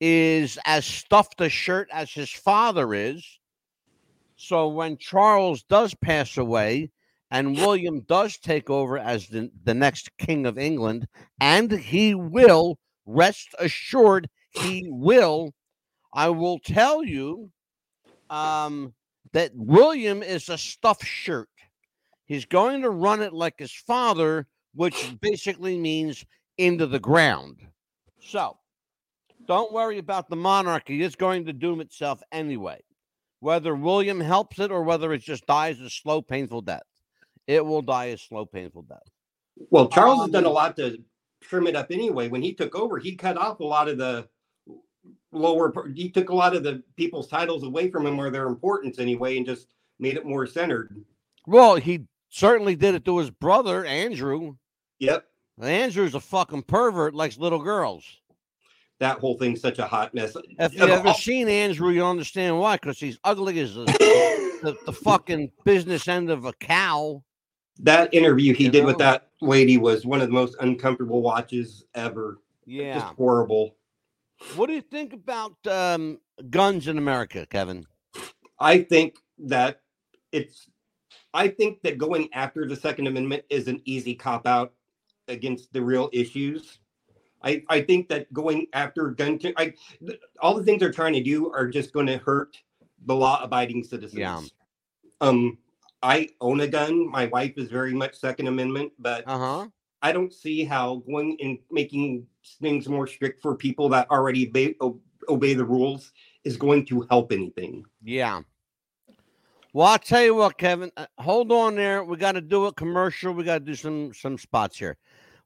is 0.00 0.58
as 0.64 0.84
stuffed 0.84 1.40
a 1.40 1.48
shirt 1.48 1.88
as 1.92 2.10
his 2.10 2.30
father 2.30 2.92
is. 2.92 3.24
So 4.36 4.68
when 4.68 4.96
Charles 4.96 5.62
does 5.62 5.94
pass 5.94 6.36
away 6.36 6.90
and 7.30 7.56
William 7.56 8.00
does 8.00 8.36
take 8.38 8.68
over 8.68 8.98
as 8.98 9.28
the, 9.28 9.50
the 9.64 9.74
next 9.74 10.10
king 10.18 10.44
of 10.44 10.58
England, 10.58 11.06
and 11.40 11.70
he 11.70 12.14
will, 12.14 12.78
rest 13.06 13.54
assured, 13.58 14.28
he 14.50 14.86
will, 14.90 15.54
I 16.12 16.28
will 16.28 16.58
tell 16.58 17.04
you 17.04 17.50
um, 18.28 18.92
that 19.32 19.52
William 19.54 20.22
is 20.22 20.48
a 20.48 20.58
stuffed 20.58 21.06
shirt. 21.06 21.48
He's 22.26 22.44
going 22.44 22.82
to 22.82 22.90
run 22.90 23.22
it 23.22 23.32
like 23.32 23.58
his 23.58 23.72
father, 23.72 24.46
which 24.74 25.14
basically 25.20 25.78
means 25.78 26.26
into 26.58 26.86
the 26.86 27.00
ground. 27.00 27.56
So 28.20 28.56
don't 29.46 29.72
worry 29.72 29.98
about 29.98 30.28
the 30.28 30.36
monarchy. 30.36 31.02
It's 31.02 31.16
going 31.16 31.44
to 31.46 31.52
doom 31.52 31.80
itself 31.80 32.22
anyway. 32.32 32.80
Whether 33.40 33.74
William 33.74 34.20
helps 34.20 34.58
it 34.60 34.70
or 34.70 34.82
whether 34.84 35.12
it 35.12 35.22
just 35.22 35.46
dies 35.46 35.80
a 35.80 35.90
slow, 35.90 36.22
painful 36.22 36.62
death, 36.62 36.82
it 37.48 37.64
will 37.64 37.82
die 37.82 38.06
a 38.06 38.18
slow, 38.18 38.46
painful 38.46 38.82
death. 38.82 39.02
Well, 39.70 39.88
Charles 39.88 40.20
has 40.22 40.30
done 40.30 40.44
a 40.44 40.48
Um, 40.48 40.54
lot 40.54 40.76
to 40.76 40.98
trim 41.40 41.66
it 41.66 41.74
up 41.74 41.90
anyway. 41.90 42.28
When 42.28 42.40
he 42.42 42.54
took 42.54 42.74
over, 42.76 42.98
he 42.98 43.16
cut 43.16 43.36
off 43.36 43.58
a 43.60 43.64
lot 43.64 43.88
of 43.88 43.98
the 43.98 44.28
lower. 45.32 45.72
per- 45.72 45.88
He 45.88 46.08
took 46.10 46.30
a 46.30 46.34
lot 46.34 46.54
of 46.54 46.62
the 46.62 46.82
people's 46.96 47.26
titles 47.26 47.64
away 47.64 47.90
from 47.90 48.06
him 48.06 48.18
or 48.18 48.30
their 48.30 48.46
importance 48.46 48.98
anyway, 49.00 49.36
and 49.36 49.44
just 49.46 49.74
made 49.98 50.16
it 50.16 50.24
more 50.24 50.46
centered. 50.46 51.04
Well, 51.46 51.74
he 51.76 52.04
certainly 52.30 52.76
did 52.76 52.94
it 52.94 53.04
to 53.06 53.18
his 53.18 53.30
brother 53.30 53.84
Andrew. 53.84 54.54
Yep. 55.00 55.26
Andrew's 55.68 56.14
a 56.14 56.20
fucking 56.20 56.62
pervert, 56.62 57.14
likes 57.14 57.38
little 57.38 57.62
girls. 57.62 58.04
That 58.98 59.18
whole 59.18 59.36
thing's 59.36 59.60
such 59.60 59.78
a 59.78 59.86
hot 59.86 60.14
mess. 60.14 60.36
If 60.58 60.74
you've 60.74 60.88
ever 60.88 61.12
seen 61.14 61.48
Andrew, 61.48 61.90
you'll 61.90 62.08
understand 62.08 62.58
why. 62.58 62.76
Because 62.76 63.00
he's 63.00 63.18
ugly 63.24 63.58
as 63.60 63.76
a, 63.76 63.84
the, 64.62 64.76
the 64.86 64.92
fucking 64.92 65.50
business 65.64 66.06
end 66.06 66.30
of 66.30 66.44
a 66.44 66.52
cow. 66.54 67.22
that 67.80 68.14
interview 68.14 68.54
he 68.54 68.64
You 68.64 68.70
did 68.70 68.84
with 68.84 68.98
that 68.98 69.28
lady 69.40 69.76
was 69.76 70.06
one 70.06 70.20
of 70.20 70.28
the 70.28 70.34
most 70.34 70.56
uncomfortable 70.60 71.20
watches 71.20 71.84
ever. 71.94 72.38
Yeah. 72.64 73.00
Just 73.00 73.14
horrible. 73.14 73.74
What 74.54 74.68
do 74.68 74.74
you 74.74 74.82
think 74.82 75.12
about 75.12 75.54
um, 75.66 76.20
guns 76.50 76.86
in 76.86 76.96
America, 76.98 77.46
Kevin? 77.50 77.86
I 78.58 78.82
think 78.82 79.16
that 79.38 79.80
it's 80.30 80.68
I 81.34 81.48
think 81.48 81.82
that 81.82 81.98
going 81.98 82.28
after 82.32 82.68
the 82.68 82.76
Second 82.76 83.06
Amendment 83.06 83.44
is 83.50 83.66
an 83.66 83.80
easy 83.84 84.14
cop 84.14 84.46
out 84.46 84.72
against 85.32 85.72
the 85.72 85.82
real 85.82 86.08
issues. 86.12 86.78
I, 87.42 87.62
I 87.68 87.80
think 87.80 88.08
that 88.08 88.32
going 88.32 88.68
after 88.72 89.08
gun 89.10 89.40
I, 89.56 89.74
th- 90.06 90.20
all 90.40 90.54
the 90.54 90.62
things 90.62 90.78
they're 90.80 90.92
trying 90.92 91.14
to 91.14 91.22
do 91.22 91.50
are 91.52 91.66
just 91.66 91.92
going 91.92 92.06
to 92.06 92.18
hurt 92.18 92.56
the 93.06 93.14
law 93.14 93.42
abiding 93.42 93.82
citizens. 93.82 94.20
Yeah. 94.20 94.40
Um 95.20 95.58
I 96.04 96.28
own 96.40 96.60
a 96.60 96.66
gun. 96.68 97.08
My 97.10 97.26
wife 97.26 97.54
is 97.56 97.68
very 97.68 97.94
much 97.94 98.14
Second 98.16 98.46
Amendment, 98.48 98.92
but 98.98 99.24
Uh 99.26 99.38
huh. 99.38 99.66
I 100.02 100.12
don't 100.12 100.32
see 100.32 100.64
how 100.64 100.96
going 101.06 101.36
and 101.40 101.58
making 101.70 102.26
things 102.60 102.88
more 102.88 103.06
strict 103.06 103.40
for 103.40 103.54
people 103.56 103.88
that 103.90 104.10
already 104.10 104.48
obey, 104.48 104.74
obey 105.28 105.54
the 105.54 105.64
rules 105.64 106.12
is 106.44 106.56
going 106.56 106.84
to 106.86 107.06
help 107.08 107.30
anything. 107.32 107.84
Yeah. 108.02 108.42
Well, 109.72 109.86
I'll 109.86 109.98
tell 109.98 110.22
you 110.22 110.34
what, 110.34 110.58
Kevin. 110.58 110.90
uh, 110.96 111.06
hold 111.18 111.50
on 111.50 111.76
there. 111.76 112.04
We 112.04 112.16
got 112.16 112.32
to 112.32 112.40
do 112.42 112.66
a 112.66 112.72
commercial. 112.74 113.32
We 113.32 113.44
got 113.44 113.60
to 113.60 113.64
do 113.64 113.74
some 113.74 114.12
some 114.12 114.36
spots 114.36 114.76
here. 114.78 114.96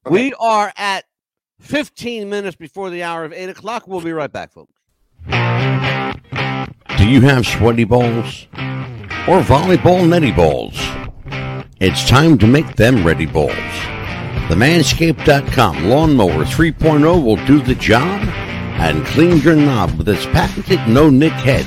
We 0.09 0.33
are 0.35 0.73
at 0.77 1.05
15 1.61 2.29
minutes 2.29 2.57
before 2.57 2.91
the 2.91 3.03
hour 3.03 3.25
of 3.25 3.33
eight 3.33 3.49
o'clock. 3.49 3.89
We'll 3.89 4.01
be 4.01 4.13
right 4.13 4.31
back, 4.31 4.53
folks. 4.53 4.73
Do 6.99 7.09
you 7.09 7.21
have 7.23 7.47
sweaty 7.47 7.85
balls? 7.85 8.47
Or 9.27 9.41
volleyball 9.41 10.09
netty 10.09 10.31
balls? 10.31 10.79
It's 11.81 12.09
time 12.09 12.39
to 12.39 12.47
make 12.47 12.77
them 12.77 13.05
ready 13.05 13.27
balls. 13.27 13.51
The 14.49 14.55
Manscaped.com 14.55 15.87
Lawnmower 15.87 16.45
3.0 16.45 17.25
will 17.25 17.45
do 17.47 17.61
the 17.61 17.75
job 17.75 18.23
and 18.79 19.05
clean 19.07 19.39
your 19.39 19.57
knob 19.57 19.99
with 19.99 20.09
its 20.09 20.25
patented 20.27 20.87
no 20.87 21.11
nick 21.11 21.33
head 21.33 21.67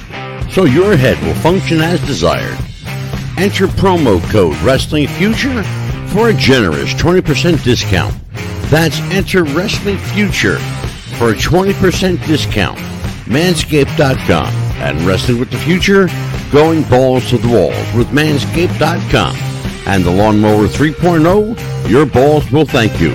so 0.50 0.64
your 0.64 0.96
head 0.96 1.22
will 1.26 1.36
function 1.36 1.80
as 1.82 2.00
desired. 2.08 2.58
Enter 3.38 3.68
promo 3.68 4.22
code 4.32 4.56
Wrestling 4.58 5.08
Future 5.08 5.62
for 6.10 6.30
a 6.30 6.34
generous 6.34 6.94
20% 6.94 7.64
discount. 7.64 8.16
That's 8.70 9.00
enter 9.12 9.44
Wrestling 9.44 9.98
Future 9.98 10.58
for 11.18 11.32
a 11.32 11.36
20% 11.36 12.26
discount. 12.26 12.78
Manscaped.com 13.26 14.54
and 14.82 15.02
Wrestling 15.02 15.40
with 15.40 15.52
the 15.52 15.58
Future, 15.60 16.08
going 16.52 16.84
balls 16.84 17.30
to 17.30 17.38
the 17.38 17.48
walls 17.48 17.94
with 17.96 18.08
Manscaped.com 18.08 19.36
and 19.88 20.04
the 20.04 20.12
Lawnmower 20.12 20.68
3.0, 20.68 21.90
your 21.90 22.06
balls 22.06 22.52
will 22.52 22.66
thank 22.66 23.00
you. 23.00 23.12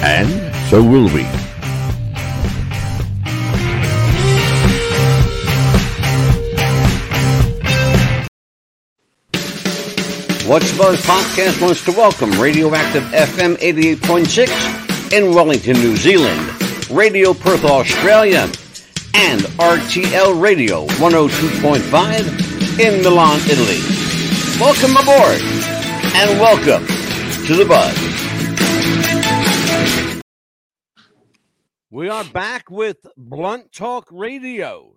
And 0.00 0.54
so 0.70 0.82
will 0.82 1.12
we. 1.12 1.47
What's 10.48 10.72
Buzz 10.78 10.98
Podcast 11.02 11.60
wants 11.60 11.84
to 11.84 11.92
welcome 11.92 12.30
Radioactive 12.40 13.02
FM 13.02 13.56
88.6 13.56 15.12
in 15.12 15.34
Wellington, 15.34 15.74
New 15.74 15.94
Zealand, 15.94 16.40
Radio 16.90 17.34
Perth, 17.34 17.66
Australia, 17.66 18.50
and 19.12 19.42
RTL 19.58 20.40
Radio 20.40 20.86
102.5 20.86 22.80
in 22.80 23.02
Milan, 23.02 23.38
Italy. 23.40 23.78
Welcome 24.58 24.96
aboard 24.96 25.42
and 26.16 26.40
welcome 26.40 26.86
to 27.46 27.54
the 27.54 27.66
Buzz. 27.68 27.94
We 31.90 32.08
are 32.08 32.24
back 32.24 32.70
with 32.70 33.06
Blunt 33.18 33.70
Talk 33.70 34.08
Radio. 34.10 34.96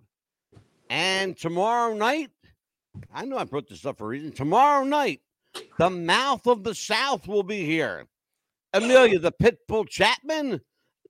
And 0.88 1.36
tomorrow 1.36 1.92
night, 1.92 2.30
I 3.12 3.26
know 3.26 3.36
I 3.36 3.44
brought 3.44 3.68
this 3.68 3.84
up 3.84 3.98
for 3.98 4.04
a 4.04 4.08
reason. 4.08 4.32
Tomorrow 4.32 4.84
night, 4.84 5.20
the 5.78 5.90
mouth 5.90 6.46
of 6.46 6.64
the 6.64 6.74
South 6.74 7.26
will 7.26 7.42
be 7.42 7.64
here. 7.64 8.06
Amelia, 8.72 9.18
the 9.18 9.32
Pitbull 9.32 9.88
Chapman, 9.88 10.60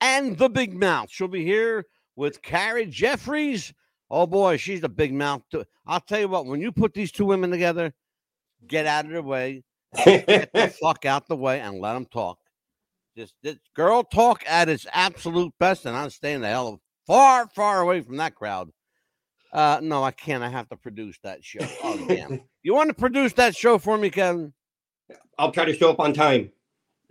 and 0.01 0.37
the 0.37 0.49
Big 0.49 0.75
Mouth. 0.75 1.11
She'll 1.11 1.29
be 1.29 1.45
here 1.45 1.87
with 2.17 2.43
Carrie 2.43 2.87
Jeffries. 2.87 3.73
Oh 4.11 4.27
boy, 4.27 4.57
she's 4.57 4.83
a 4.83 4.89
big 4.89 5.15
mouth. 5.15 5.43
too. 5.51 5.65
I'll 5.87 6.01
tell 6.01 6.21
you 6.21 6.29
what, 6.29 6.47
when 6.47 6.61
you 6.61 6.73
put 6.73 6.93
these 6.93 7.13
two 7.13 7.25
women 7.25 7.51
together, 7.51 7.95
get 8.67 8.87
out 8.87 9.07
of 9.07 9.11
their 9.11 9.23
way, 9.23 9.65
get 10.05 10.53
the 10.53 10.75
fuck 10.83 11.07
out 11.07 11.29
the 11.29 11.37
way, 11.37 11.61
and 11.61 11.81
let 11.81 11.95
them 11.95 12.07
talk. 12.07 12.39
Just 13.17 13.35
this 13.43 13.57
girl 13.75 14.03
talk 14.03 14.43
at 14.47 14.69
its 14.69 14.87
absolute 14.93 15.53
best, 15.59 15.87
and 15.87 15.97
I'm 15.97 16.11
staying 16.11 16.41
the 16.41 16.49
hell 16.49 16.69
of 16.69 16.81
far, 17.07 17.47
far 17.49 17.81
away 17.81 18.01
from 18.01 18.17
that 18.19 18.35
crowd. 18.35 18.71
Uh, 19.53 19.81
no, 19.83 20.03
I 20.03 20.13
can't. 20.13 20.43
I 20.43 20.49
have 20.49 20.69
to 20.71 20.77
produce 20.77 21.19
that 21.23 21.45
show. 21.45 21.61
Oh 21.83 22.05
damn! 22.09 22.41
You 22.65 22.75
want 22.75 22.91
to 22.91 22.95
produce 22.95 23.33
that 23.35 23.57
show 23.57 23.77
for 23.77 23.99
me, 23.99 24.09
Kevin? 24.09 24.53
I'll 25.37 25.51
try 25.51 25.65
to 25.65 25.75
show 25.75 25.91
up 25.91 25.99
on 25.99 26.13
time. 26.13 26.53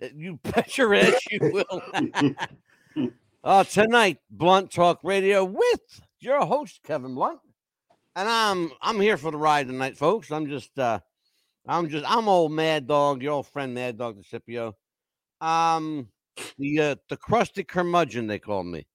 Uh, 0.02 0.08
You 0.16 0.40
bet 0.44 0.78
your 0.78 0.96
ass 0.96 1.20
you 1.30 1.40
will. 1.52 1.82
uh, 3.44 3.64
tonight, 3.66 4.20
Blunt 4.30 4.72
Talk 4.72 5.02
Radio 5.04 5.44
with 5.44 6.02
your 6.20 6.46
host 6.46 6.80
Kevin 6.84 7.16
Blunt, 7.16 7.40
and 8.16 8.30
I'm 8.30 8.72
I'm 8.82 9.00
here 9.00 9.18
for 9.18 9.30
the 9.30 9.38
ride 9.38 9.68
tonight, 9.68 9.98
folks. 9.98 10.32
I'm 10.32 10.48
just 10.48 10.80
uh, 10.80 11.00
I'm 11.68 11.90
just 11.90 12.10
I'm 12.10 12.28
old 12.28 12.54
Mad 12.54 12.88
Dog, 12.88 13.22
your 13.22 13.34
old 13.34 13.48
friend 13.48 13.74
Mad 13.74 13.98
Dog 13.98 14.18
DiSipio. 14.24 14.74
Um, 15.42 16.08
the 16.58 16.80
uh, 16.80 16.96
the 17.10 17.18
crusty 17.18 17.64
curmudgeon 17.64 18.26
they 18.26 18.40
call 18.40 18.64
me. 18.64 18.88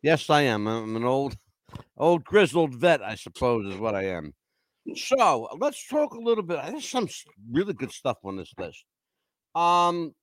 Yes, 0.00 0.30
I 0.30 0.42
am. 0.42 0.66
I'm 0.66 0.96
an 0.96 1.04
old 1.04 1.36
old 1.96 2.24
grizzled 2.24 2.74
vet, 2.74 3.02
I 3.02 3.14
suppose, 3.14 3.72
is 3.72 3.80
what 3.80 3.94
I 3.94 4.04
am. 4.06 4.32
So 4.96 5.48
let's 5.58 5.86
talk 5.88 6.14
a 6.14 6.20
little 6.20 6.44
bit. 6.44 6.60
There's 6.66 6.88
some 6.88 7.08
really 7.50 7.72
good 7.72 7.92
stuff 7.92 8.18
on 8.24 8.36
this 8.36 8.52
list. 8.58 8.84
Um, 9.54 10.14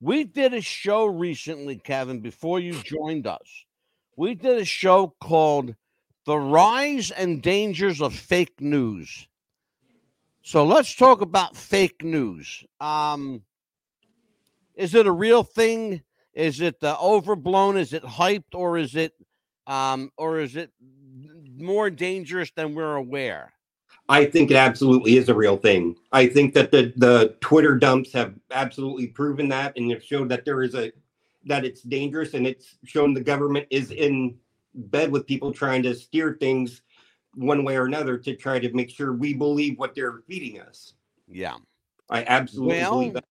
we 0.00 0.24
did 0.24 0.54
a 0.54 0.60
show 0.60 1.06
recently, 1.06 1.76
Kevin, 1.78 2.20
before 2.20 2.60
you 2.60 2.74
joined 2.74 3.26
us. 3.26 3.64
We 4.16 4.34
did 4.34 4.58
a 4.58 4.64
show 4.64 5.14
called 5.20 5.74
The 6.26 6.38
Rise 6.38 7.10
and 7.10 7.42
Dangers 7.42 8.00
of 8.00 8.14
Fake 8.14 8.60
News. 8.60 9.26
So 10.42 10.64
let's 10.64 10.94
talk 10.94 11.22
about 11.22 11.56
fake 11.56 12.04
news. 12.04 12.64
Um, 12.78 13.42
is 14.74 14.94
it 14.94 15.06
a 15.06 15.12
real 15.12 15.42
thing? 15.42 16.02
Is 16.34 16.60
it 16.60 16.76
uh, 16.82 16.98
overblown? 17.00 17.78
Is 17.78 17.94
it 17.94 18.02
hyped, 18.02 18.54
or 18.54 18.76
is 18.76 18.94
it, 18.94 19.14
um, 19.66 20.10
or 20.16 20.40
is 20.40 20.56
it 20.56 20.70
more 21.56 21.90
dangerous 21.90 22.50
than 22.56 22.74
we're 22.74 22.96
aware? 22.96 23.52
I 24.08 24.26
think 24.26 24.50
it 24.50 24.56
absolutely 24.56 25.16
is 25.16 25.28
a 25.28 25.34
real 25.34 25.56
thing. 25.56 25.96
I 26.12 26.26
think 26.26 26.52
that 26.54 26.70
the 26.70 26.92
the 26.96 27.36
Twitter 27.40 27.76
dumps 27.76 28.12
have 28.12 28.34
absolutely 28.50 29.06
proven 29.06 29.48
that, 29.48 29.72
and 29.76 29.90
have 29.92 30.04
showed 30.04 30.28
that 30.28 30.44
there 30.44 30.62
is 30.62 30.74
a 30.74 30.92
that 31.46 31.64
it's 31.64 31.82
dangerous, 31.82 32.34
and 32.34 32.46
it's 32.46 32.76
shown 32.84 33.14
the 33.14 33.20
government 33.20 33.66
is 33.70 33.90
in 33.90 34.36
bed 34.74 35.10
with 35.10 35.26
people 35.26 35.52
trying 35.52 35.82
to 35.84 35.94
steer 35.94 36.36
things 36.38 36.82
one 37.34 37.64
way 37.64 37.76
or 37.76 37.86
another 37.86 38.18
to 38.18 38.34
try 38.34 38.58
to 38.58 38.72
make 38.72 38.90
sure 38.90 39.12
we 39.12 39.34
believe 39.34 39.78
what 39.78 39.94
they're 39.94 40.20
feeding 40.28 40.60
us. 40.60 40.94
Yeah. 41.28 41.56
I 42.10 42.24
absolutely 42.24 42.78
Well, 42.78 42.92
believe 42.92 43.14
that. 43.14 43.24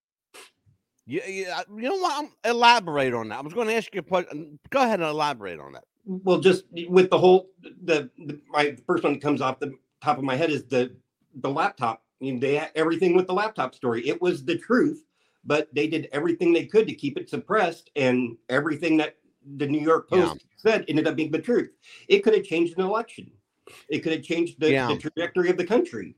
Yeah, 1.06 1.26
yeah. 1.26 1.62
You 1.74 1.82
know 1.82 1.96
what? 1.96 2.24
I'm, 2.24 2.50
elaborate 2.50 3.14
on 3.14 3.28
that. 3.28 3.38
I 3.38 3.42
was 3.42 3.52
going 3.52 3.68
to 3.68 3.74
ask 3.74 3.94
you 3.94 4.00
a 4.00 4.04
question. 4.04 4.58
Go 4.70 4.82
ahead 4.82 5.00
and 5.00 5.08
elaborate 5.08 5.60
on 5.60 5.72
that. 5.72 5.84
Well, 6.06 6.38
just 6.40 6.64
with 6.88 7.10
the 7.10 7.18
whole 7.18 7.50
the, 7.62 8.10
the 8.18 8.40
my 8.50 8.76
first 8.86 9.04
one 9.04 9.14
that 9.14 9.22
comes 9.22 9.40
off 9.40 9.58
the 9.58 9.74
top 10.02 10.18
of 10.18 10.24
my 10.24 10.36
head 10.36 10.50
is 10.50 10.64
the 10.64 10.94
the 11.36 11.50
laptop. 11.50 12.02
I 12.20 12.24
mean, 12.24 12.40
they 12.40 12.56
had 12.56 12.70
everything 12.74 13.16
with 13.16 13.26
the 13.26 13.32
laptop 13.34 13.74
story. 13.74 14.06
It 14.06 14.20
was 14.20 14.44
the 14.44 14.56
truth, 14.56 15.04
but 15.44 15.68
they 15.74 15.86
did 15.86 16.08
everything 16.12 16.52
they 16.52 16.66
could 16.66 16.86
to 16.86 16.94
keep 16.94 17.16
it 17.18 17.28
suppressed, 17.30 17.90
and 17.96 18.36
everything 18.48 18.96
that 18.98 19.16
the 19.56 19.66
New 19.66 19.80
York 19.80 20.08
Yeah. 20.10 20.28
Post 20.28 20.44
said 20.56 20.84
ended 20.88 21.06
up 21.06 21.16
being 21.16 21.30
the 21.30 21.40
truth. 21.40 21.70
It 22.08 22.20
could 22.20 22.34
have 22.34 22.44
changed 22.44 22.78
an 22.78 22.84
election. 22.84 23.30
It 23.88 24.00
could 24.00 24.12
have 24.12 24.22
changed 24.22 24.60
the, 24.60 24.70
Yeah. 24.72 24.88
the 24.88 24.96
trajectory 24.98 25.50
of 25.50 25.56
the 25.56 25.66
country. 25.66 26.16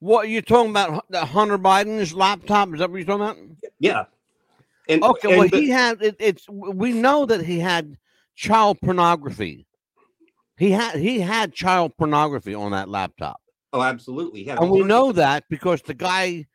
What 0.00 0.26
are 0.26 0.28
you 0.28 0.42
talking 0.42 0.70
about? 0.70 1.04
The 1.08 1.24
Hunter 1.24 1.58
Biden's 1.58 2.12
laptop? 2.12 2.72
Is 2.74 2.80
that 2.80 2.90
what 2.90 2.96
you're 2.96 3.06
talking 3.06 3.22
about? 3.22 3.36
Yeah. 3.78 4.04
And 4.88 5.02
Okay. 5.02 5.28
and 5.30 5.38
well, 5.38 5.48
the- 5.48 5.60
he 5.60 5.70
had 5.70 6.02
it, 6.02 6.16
it's. 6.18 6.48
We 6.48 6.92
know 6.92 7.24
that 7.26 7.42
he 7.44 7.58
had 7.58 7.96
child 8.34 8.78
pornography. 8.82 9.66
He 10.56 10.70
had 10.70 10.96
he 10.96 11.20
had 11.20 11.52
child 11.52 11.96
pornography 11.96 12.54
on 12.54 12.72
that 12.72 12.88
laptop, 12.88 13.40
oh, 13.72 13.82
absolutely. 13.82 14.46
Yeah. 14.46 14.56
and 14.60 14.70
we 14.70 14.82
know 14.82 15.12
that 15.12 15.44
because 15.50 15.82
the 15.82 15.94
guy 15.94 16.46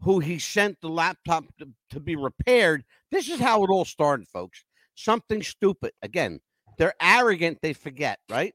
who 0.00 0.20
he 0.20 0.38
sent 0.38 0.80
the 0.80 0.88
laptop 0.88 1.44
to, 1.58 1.68
to 1.90 2.00
be 2.00 2.16
repaired. 2.16 2.84
This 3.10 3.28
is 3.28 3.40
how 3.40 3.64
it 3.64 3.70
all 3.70 3.84
started, 3.84 4.28
folks. 4.28 4.64
Something 4.94 5.42
stupid. 5.42 5.92
Again, 6.02 6.40
they're 6.76 6.94
arrogant, 7.00 7.58
they 7.62 7.72
forget, 7.72 8.18
right? 8.30 8.54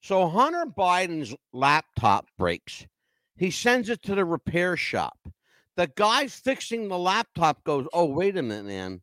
So 0.00 0.28
Hunter 0.28 0.66
Biden's 0.66 1.34
laptop 1.52 2.26
breaks. 2.38 2.86
He 3.36 3.50
sends 3.50 3.88
it 3.88 4.02
to 4.02 4.14
the 4.14 4.24
repair 4.24 4.76
shop. 4.76 5.16
The 5.76 5.90
guy 5.96 6.26
fixing 6.26 6.88
the 6.88 6.98
laptop 6.98 7.64
goes, 7.64 7.86
"Oh, 7.92 8.04
wait 8.06 8.36
a 8.36 8.42
minute, 8.42 8.66
man. 8.66 9.00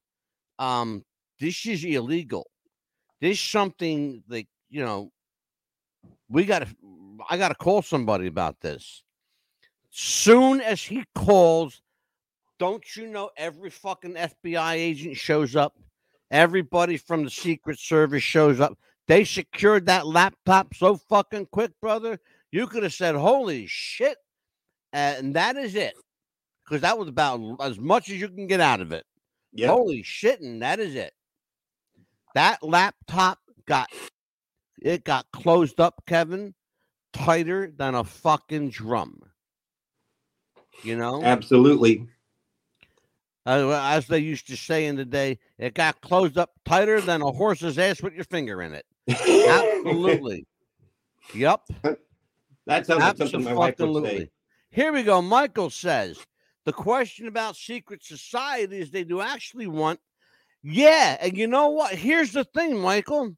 Um, 0.60 1.04
this 1.40 1.66
is 1.66 1.84
illegal. 1.84 2.50
This 3.22 3.38
is 3.38 3.44
something 3.44 4.24
that 4.28 4.46
you 4.70 4.84
know. 4.84 5.12
We 6.30 6.46
got 6.46 6.60
to. 6.60 6.68
I 7.30 7.38
got 7.38 7.50
to 7.50 7.56
call 7.56 7.82
somebody 7.82 8.28
about 8.28 8.62
this." 8.62 9.04
Soon 9.90 10.62
as 10.62 10.84
he 10.84 11.04
calls, 11.16 11.82
don't 12.60 12.96
you 12.96 13.08
know 13.08 13.32
every 13.36 13.72
fucking 13.72 14.14
FBI 14.14 14.74
agent 14.76 15.18
shows 15.18 15.56
up? 15.56 15.76
Everybody 16.30 16.98
from 16.98 17.24
the 17.24 17.30
Secret 17.32 17.80
Service 17.80 18.22
shows 18.22 18.60
up. 18.60 18.78
They 19.08 19.24
secured 19.24 19.88
that 19.88 20.06
laptop 20.06 20.76
so 20.76 20.96
fucking 20.96 21.48
quick, 21.48 21.72
brother. 21.82 22.20
You 22.52 22.68
could 22.68 22.84
have 22.84 22.94
said, 22.94 23.16
"Holy 23.16 23.66
shit!" 23.66 24.18
And 24.94 25.36
that 25.36 25.58
is 25.58 25.74
it, 25.74 25.96
because 26.64 26.82
that 26.82 26.98
was 26.98 27.08
about 27.08 27.42
as 27.60 27.80
much 27.80 28.10
as 28.10 28.22
you 28.22 28.30
can 28.30 28.46
get 28.46 28.62
out 28.62 28.82
of 28.82 28.92
it. 28.92 29.06
Yep. 29.54 29.70
Holy 29.72 30.04
shit, 30.04 30.42
and 30.42 30.62
that 30.62 30.80
is 30.80 30.94
it. 30.94 31.14
That 32.36 32.64
laptop 32.64 33.40
got 33.66 33.90
it 34.82 35.04
got 35.04 35.26
closed 35.32 35.80
up, 35.80 36.04
Kevin, 36.08 36.54
tighter 37.14 37.72
than 37.76 37.96
a 37.96 38.04
fucking 38.04 38.70
drum. 38.70 39.20
You 40.84 40.96
know, 40.96 41.22
Absolutely. 41.24 42.08
As 43.46 44.08
they 44.08 44.20
used 44.20 44.48
to 44.48 44.58
say 44.58 44.86
in 44.86 44.96
the 44.96 45.06
day, 45.06 45.40
it 45.58 45.74
got 45.74 46.02
closed 46.02 46.38
up 46.38 46.52
tighter 46.66 47.02
than 47.02 47.22
a 47.22 47.32
horse's 47.32 47.80
ass 47.80 48.02
with 48.02 48.14
your 48.14 48.26
finger 48.26 48.62
in 48.62 48.74
it. 48.74 48.86
Absolutely. 49.10 50.46
yep. 51.34 51.62
that 52.68 52.86
sounds 52.86 53.02
like 53.02 53.18
something 53.18 53.44
my 53.44 53.54
wife 53.54 53.80
would 53.80 54.06
say. 54.06 54.30
Here 54.72 54.94
we 54.94 55.02
go. 55.02 55.22
Michael 55.22 55.72
says 55.72 56.20
the 56.66 56.74
question 56.74 57.28
about 57.28 57.56
secret 57.56 58.04
societies 58.04 58.92
they 58.92 59.04
do 59.04 59.20
actually 59.20 59.68
want. 59.68 60.00
Yeah, 60.64 61.18
and 61.22 61.38
you 61.38 61.48
know 61.48 61.70
what? 61.70 61.94
Here's 61.96 62.34
the 62.34 62.44
thing, 62.44 62.78
Michael. 62.78 63.36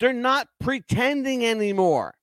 They're 0.00 0.12
not 0.12 0.48
pretending 0.60 1.44
anymore. 1.44 2.14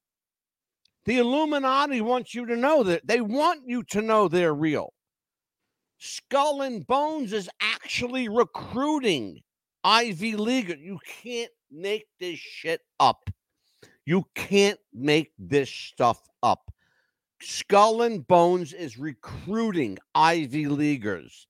The 1.06 1.18
Illuminati 1.18 2.02
wants 2.02 2.36
you 2.36 2.46
to 2.46 2.56
know 2.56 2.84
that 2.84 3.08
they 3.08 3.22
want 3.22 3.62
you 3.66 3.84
to 3.90 4.02
know 4.02 4.28
they're 4.28 4.54
real. 4.54 4.94
Skull 5.98 6.62
and 6.62 6.86
Bones 6.86 7.34
is 7.34 7.50
actually 7.60 8.28
recruiting 8.28 9.42
Ivy 9.84 10.36
League. 10.36 10.78
You 10.80 11.00
can't 11.24 11.52
make 11.72 12.06
this 12.20 12.40
shit 12.40 12.82
up. 13.00 13.30
You 14.06 14.26
can't 14.36 14.80
make 14.94 15.32
this 15.38 15.70
stuff 15.70 16.22
up. 16.44 16.72
Skull 17.42 18.04
and 18.04 18.28
Bones 18.28 18.74
is 18.74 18.98
recruiting 18.98 19.98
Ivy 20.14 20.68
Leaguers, 20.68 21.48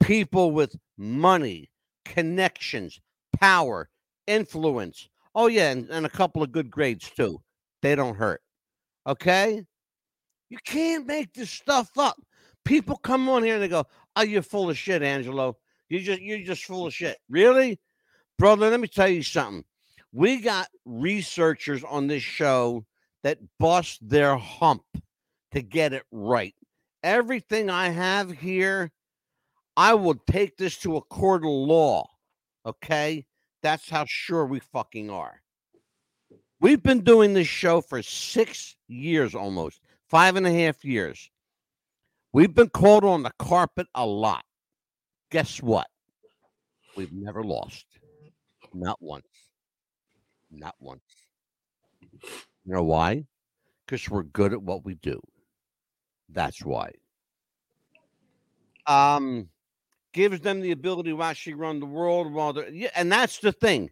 people 0.00 0.52
with 0.52 0.76
money, 0.96 1.70
connections, 2.04 3.00
power, 3.38 3.88
influence. 4.26 5.08
Oh, 5.34 5.46
yeah, 5.46 5.70
and, 5.70 5.88
and 5.90 6.06
a 6.06 6.10
couple 6.10 6.42
of 6.42 6.52
good 6.52 6.70
grades 6.70 7.10
too. 7.10 7.40
They 7.80 7.94
don't 7.94 8.16
hurt. 8.16 8.40
Okay? 9.06 9.64
You 10.50 10.58
can't 10.64 11.06
make 11.06 11.32
this 11.32 11.50
stuff 11.50 11.90
up. 11.98 12.16
People 12.64 12.96
come 12.96 13.28
on 13.28 13.42
here 13.42 13.54
and 13.54 13.62
they 13.62 13.68
go, 13.68 13.86
Oh, 14.14 14.22
you're 14.22 14.42
full 14.42 14.70
of 14.70 14.76
shit, 14.76 15.02
Angelo. 15.02 15.56
You 15.88 16.00
just 16.00 16.20
you're 16.20 16.38
just 16.38 16.64
full 16.64 16.86
of 16.86 16.94
shit. 16.94 17.18
Really? 17.28 17.80
Brother, 18.38 18.70
let 18.70 18.80
me 18.80 18.88
tell 18.88 19.08
you 19.08 19.22
something. 19.22 19.64
We 20.12 20.40
got 20.40 20.68
researchers 20.84 21.82
on 21.84 22.06
this 22.06 22.22
show 22.22 22.84
that 23.22 23.38
bust 23.58 24.06
their 24.06 24.36
hump 24.36 24.84
to 25.52 25.62
get 25.62 25.92
it 25.92 26.04
right. 26.10 26.54
Everything 27.02 27.70
I 27.70 27.88
have 27.88 28.30
here, 28.30 28.90
I 29.76 29.94
will 29.94 30.16
take 30.30 30.56
this 30.56 30.78
to 30.78 30.96
a 30.96 31.02
court 31.02 31.42
of 31.42 31.50
law. 31.50 32.08
Okay? 32.66 33.26
That's 33.62 33.88
how 33.88 34.04
sure 34.06 34.44
we 34.46 34.60
fucking 34.60 35.10
are. 35.10 35.40
We've 36.60 36.82
been 36.82 37.02
doing 37.02 37.34
this 37.34 37.48
show 37.48 37.80
for 37.80 38.02
six 38.02 38.76
years 38.86 39.34
almost, 39.34 39.80
five 40.08 40.36
and 40.36 40.46
a 40.46 40.52
half 40.52 40.84
years. 40.84 41.30
We've 42.32 42.54
been 42.54 42.68
called 42.68 43.04
on 43.04 43.22
the 43.22 43.32
carpet 43.38 43.86
a 43.94 44.06
lot. 44.06 44.44
Guess 45.30 45.62
what? 45.62 45.88
We've 46.96 47.12
never 47.12 47.42
lost. 47.42 47.86
Not 48.72 48.98
once. 49.00 49.26
Not 50.50 50.74
once. 50.78 51.02
You 52.22 52.74
know 52.74 52.84
why? 52.84 53.24
Because 53.84 54.08
we're 54.08 54.22
good 54.22 54.52
at 54.52 54.62
what 54.62 54.84
we 54.84 54.94
do. 54.94 55.20
That's 56.28 56.64
why. 56.64 56.92
Um, 58.86 59.48
gives 60.12 60.40
them 60.40 60.60
the 60.60 60.72
ability 60.72 61.10
to 61.10 61.22
actually 61.22 61.54
run 61.54 61.80
the 61.80 61.86
world 61.86 62.32
while 62.32 62.52
they're 62.52 62.68
yeah, 62.68 62.90
and 62.94 63.10
that's 63.10 63.38
the 63.38 63.52
thing. 63.52 63.90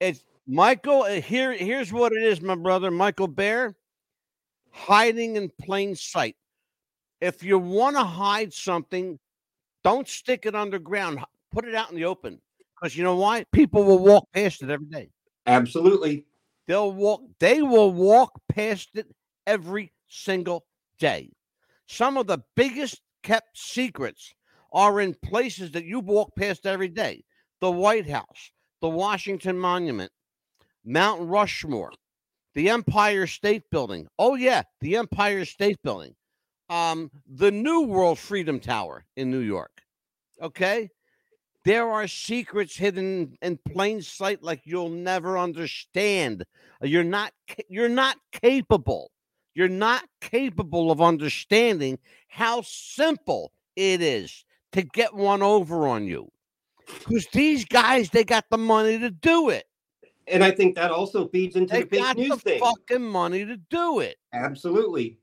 It's 0.00 0.24
Michael. 0.46 1.02
uh, 1.02 1.20
Here, 1.20 1.52
here's 1.52 1.92
what 1.92 2.12
it 2.12 2.22
is, 2.22 2.40
my 2.40 2.54
brother, 2.54 2.90
Michael 2.90 3.28
Bear. 3.28 3.74
Hiding 4.70 5.36
in 5.36 5.50
plain 5.60 5.94
sight. 5.96 6.36
If 7.20 7.42
you 7.42 7.58
want 7.58 7.96
to 7.96 8.04
hide 8.04 8.52
something, 8.52 9.18
don't 9.82 10.06
stick 10.06 10.44
it 10.44 10.54
underground. 10.54 11.20
Put 11.50 11.64
it 11.64 11.74
out 11.74 11.90
in 11.90 11.96
the 11.96 12.04
open. 12.04 12.40
Because 12.74 12.94
you 12.94 13.02
know 13.02 13.16
why? 13.16 13.44
People 13.52 13.84
will 13.84 13.98
walk 14.00 14.28
past 14.34 14.62
it 14.62 14.68
every 14.68 14.86
day. 14.86 15.08
Absolutely. 15.46 16.26
They'll 16.66 16.92
walk, 16.92 17.22
they 17.40 17.62
will 17.62 17.90
walk 17.90 18.38
past 18.50 18.90
it 18.94 19.06
every 19.46 19.92
single 20.08 20.66
day. 20.98 21.32
Some 21.86 22.18
of 22.18 22.26
the 22.26 22.40
biggest 22.54 23.00
kept 23.22 23.56
secrets 23.56 24.34
are 24.76 25.00
in 25.00 25.14
places 25.14 25.70
that 25.70 25.86
you 25.86 25.98
walk 25.98 26.36
past 26.36 26.66
every 26.66 26.88
day. 26.88 27.24
The 27.62 27.70
White 27.70 28.08
House, 28.08 28.52
the 28.82 28.88
Washington 28.90 29.58
Monument, 29.58 30.12
Mount 30.84 31.22
Rushmore, 31.22 31.92
the 32.54 32.68
Empire 32.68 33.26
State 33.26 33.62
Building. 33.70 34.06
Oh, 34.18 34.34
yeah, 34.34 34.62
the 34.82 34.96
Empire 34.96 35.46
State 35.46 35.78
Building. 35.82 36.14
Um, 36.68 37.10
the 37.26 37.50
New 37.50 37.86
World 37.86 38.18
Freedom 38.18 38.60
Tower 38.60 39.06
in 39.16 39.30
New 39.30 39.40
York. 39.40 39.70
Okay. 40.42 40.90
There 41.64 41.90
are 41.90 42.06
secrets 42.06 42.76
hidden 42.76 43.34
in 43.40 43.58
plain 43.72 44.02
sight 44.02 44.42
like 44.42 44.60
you'll 44.64 44.90
never 44.90 45.38
understand. 45.38 46.44
You're 46.82 47.02
not 47.02 47.32
you're 47.68 47.88
not 47.88 48.16
capable. 48.30 49.10
You're 49.54 49.68
not 49.68 50.04
capable 50.20 50.90
of 50.90 51.00
understanding 51.00 51.98
how 52.28 52.62
simple 52.62 53.52
it 53.74 54.00
is 54.00 54.44
to 54.72 54.82
get 54.82 55.14
one 55.14 55.42
over 55.42 55.86
on 55.86 56.06
you. 56.06 56.30
Because 56.86 57.26
these 57.32 57.64
guys, 57.64 58.10
they 58.10 58.24
got 58.24 58.44
the 58.50 58.58
money 58.58 58.98
to 58.98 59.10
do 59.10 59.48
it. 59.50 59.66
And 60.28 60.42
I 60.42 60.50
think 60.50 60.74
that 60.74 60.90
also 60.90 61.28
feeds 61.28 61.56
into 61.56 61.72
They 61.72 61.82
the 61.82 61.88
fake 61.88 62.00
got 62.00 62.16
news 62.16 62.28
the 62.30 62.36
thing. 62.36 62.60
fucking 62.60 63.02
money 63.02 63.44
to 63.44 63.56
do 63.56 64.00
it. 64.00 64.18
Absolutely. 64.32 65.18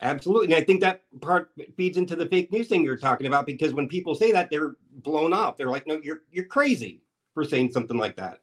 Absolutely. 0.00 0.46
And 0.46 0.54
I 0.54 0.64
think 0.64 0.80
that 0.80 1.02
part 1.20 1.50
feeds 1.76 1.96
into 1.96 2.14
the 2.14 2.26
fake 2.26 2.52
news 2.52 2.68
thing 2.68 2.84
you're 2.84 2.96
talking 2.96 3.26
about 3.26 3.46
because 3.46 3.74
when 3.74 3.88
people 3.88 4.14
say 4.14 4.30
that, 4.30 4.48
they're 4.48 4.76
blown 5.02 5.32
off. 5.32 5.56
They're 5.56 5.70
like, 5.70 5.86
no, 5.88 6.00
you're 6.02 6.22
you're 6.30 6.44
crazy 6.44 7.02
for 7.34 7.44
saying 7.44 7.72
something 7.72 7.96
like 7.96 8.14
that. 8.16 8.38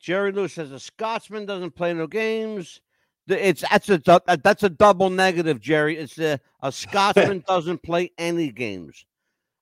Jerry 0.00 0.32
Lewis 0.32 0.52
says 0.52 0.72
a 0.72 0.80
Scotsman 0.80 1.46
doesn't 1.46 1.76
play 1.76 1.94
no 1.94 2.06
games. 2.08 2.80
It's 3.26 3.62
that's 3.62 3.88
a 3.88 4.00
that's 4.42 4.62
a 4.62 4.68
double 4.68 5.08
negative, 5.08 5.60
Jerry. 5.60 5.96
It's 5.96 6.18
a, 6.18 6.38
a 6.62 6.70
Scotsman 6.70 7.42
doesn't 7.48 7.82
play 7.82 8.10
any 8.18 8.50
games. 8.52 9.06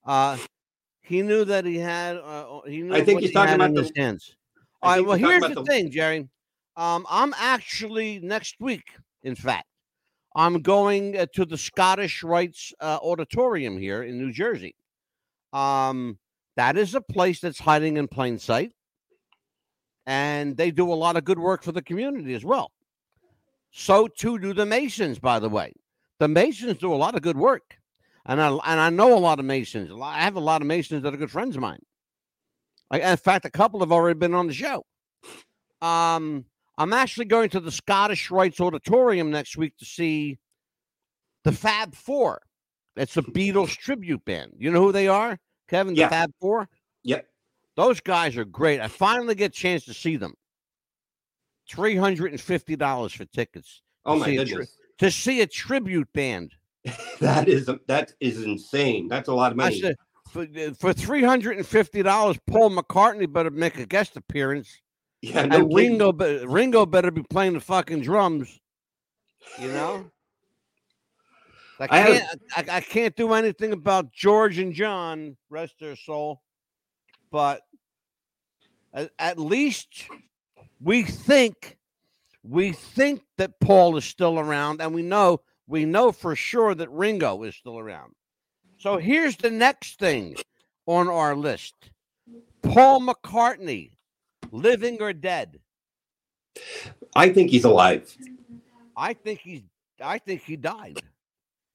Uh, 0.04 0.36
he 1.02 1.22
knew 1.22 1.44
that 1.44 1.64
he 1.64 1.76
had. 1.78 2.16
Uh, 2.16 2.60
he 2.66 2.82
knew 2.82 2.94
I 2.94 3.04
think 3.04 3.20
he's 3.20 3.30
he 3.30 3.34
talking 3.34 3.54
about 3.54 3.74
the- 3.74 3.82
his 3.82 3.92
hands. 3.96 4.36
All 4.82 4.90
right. 4.90 5.04
Well, 5.06 5.16
here's 5.16 5.42
the 5.42 5.54
the- 5.54 5.64
thing, 5.64 5.90
Jerry. 5.90 6.28
Um, 6.76 7.06
I'm 7.08 7.34
actually 7.38 8.18
next 8.20 8.56
week. 8.58 8.84
In 9.22 9.36
fact, 9.36 9.66
I'm 10.34 10.62
going 10.62 11.16
uh, 11.16 11.26
to 11.34 11.44
the 11.44 11.58
Scottish 11.58 12.24
Rites 12.24 12.72
uh, 12.80 12.98
Auditorium 13.02 13.78
here 13.78 14.02
in 14.02 14.18
New 14.18 14.32
Jersey. 14.32 14.74
Um, 15.52 16.18
that 16.56 16.76
is 16.76 16.94
a 16.94 17.00
place 17.00 17.40
that's 17.40 17.60
hiding 17.60 17.96
in 17.96 18.08
plain 18.08 18.38
sight, 18.38 18.72
and 20.06 20.56
they 20.56 20.70
do 20.70 20.92
a 20.92 20.94
lot 20.94 21.16
of 21.16 21.24
good 21.24 21.38
work 21.38 21.62
for 21.62 21.72
the 21.72 21.82
community 21.82 22.34
as 22.34 22.44
well. 22.44 22.72
So 23.72 24.06
too 24.06 24.38
do 24.38 24.52
the 24.52 24.66
Masons, 24.66 25.18
by 25.18 25.38
the 25.38 25.48
way. 25.48 25.72
The 26.20 26.28
Masons 26.28 26.78
do 26.78 26.92
a 26.92 26.94
lot 26.94 27.16
of 27.16 27.22
good 27.22 27.36
work, 27.36 27.78
and 28.26 28.40
I 28.40 28.48
and 28.48 28.80
I 28.80 28.90
know 28.90 29.16
a 29.16 29.18
lot 29.18 29.40
of 29.40 29.44
Masons. 29.44 29.90
I 30.00 30.20
have 30.20 30.36
a 30.36 30.40
lot 30.40 30.60
of 30.60 30.68
Masons 30.68 31.02
that 31.02 31.12
are 31.12 31.16
good 31.16 31.30
friends 31.30 31.56
of 31.56 31.62
mine. 31.62 31.80
I, 32.90 33.00
in 33.00 33.16
fact, 33.16 33.46
a 33.46 33.50
couple 33.50 33.80
have 33.80 33.90
already 33.90 34.18
been 34.18 34.34
on 34.34 34.46
the 34.46 34.52
show. 34.52 34.84
Um, 35.80 36.44
I'm 36.78 36.92
actually 36.92 37.24
going 37.24 37.48
to 37.50 37.60
the 37.60 37.72
Scottish 37.72 38.30
Rites 38.30 38.60
Auditorium 38.60 39.30
next 39.30 39.56
week 39.56 39.76
to 39.78 39.84
see 39.84 40.38
the 41.44 41.52
Fab 41.52 41.94
Four. 41.94 42.42
It's 42.94 43.16
a 43.16 43.22
Beatles 43.22 43.74
tribute 43.76 44.24
band. 44.26 44.52
You 44.58 44.70
know 44.70 44.82
who 44.82 44.92
they 44.92 45.08
are, 45.08 45.38
Kevin? 45.68 45.94
The 45.94 46.00
Yeah. 46.00 46.08
Fab 46.10 46.30
Four. 46.40 46.68
Yep. 47.04 47.26
Those 47.76 48.00
guys 48.00 48.36
are 48.36 48.44
great. 48.44 48.80
I 48.80 48.88
finally 48.88 49.34
get 49.34 49.52
a 49.52 49.54
chance 49.54 49.86
to 49.86 49.94
see 49.94 50.16
them. 50.16 50.34
Three 51.70 51.96
hundred 51.96 52.32
and 52.32 52.40
fifty 52.40 52.76
dollars 52.76 53.12
for 53.12 53.24
tickets 53.26 53.82
Oh 54.04 54.16
my 54.16 54.28
a 54.28 54.36
tri- 54.36 54.44
goodness. 54.44 54.76
to 54.98 55.10
see 55.10 55.40
a 55.40 55.46
tribute 55.46 56.08
band. 56.12 56.54
That 57.20 57.48
is 57.48 57.70
that 57.86 58.12
is 58.20 58.42
insane. 58.42 59.08
That's 59.08 59.28
a 59.28 59.34
lot 59.34 59.52
of 59.52 59.56
money. 59.56 59.80
said 59.80 59.96
for 60.30 60.46
for 60.78 60.92
three 60.92 61.22
hundred 61.22 61.56
and 61.58 61.66
fifty 61.66 62.02
dollars, 62.02 62.38
Paul 62.48 62.70
McCartney 62.70 63.32
better 63.32 63.50
make 63.50 63.78
a 63.78 63.86
guest 63.86 64.16
appearance, 64.16 64.68
yeah, 65.20 65.44
no 65.46 65.58
and. 65.60 65.72
Ringo 65.74 66.12
be- 66.12 66.44
Ringo 66.46 66.84
better 66.86 67.10
be 67.12 67.22
playing 67.22 67.52
the 67.54 67.60
fucking 67.60 68.00
drums. 68.02 68.58
You 69.60 69.68
know. 69.68 70.10
I 71.78 71.86
I 71.90 71.98
have- 71.98 72.22
can't. 72.54 72.70
I, 72.70 72.76
I 72.76 72.80
can't 72.80 73.14
do 73.16 73.32
anything 73.34 73.72
about 73.72 74.12
George 74.12 74.58
and 74.58 74.72
John, 74.72 75.36
rest 75.50 75.74
their 75.80 75.96
soul, 75.96 76.42
but 77.30 77.60
at, 78.94 79.10
at 79.18 79.38
least 79.38 80.04
we 80.82 81.02
think 81.02 81.78
we 82.42 82.72
think 82.72 83.22
that 83.38 83.60
Paul 83.60 83.96
is 83.96 84.04
still 84.04 84.38
around, 84.38 84.80
and 84.80 84.92
we 84.94 85.02
know 85.02 85.40
we 85.66 85.84
know 85.84 86.12
for 86.12 86.34
sure 86.34 86.74
that 86.74 86.90
Ringo 86.90 87.42
is 87.44 87.54
still 87.54 87.78
around. 87.78 88.14
So 88.78 88.96
here's 88.98 89.36
the 89.36 89.50
next 89.50 89.98
thing 89.98 90.36
on 90.86 91.08
our 91.08 91.36
list: 91.36 91.74
Paul 92.62 93.00
McCartney, 93.00 93.92
living 94.50 95.00
or 95.00 95.12
dead. 95.12 95.60
I 97.14 97.28
think 97.30 97.50
he's 97.50 97.64
alive. 97.64 98.14
I 98.96 99.14
think 99.14 99.40
he's. 99.40 99.62
I 100.02 100.18
think 100.18 100.42
he 100.42 100.56
died, 100.56 101.00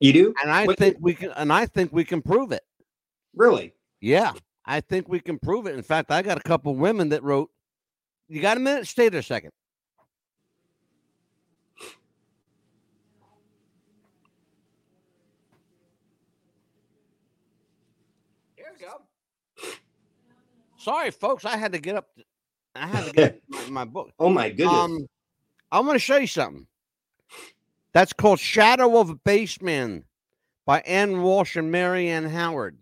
You 0.02 0.12
do? 0.12 0.34
and 0.42 0.52
I 0.52 0.66
What- 0.66 0.78
think 0.78 0.98
we 1.00 1.14
can. 1.14 1.32
And 1.32 1.54
I 1.54 1.66
think 1.66 1.94
we 1.94 2.04
can 2.04 2.22
prove 2.22 2.52
it. 2.52 2.64
Really? 3.34 3.74
Yeah, 4.02 4.34
I 4.66 4.82
think 4.82 5.08
we 5.08 5.22
can 5.22 5.40
prove 5.40 5.66
it. 5.66 5.76
In 5.76 5.82
fact, 5.84 6.12
I 6.12 6.22
got 6.22 6.38
a 6.38 6.42
couple 6.44 6.76
women 6.76 7.10
that 7.10 7.24
wrote. 7.24 7.50
You 8.28 8.42
got 8.42 8.58
a 8.58 8.60
minute? 8.60 8.88
Stay 8.88 9.10
there 9.10 9.22
a 9.22 9.24
second. 9.24 9.52
Here 18.56 18.66
we 18.74 18.86
go. 18.86 19.02
Sorry, 20.78 21.12
folks. 21.12 21.46
I 21.46 21.56
had 21.56 21.72
to 21.72 21.80
get 21.80 21.96
up. 21.96 22.10
I 22.76 22.88
had 22.88 23.06
to 23.06 23.12
get 23.14 23.42
my, 23.70 23.86
book. 23.86 24.12
Oh 24.20 24.30
my 24.30 24.50
goodness. 24.50 24.74
Um, 24.74 25.08
I 25.72 25.80
want 25.80 25.94
to 25.94 26.00
show 26.00 26.18
you 26.18 26.28
something. 26.28 26.68
That's 27.94 28.14
called 28.14 28.40
Shadow 28.40 29.00
of 29.00 29.10
a 29.10 29.16
Bassman 29.16 30.04
by 30.66 30.82
Ann 30.82 31.22
Walsh 31.22 31.56
and 31.56 31.72
Mary 31.72 32.10
Ann 32.10 32.26
Howard. 32.26 32.78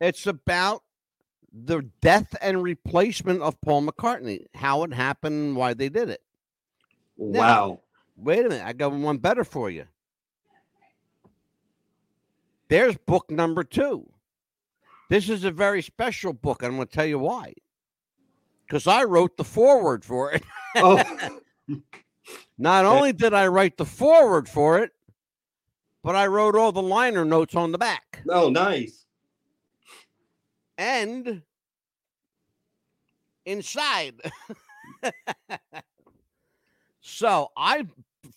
It's 0.00 0.26
about 0.26 0.82
the 1.52 1.82
death 2.00 2.34
and 2.40 2.62
replacement 2.62 3.42
of 3.42 3.60
Paul 3.60 3.86
McCartney, 3.86 4.46
how 4.54 4.82
it 4.84 4.92
happened, 4.92 5.56
why 5.56 5.74
they 5.74 5.88
did 5.88 6.10
it. 6.10 6.22
wow. 7.16 7.80
Wait 8.16 8.44
a 8.44 8.48
minute, 8.48 8.66
I 8.66 8.72
got 8.72 8.92
one 8.92 9.18
better 9.18 9.44
for 9.44 9.70
you. 9.70 9.84
There's 12.68 12.96
book 12.96 13.30
number 13.30 13.64
two. 13.64 14.10
This 15.08 15.28
is 15.30 15.44
a 15.44 15.50
very 15.50 15.82
special 15.82 16.32
book. 16.32 16.62
and 16.62 16.72
I'm 16.72 16.76
going 16.76 16.88
to 16.88 16.94
tell 16.94 17.06
you 17.06 17.18
why. 17.18 17.54
Because 18.66 18.86
I 18.86 19.04
wrote 19.04 19.36
the 19.36 19.44
foreword 19.44 20.04
for 20.04 20.32
it. 20.32 20.42
Oh, 20.76 21.02
Not 22.58 22.84
only 22.84 23.12
did 23.12 23.32
I 23.32 23.46
write 23.46 23.76
the 23.76 23.86
foreword 23.86 24.48
for 24.48 24.80
it, 24.80 24.90
but 26.02 26.14
I 26.14 26.26
wrote 26.26 26.56
all 26.56 26.72
the 26.72 26.82
liner 26.82 27.24
notes 27.24 27.54
on 27.54 27.72
the 27.72 27.78
back. 27.78 28.22
oh, 28.28 28.50
nice. 28.50 29.06
And 30.78 31.42
inside. 33.44 34.14
so 37.00 37.48
I 37.56 37.86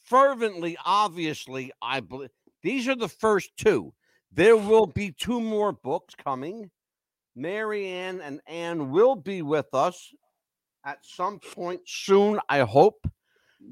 fervently, 0.06 0.78
obviously, 0.84 1.72
I 1.82 2.00
believe 2.00 2.30
these 2.64 2.88
are 2.88 2.96
the 2.96 3.08
first 3.08 3.52
two. 3.58 3.94
There 4.32 4.58
will 4.58 4.88
be 4.88 5.12
two 5.12 5.40
more 5.40 5.72
books 5.72 6.16
coming. 6.16 6.72
Mary 7.36 7.88
Ann 7.88 8.22
and 8.22 8.42
Anne 8.48 8.92
will 8.92 9.16
be 9.16 9.42
with 9.42 9.74
us 9.74 10.14
at 10.86 11.00
some 11.04 11.40
point 11.40 11.82
soon, 11.86 12.40
I 12.50 12.60
hope, 12.62 13.08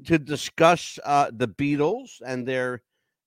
to 0.06 0.18
discuss 0.18 0.98
uh, 1.04 1.30
the 1.32 1.48
Beatles 1.48 2.20
and 2.24 2.46
their 2.46 2.82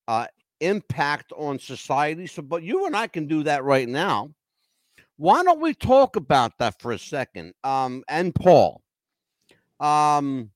uh, 0.07 0.27
impact 0.61 1.31
on 1.35 1.59
society. 1.59 2.27
So, 2.27 2.41
but 2.41 2.63
you 2.63 2.85
and 2.85 2.95
I 2.95 3.07
can 3.07 3.27
do 3.27 3.43
that 3.43 3.63
right 3.63 3.87
now. 3.87 4.31
Why 5.23 5.41
don't 5.41 5.61
we 5.61 5.73
talk 5.73 6.17
about 6.17 6.57
that 6.57 6.81
for 6.81 6.91
a 6.91 6.99
second? 6.99 7.53
Um, 7.63 8.03
and 8.09 8.35
Paul, 8.35 8.81
um, 9.79 10.51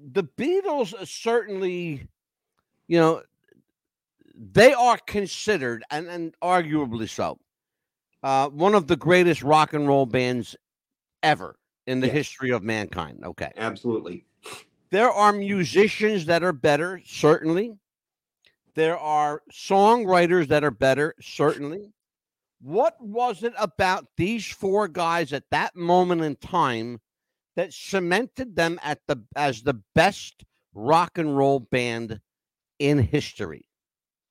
the 0.00 0.22
Beatles 0.22 0.94
certainly, 1.08 2.06
you 2.86 3.00
know, 3.00 3.22
they 4.36 4.72
are 4.72 4.98
considered 4.98 5.82
and, 5.90 6.06
and 6.06 6.32
arguably 6.40 7.08
so, 7.08 7.40
uh, 8.22 8.48
one 8.50 8.76
of 8.76 8.86
the 8.86 8.94
greatest 8.94 9.42
rock 9.42 9.72
and 9.72 9.88
roll 9.88 10.06
bands 10.06 10.54
ever 11.24 11.58
in 11.88 11.98
the 11.98 12.06
Yes. 12.06 12.14
history 12.14 12.50
of 12.50 12.62
mankind. 12.62 13.24
Okay. 13.24 13.50
Absolutely. 13.56 14.24
There 14.90 15.10
are 15.10 15.32
musicians 15.32 16.24
that 16.26 16.44
are 16.44 16.52
better, 16.52 17.02
certainly. 17.04 17.76
There 18.74 18.96
are 18.96 19.42
songwriters 19.52 20.46
that 20.46 20.62
are 20.62 20.70
better, 20.70 21.16
certainly. 21.20 21.92
What 22.60 23.00
was 23.00 23.42
it 23.42 23.54
about 23.58 24.06
these 24.16 24.46
four 24.46 24.86
guys 24.86 25.32
at 25.32 25.44
that 25.50 25.74
moment 25.74 26.22
in 26.22 26.36
time 26.36 27.00
that 27.56 27.72
cemented 27.72 28.54
them 28.54 28.78
at 28.82 29.00
the 29.06 29.22
as 29.34 29.62
the 29.62 29.80
best 29.94 30.44
rock 30.74 31.18
and 31.18 31.36
roll 31.36 31.60
band 31.60 32.20
in 32.78 32.98
history? 32.98 33.66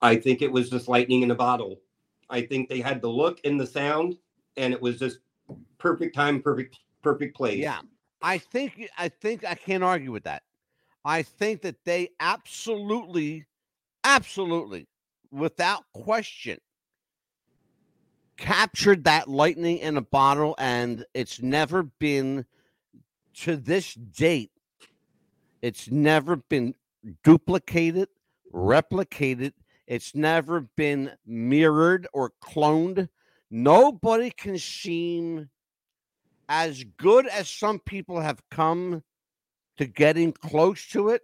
I 0.01 0.15
think 0.15 0.41
it 0.41 0.51
was 0.51 0.69
just 0.69 0.87
lightning 0.87 1.23
in 1.23 1.31
a 1.31 1.35
bottle. 1.35 1.81
I 2.29 2.41
think 2.41 2.69
they 2.69 2.79
had 2.79 3.01
the 3.01 3.09
look 3.09 3.39
and 3.43 3.59
the 3.59 3.65
sound, 3.67 4.15
and 4.57 4.73
it 4.73 4.81
was 4.81 4.99
just 4.99 5.19
perfect 5.79 6.15
time, 6.15 6.41
perfect, 6.41 6.77
perfect 7.01 7.35
place. 7.35 7.57
Yeah. 7.57 7.81
I 8.21 8.37
think 8.37 8.89
I 8.97 9.09
think 9.09 9.45
I 9.45 9.55
can't 9.55 9.83
argue 9.83 10.11
with 10.11 10.23
that. 10.25 10.43
I 11.05 11.23
think 11.23 11.61
that 11.61 11.77
they 11.85 12.09
absolutely, 12.19 13.45
absolutely, 14.03 14.87
without 15.31 15.83
question, 15.93 16.59
captured 18.39 19.03
that 19.03 19.27
lightning 19.27 19.77
in 19.77 19.97
a 19.97 20.01
bottle, 20.01 20.55
and 20.57 21.05
it's 21.13 21.41
never 21.41 21.83
been 21.83 22.45
to 23.35 23.55
this 23.55 23.93
date, 23.93 24.51
it's 25.61 25.91
never 25.91 26.37
been 26.37 26.73
duplicated, 27.23 28.07
replicated, 28.53 29.53
it's 29.87 30.15
never 30.15 30.61
been 30.61 31.11
mirrored 31.25 32.07
or 32.13 32.31
cloned. 32.43 33.09
Nobody 33.51 34.31
can 34.31 34.57
seem 34.57 35.49
as 36.47 36.83
good 36.97 37.27
as 37.27 37.49
some 37.49 37.79
people 37.79 38.21
have 38.21 38.41
come 38.49 39.03
to 39.77 39.85
getting 39.85 40.31
close 40.33 40.87
to 40.87 41.09
it, 41.09 41.21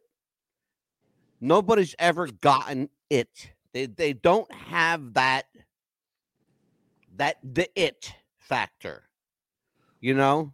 nobody's 1.42 1.96
ever 2.00 2.28
gotten 2.28 2.90
it. 3.10 3.52
They 3.74 3.88
they 3.88 4.14
don't 4.14 4.50
have 4.54 5.14
that 5.16 5.46
that 7.18 7.38
the 7.44 7.70
it 7.76 8.14
factor. 8.40 9.04
You 10.00 10.14
know? 10.14 10.54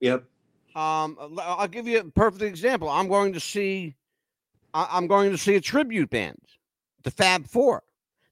Yep. 0.00 0.24
Um 0.74 1.16
l- 1.20 1.40
I'll 1.40 1.68
give 1.68 1.86
you 1.86 2.00
a 2.00 2.04
perfect 2.04 2.42
example. 2.42 2.88
I'm 2.88 3.08
going 3.08 3.32
to 3.32 3.40
see 3.40 3.94
I'm 4.74 5.06
going 5.06 5.30
to 5.30 5.38
see 5.38 5.56
a 5.56 5.60
tribute 5.60 6.10
band, 6.10 6.40
the 7.02 7.10
Fab 7.10 7.46
Four. 7.46 7.82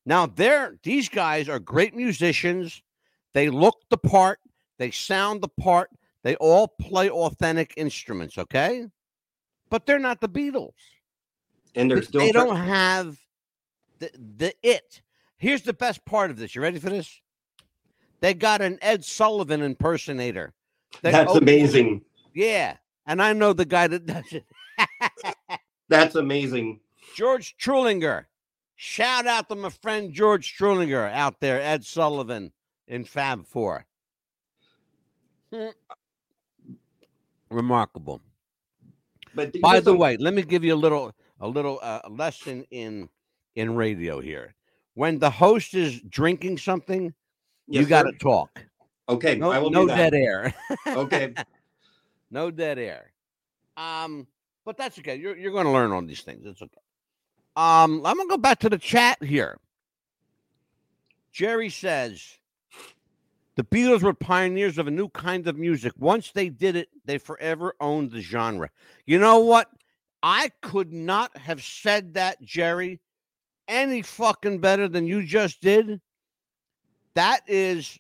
Now 0.07 0.27
they're 0.27 0.79
these 0.83 1.09
guys 1.09 1.49
are 1.49 1.59
great 1.59 1.95
musicians. 1.95 2.83
They 3.35 3.49
look 3.51 3.77
the 3.91 3.99
part, 3.99 4.41
they 4.79 4.91
sound 4.91 5.43
the 5.43 5.49
part, 5.49 5.91
they 6.23 6.37
all 6.37 6.67
play 6.67 7.09
authentic 7.11 7.75
instruments, 7.77 8.39
okay? 8.39 8.87
But 9.69 9.87
they're 9.87 9.99
not 9.99 10.21
the 10.21 10.29
Beatles. 10.29 10.73
And 11.75 11.91
they're 11.91 12.03
still 12.03 12.21
they 12.21 12.33
don't 12.33 12.57
have 12.57 13.17
the 13.99 14.11
the 14.37 14.55
it. 14.63 15.03
Here's 15.37 15.63
the 15.63 15.73
best 15.73 16.05
part 16.05 16.31
of 16.31 16.37
this. 16.37 16.55
You 16.55 16.63
ready 16.63 16.79
for 16.79 16.91
this? 16.91 17.21
They 18.21 18.35
got 18.35 18.61
an 18.61 18.79
Ed 18.83 19.05
Sullivan 19.05 19.63
impersonator. 19.63 20.53
that 21.03 21.13
That's 21.13 21.35
amazing. 21.35 22.03
Yeah, 22.35 22.77
and 23.07 23.23
I 23.23 23.33
know 23.33 23.53
the 23.53 23.65
guy 23.65 23.87
that 23.87 24.07
does 24.07 24.33
it. 24.33 24.45
That's 25.89 26.15
amazing. 26.15 26.81
George 27.17 27.57
Trulinger. 27.59 28.27
Shout 28.77 29.27
out 29.27 29.49
to 29.49 29.57
my 29.57 29.69
friend 29.69 30.13
George 30.13 30.57
Trulinger 30.57 31.13
out 31.13 31.41
there, 31.41 31.61
Ed 31.61 31.85
Sullivan 31.85 32.53
in 32.87 33.05
Fab 33.05 33.47
Four. 33.47 33.85
Hmm. 35.53 35.69
Remarkable. 37.51 38.23
But 39.35 39.61
By 39.61 39.81
the 39.81 39.95
way, 39.95 40.17
let 40.17 40.35
me 40.35 40.43
give 40.43 40.65
you 40.65 40.75
a 40.75 40.77
little 40.77 41.13
a 41.41 41.49
little 41.49 41.79
uh, 41.83 42.01
lesson 42.09 42.65
in 42.71 43.09
in 43.57 43.75
radio 43.75 44.21
here. 44.21 44.55
When 44.95 45.19
the 45.19 45.31
host 45.31 45.75
is 45.75 46.01
drinking 46.03 46.59
something, 46.59 47.15
Yes, 47.71 47.83
you 47.83 47.89
got 47.89 48.03
to 48.03 48.13
talk. 48.13 48.63
Okay, 49.09 49.37
No, 49.37 49.51
I 49.51 49.59
will 49.59 49.71
no 49.71 49.83
do 49.83 49.89
that. 49.89 50.11
dead 50.11 50.15
air. 50.15 50.55
Okay. 50.89 51.33
no 52.31 52.51
dead 52.51 52.79
air. 52.79 53.13
Um, 53.77 54.27
but 54.65 54.77
that's 54.77 54.99
okay. 54.99 55.17
You're 55.17 55.37
you're 55.37 55.53
going 55.53 55.65
to 55.67 55.73
learn 55.73 55.93
on 55.93 56.07
these 56.07 56.21
things. 56.23 56.45
It's 56.47 56.61
okay. 56.63 56.81
Um, 57.57 58.05
I'm 58.05 58.17
gonna 58.17 58.29
go 58.29 58.37
back 58.37 58.59
to 58.61 58.69
the 58.69 58.79
chat 58.79 59.23
here. 59.23 59.59
Jerry 61.33 61.69
says 61.71 62.23
the 63.57 63.65
Beatles 63.65 64.03
were 64.03 64.15
pioneers 64.15 64.79
of 64.79 64.87
a 64.87 64.91
new 64.91 65.09
kind 65.09 65.47
of 65.49 65.57
music. 65.57 65.93
Once 65.99 66.31
they 66.33 66.49
did 66.49 66.77
it, 66.77 66.89
they 67.05 67.19
forever 67.19 67.75
owned 67.81 68.11
the 68.11 68.21
genre. 68.21 68.71
You 69.07 69.19
know 69.19 69.41
what? 69.41 69.69
I 70.23 70.51
could 70.63 70.93
not 70.93 71.37
have 71.37 71.63
said 71.63 72.15
that, 72.15 72.41
Jerry, 72.43 73.01
any 73.69 74.03
fucking 74.03 74.59
better 74.61 74.89
than 74.89 75.07
you 75.07 75.25
just 75.25 75.61
did. 75.61 76.01
That 77.21 77.43
is 77.47 77.99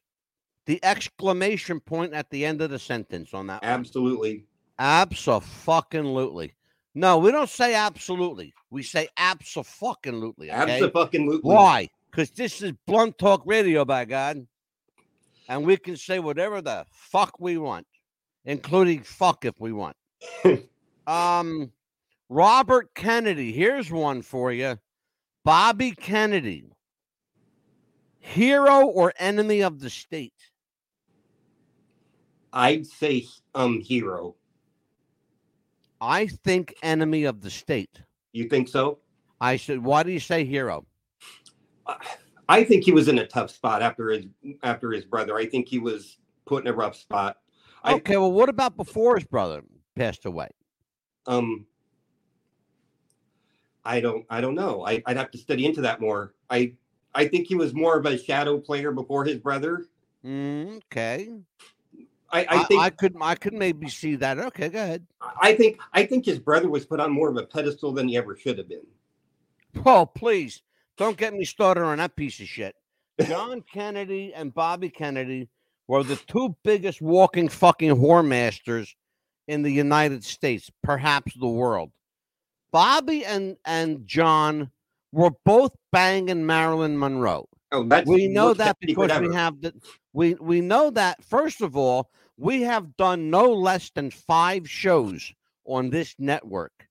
the 0.64 0.82
exclamation 0.82 1.78
point 1.78 2.14
at 2.14 2.30
the 2.30 2.46
end 2.46 2.62
of 2.62 2.70
the 2.70 2.78
sentence 2.78 3.34
on 3.34 3.48
that. 3.48 3.60
one. 3.60 3.70
Absolutely. 3.70 4.46
Absolutely. 4.78 6.54
No, 6.94 7.18
we 7.18 7.30
don't 7.30 7.50
say 7.50 7.74
absolutely. 7.74 8.54
We 8.70 8.82
say 8.82 9.08
absolutely. 9.18 10.50
Okay? 10.50 10.82
Absolutely. 10.82 11.38
Why? 11.42 11.90
Because 12.10 12.30
this 12.30 12.62
is 12.62 12.72
blunt 12.86 13.18
talk 13.18 13.42
radio, 13.44 13.84
by 13.84 14.06
God. 14.06 14.46
And 15.50 15.66
we 15.66 15.76
can 15.76 15.98
say 15.98 16.18
whatever 16.18 16.62
the 16.62 16.86
fuck 16.90 17.38
we 17.38 17.58
want, 17.58 17.86
including 18.46 19.02
fuck 19.02 19.44
if 19.44 19.60
we 19.60 19.70
want. 19.72 19.96
um, 21.06 21.70
Robert 22.30 22.94
Kennedy. 22.94 23.52
Here's 23.52 23.90
one 23.90 24.22
for 24.22 24.50
you. 24.50 24.78
Bobby 25.44 25.90
Kennedy. 25.90 26.72
Hero 28.20 28.86
or 28.86 29.12
enemy 29.18 29.62
of 29.62 29.80
the 29.80 29.90
state? 29.90 30.34
I'd 32.52 32.86
say 32.86 33.26
um 33.54 33.80
hero. 33.80 34.36
I 36.00 36.26
think 36.26 36.74
enemy 36.82 37.24
of 37.24 37.40
the 37.40 37.50
state. 37.50 38.02
You 38.32 38.48
think 38.48 38.68
so? 38.68 38.98
I 39.40 39.56
said, 39.56 39.82
why 39.82 40.02
do 40.02 40.12
you 40.12 40.20
say 40.20 40.44
hero? 40.44 40.86
I 42.48 42.64
think 42.64 42.84
he 42.84 42.92
was 42.92 43.08
in 43.08 43.18
a 43.18 43.26
tough 43.26 43.50
spot 43.50 43.82
after 43.82 44.10
his 44.10 44.26
after 44.62 44.90
his 44.92 45.04
brother. 45.04 45.36
I 45.36 45.46
think 45.46 45.68
he 45.68 45.78
was 45.78 46.18
put 46.46 46.64
in 46.64 46.72
a 46.72 46.76
rough 46.76 46.96
spot. 46.96 47.38
I- 47.84 47.94
Okay, 47.94 48.16
well, 48.16 48.32
what 48.32 48.48
about 48.48 48.76
before 48.76 49.16
his 49.16 49.24
brother 49.24 49.62
passed 49.96 50.26
away? 50.26 50.48
Um 51.26 51.66
I 53.84 54.00
don't 54.00 54.26
I 54.28 54.40
don't 54.40 54.54
know. 54.54 54.84
I, 54.86 55.02
I'd 55.06 55.16
have 55.16 55.30
to 55.30 55.38
study 55.38 55.64
into 55.64 55.80
that 55.82 56.00
more. 56.00 56.34
I 56.50 56.74
I 57.14 57.26
think 57.26 57.46
he 57.46 57.54
was 57.54 57.74
more 57.74 57.98
of 57.98 58.06
a 58.06 58.18
shadow 58.18 58.58
player 58.58 58.92
before 58.92 59.24
his 59.24 59.38
brother. 59.38 59.86
Mm, 60.24 60.76
okay, 60.84 61.30
I, 62.30 62.40
I 62.40 62.46
I, 62.48 62.64
think 62.64 62.82
I 62.82 62.90
could 62.90 63.16
I 63.20 63.34
could 63.34 63.54
maybe 63.54 63.88
see 63.88 64.16
that. 64.16 64.38
Okay, 64.38 64.68
go 64.68 64.82
ahead. 64.82 65.06
I 65.40 65.54
think 65.54 65.80
I 65.92 66.04
think 66.04 66.24
his 66.24 66.38
brother 66.38 66.68
was 66.68 66.86
put 66.86 67.00
on 67.00 67.10
more 67.10 67.28
of 67.28 67.36
a 67.36 67.44
pedestal 67.44 67.92
than 67.92 68.08
he 68.08 68.16
ever 68.16 68.36
should 68.36 68.58
have 68.58 68.68
been. 68.68 68.86
Oh, 69.84 70.06
please 70.06 70.62
don't 70.96 71.16
get 71.16 71.34
me 71.34 71.44
started 71.44 71.82
on 71.82 71.98
that 71.98 72.16
piece 72.16 72.40
of 72.40 72.46
shit. 72.46 72.74
John 73.26 73.62
Kennedy 73.72 74.32
and 74.34 74.54
Bobby 74.54 74.90
Kennedy 74.90 75.48
were 75.88 76.02
the 76.02 76.16
two 76.16 76.54
biggest 76.62 77.00
walking 77.00 77.48
fucking 77.48 77.90
whore 77.90 78.26
masters 78.26 78.94
in 79.48 79.62
the 79.62 79.72
United 79.72 80.22
States, 80.24 80.70
perhaps 80.82 81.34
the 81.34 81.48
world. 81.48 81.90
Bobby 82.70 83.24
and 83.24 83.56
and 83.64 84.06
John 84.06 84.70
were 85.12 85.30
both 85.44 85.72
banging 85.92 86.46
Marilyn 86.46 86.98
Monroe. 86.98 87.48
Oh, 87.72 87.84
that's 87.84 88.08
we 88.08 88.26
know 88.28 88.52
that 88.54 88.76
because 88.80 89.20
we 89.20 89.34
have 89.34 89.60
the 89.60 89.72
we 90.12 90.34
we 90.34 90.60
know 90.60 90.90
that 90.90 91.22
first 91.24 91.60
of 91.60 91.76
all 91.76 92.10
we 92.36 92.62
have 92.62 92.96
done 92.96 93.30
no 93.30 93.52
less 93.52 93.90
than 93.90 94.10
five 94.10 94.68
shows 94.68 95.32
on 95.64 95.90
this 95.90 96.14
network. 96.18 96.88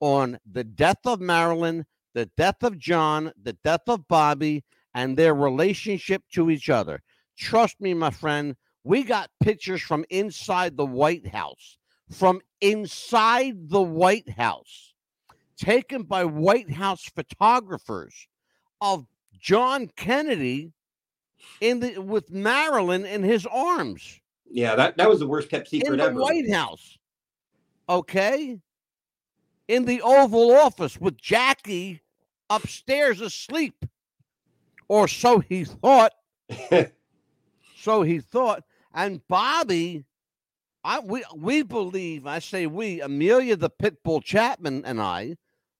On 0.00 0.38
the 0.50 0.64
death 0.64 1.04
of 1.04 1.20
marilyn 1.20 1.84
the 2.14 2.26
death 2.36 2.62
of 2.62 2.78
john 2.78 3.32
the 3.40 3.52
death 3.64 3.82
of 3.86 4.08
bobby 4.08 4.64
and 4.94 5.16
their 5.16 5.34
relationship 5.34 6.22
to 6.32 6.50
each 6.50 6.70
other. 6.70 7.02
Trust 7.36 7.80
me 7.80 7.92
my 7.92 8.10
friend 8.10 8.56
we 8.84 9.02
got 9.04 9.30
pictures 9.42 9.82
from 9.82 10.04
inside 10.08 10.76
the 10.76 10.86
white 10.86 11.26
house. 11.26 11.76
From 12.10 12.40
inside 12.60 13.68
the 13.68 13.82
white 13.82 14.28
house 14.30 14.91
taken 15.56 16.02
by 16.02 16.24
white 16.24 16.70
house 16.70 17.04
photographers 17.14 18.26
of 18.80 19.06
John 19.38 19.88
Kennedy 19.96 20.72
in 21.60 21.80
the 21.80 21.98
with 21.98 22.30
Marilyn 22.30 23.04
in 23.04 23.22
his 23.22 23.46
arms 23.46 24.20
Yeah, 24.48 24.74
that, 24.76 24.96
that 24.96 25.08
was 25.08 25.20
the 25.20 25.26
worst 25.26 25.48
kept 25.48 25.72
in 25.72 25.80
secret 25.80 25.96
the 25.96 26.04
ever. 26.04 26.20
White 26.20 26.50
House. 26.50 26.98
Okay? 27.88 28.60
In 29.68 29.84
the 29.84 30.02
Oval 30.02 30.52
Office 30.52 31.00
with 31.00 31.16
Jackie 31.16 32.02
upstairs 32.50 33.20
asleep. 33.20 33.84
Or 34.88 35.08
so 35.08 35.38
he 35.40 35.64
thought. 35.64 36.12
so 37.76 38.02
he 38.02 38.20
thought. 38.20 38.62
And 38.94 39.26
Bobby, 39.26 40.04
I 40.84 40.98
we 41.00 41.24
we 41.36 41.62
believe, 41.62 42.26
I 42.26 42.40
say 42.40 42.66
we, 42.66 43.00
Amelia 43.00 43.56
the 43.56 43.70
Pitbull 43.70 44.22
Chapman 44.22 44.84
and 44.84 45.00
I, 45.00 45.36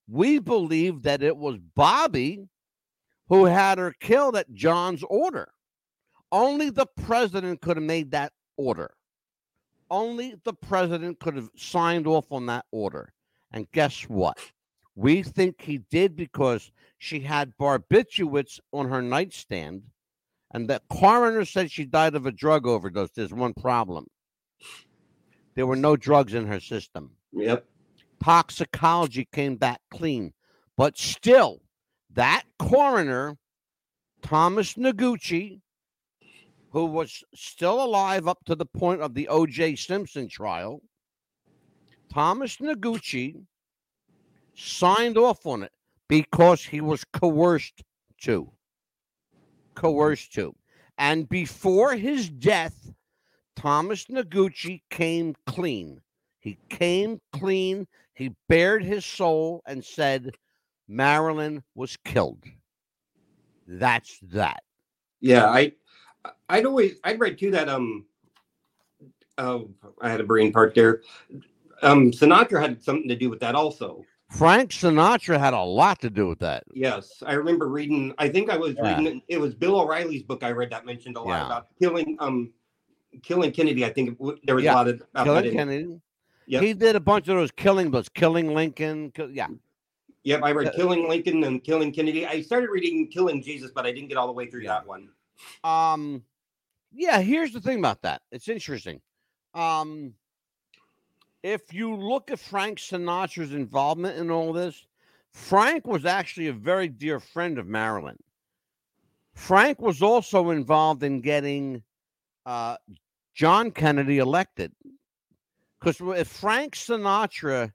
we 0.09 0.38
believe 0.38 1.03
that 1.03 1.22
it 1.22 1.36
was 1.36 1.59
Bobby 1.74 2.48
who 3.28 3.46
had 3.46 3.78
her 3.78 3.94
killed 3.98 4.36
at 4.36 4.53
John's 4.53 5.03
order. 5.05 5.53
Only 6.30 6.70
the 6.70 6.86
president 7.05 7.61
could 7.61 7.76
have 7.76 7.84
made 7.84 8.11
that 8.12 8.32
order. 8.57 8.94
Only 9.90 10.36
the 10.44 10.55
president 10.55 11.18
could 11.20 11.36
have 11.36 11.50
signed 11.57 12.07
off 12.07 12.30
on 12.30 12.46
that 12.46 12.64
order. 12.70 13.12
And 13.53 13.70
guess 13.72 14.03
what? 14.05 14.38
We 14.94 15.22
think 15.22 15.61
he 15.61 15.78
did 15.90 16.16
because 16.16 16.70
she 16.98 17.20
had 17.20 17.53
barbiturates 17.59 18.61
on 18.72 18.88
her 18.88 19.03
nightstand, 19.03 19.82
and 20.53 20.68
the 20.68 20.80
coroner 20.90 21.44
said 21.44 21.70
she 21.70 21.84
died 21.84 22.14
of 22.14 22.26
a 22.26 22.32
drug 22.32 22.66
overdose. 22.66 23.11
There's 23.11 23.32
one 23.32 23.55
problem. 23.55 24.07
There 25.55 25.66
were 25.66 25.76
no 25.76 25.96
drugs 25.96 26.34
in 26.34 26.46
her 26.46 26.61
system 26.61 27.11
yep. 27.32 27.66
toxicology 28.22 29.28
came 29.32 29.57
back 29.57 29.80
clean. 29.90 30.32
But 30.76 30.98
still, 30.98 31.62
that 32.14 32.44
coroner, 32.59 33.36
Thomas 34.22 34.74
Noguchi, 34.74 35.61
who 36.70 36.86
was 36.86 37.22
still 37.34 37.82
alive 37.82 38.26
up 38.26 38.44
to 38.46 38.55
the 38.55 38.66
point 38.66 39.03
of 39.03 39.14
the 39.14 39.28
O.J. 39.28 39.76
Simpson 39.76 40.28
trial, 40.28 40.80
Thomas 42.12 42.57
Noguchi 42.59 43.44
signed 44.55 45.18
off 45.18 45.46
on 45.46 45.62
it 45.62 45.72
because 46.09 46.64
he 46.64 46.80
was 46.80 47.05
coerced 47.05 47.82
to. 48.22 48.50
Coerced 49.74 50.32
to. 50.34 50.55
And 50.98 51.28
before 51.28 51.96
his 51.96 52.28
death, 52.28 52.82
Thomas 53.62 54.06
Noguchi 54.06 54.82
came 54.90 55.36
clean. 55.46 56.00
He 56.40 56.58
came 56.68 57.20
clean. 57.32 57.86
He 58.12 58.34
bared 58.48 58.82
his 58.82 59.06
soul 59.06 59.62
and 59.66 59.84
said 59.84 60.34
Marilyn 60.88 61.62
was 61.76 61.96
killed. 62.04 62.42
That's 63.68 64.18
that. 64.32 64.64
Yeah, 65.20 65.46
I 65.46 65.72
I'd 66.48 66.66
always 66.66 66.96
I'd 67.04 67.20
read 67.20 67.38
too 67.38 67.52
that 67.52 67.68
um 67.68 68.04
oh 69.38 69.70
I 70.00 70.10
had 70.10 70.20
a 70.20 70.24
brain 70.24 70.52
part 70.52 70.74
there. 70.74 71.02
Um 71.82 72.10
Sinatra 72.10 72.60
had 72.60 72.82
something 72.82 73.08
to 73.08 73.14
do 73.14 73.30
with 73.30 73.38
that 73.40 73.54
also. 73.54 74.04
Frank 74.28 74.72
Sinatra 74.72 75.38
had 75.38 75.54
a 75.54 75.62
lot 75.62 76.00
to 76.00 76.10
do 76.10 76.26
with 76.26 76.40
that. 76.40 76.64
Yes, 76.74 77.22
I 77.24 77.34
remember 77.34 77.68
reading. 77.68 78.12
I 78.18 78.28
think 78.28 78.50
I 78.50 78.56
was 78.56 78.74
Yeah. 78.74 78.98
reading. 78.98 79.22
It 79.28 79.38
was 79.38 79.54
Bill 79.54 79.78
O'Reilly's 79.78 80.24
book. 80.24 80.42
I 80.42 80.50
read 80.50 80.70
that 80.70 80.84
mentioned 80.84 81.16
a 81.16 81.20
lot 81.20 81.28
Yeah. 81.28 81.46
about 81.46 81.68
killing. 81.78 82.16
Um, 82.18 82.52
killing 83.22 83.52
Kennedy. 83.52 83.84
I 83.84 83.92
think 83.92 84.18
there 84.44 84.54
was 84.54 84.64
Yeah, 84.64 84.74
a 84.74 84.76
lot 84.76 84.88
of 84.88 85.02
about 85.12 85.24
Killing 85.24 85.44
in- 85.46 85.52
Kennedy. 85.52 86.00
Yep. 86.46 86.62
He 86.62 86.74
did 86.74 86.96
a 86.96 87.00
bunch 87.00 87.28
of 87.28 87.36
those 87.36 87.50
killing 87.52 87.90
books, 87.90 88.08
Killing 88.08 88.52
Lincoln. 88.54 89.10
kill- 89.12 89.30
yeah. 89.30 89.48
Yep, 90.24 90.40
I 90.42 90.52
read 90.52 90.68
Uh, 90.68 90.72
Killing 90.72 91.08
Lincoln 91.08 91.44
and 91.44 91.62
Killing 91.62 91.92
Kennedy. 91.92 92.26
I 92.26 92.42
started 92.42 92.70
reading 92.70 93.08
Killing 93.08 93.42
Jesus, 93.42 93.70
but 93.74 93.86
I 93.86 93.92
didn't 93.92 94.08
get 94.08 94.16
all 94.18 94.26
the 94.26 94.32
way 94.32 94.46
through 94.50 94.62
Yeah. 94.62 94.74
that 94.74 94.86
one. 94.86 95.08
Um, 95.64 96.24
yeah, 96.92 97.20
here's 97.20 97.52
the 97.52 97.60
thing 97.60 97.78
about 97.78 98.02
that. 98.02 98.22
It's 98.30 98.48
interesting. 98.48 99.00
Um, 99.54 100.14
if 101.42 101.72
you 101.72 101.94
look 101.94 102.30
at 102.30 102.38
Frank 102.38 102.78
Sinatra's 102.78 103.52
involvement 103.52 104.16
in 104.18 104.30
all 104.30 104.52
this, 104.52 104.86
Frank 105.32 105.86
was 105.86 106.04
actually 106.04 106.48
a 106.48 106.52
very 106.52 106.88
dear 106.88 107.18
friend 107.18 107.58
of 107.58 107.66
Marilyn. 107.66 108.18
Frank 109.34 109.80
was 109.80 110.02
also 110.02 110.50
involved 110.50 111.02
in 111.02 111.20
getting 111.20 111.82
uh, 112.44 112.76
John 113.35 113.70
Kennedy 113.70 114.18
elected. 114.18 114.72
Because 115.80 116.01
if 116.18 116.28
Frank 116.28 116.74
Sinatra 116.76 117.72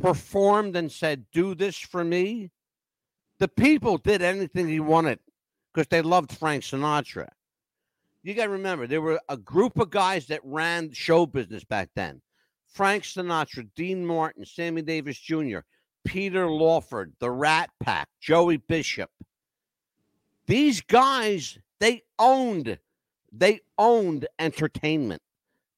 performed 0.00 0.76
and 0.76 0.90
said, 0.90 1.26
Do 1.32 1.54
this 1.54 1.76
for 1.78 2.02
me, 2.04 2.50
The 3.40 3.48
people 3.48 3.96
did 3.96 4.20
anything 4.20 4.68
he 4.68 4.80
wanted 4.80 5.18
because 5.72 5.88
they 5.88 6.02
loved 6.02 6.30
Frank 6.32 6.62
Sinatra. 6.62 7.28
You 8.22 8.34
got 8.34 8.44
to 8.44 8.50
remember, 8.50 8.86
there 8.86 9.00
were 9.00 9.18
a 9.30 9.36
group 9.38 9.78
of 9.78 9.88
guys 9.88 10.26
that 10.26 10.42
ran 10.44 10.92
show 10.92 11.24
business 11.24 11.64
back 11.64 11.88
then. 11.96 12.20
Frank 12.68 13.04
Sinatra, 13.04 13.66
Dean 13.74 14.04
Martin, 14.04 14.44
Sammy 14.44 14.82
Davis 14.82 15.18
Jr., 15.18 15.60
Peter 16.04 16.48
Lawford, 16.48 17.14
the 17.18 17.30
Rat 17.30 17.70
Pack, 17.82 18.08
Joey 18.20 18.58
Bishop. 18.58 19.10
These 20.46 20.82
guys, 20.82 21.58
they 21.80 22.02
owned, 22.18 22.78
they 23.32 23.60
owned 23.78 24.26
entertainment 24.38 25.22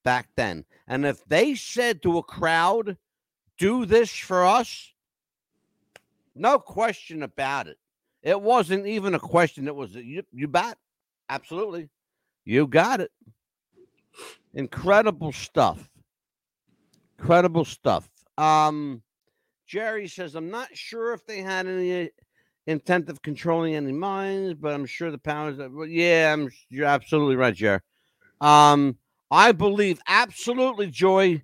back 0.05 0.29
then. 0.37 0.65
And 0.87 1.05
if 1.05 1.25
they 1.27 1.55
said 1.55 2.03
to 2.03 2.19
a 2.19 2.23
crowd, 2.23 2.97
do 3.59 3.87
this 3.87 4.11
for 4.11 4.45
us, 4.45 4.93
no 6.35 6.59
question 6.59 7.23
about 7.23 7.69
it. 7.69 7.79
It 8.23 8.41
wasn't 8.41 8.87
even 8.87 9.15
a 9.15 9.21
question. 9.21 9.69
It 9.69 9.75
was, 9.75 9.95
you, 9.95 10.23
you 10.33 10.49
bet. 10.49 10.79
Absolutely. 11.29 11.89
You 12.45 12.67
got 12.67 13.01
it. 13.01 13.11
Incredible 14.55 15.33
stuff. 15.33 15.91
Incredible 17.19 17.65
stuff. 17.65 18.09
Um, 18.39 19.03
Jerry 19.67 20.09
says, 20.09 20.35
I'm 20.35 20.51
not 20.51 20.69
sure 20.77 21.13
if 21.13 21.25
they 21.27 21.41
had 21.41 21.67
any 21.67 22.11
intent 22.67 23.09
of 23.09 23.23
controlling 23.23 23.75
any 23.75 23.93
minds, 23.93 24.55
but 24.55 24.73
I'm 24.73 24.87
sure 24.87 25.11
the 25.11 25.19
powers 25.19 25.59
that 25.59 25.73
well, 25.73 25.87
yeah, 25.87 26.33
I'm 26.33 26.51
you're 26.69 26.87
absolutely 26.87 27.37
right, 27.37 27.55
Jerry. 27.55 27.81
Um, 28.41 28.97
I 29.31 29.53
believe 29.53 30.01
absolutely 30.07 30.89
Joy, 30.89 31.43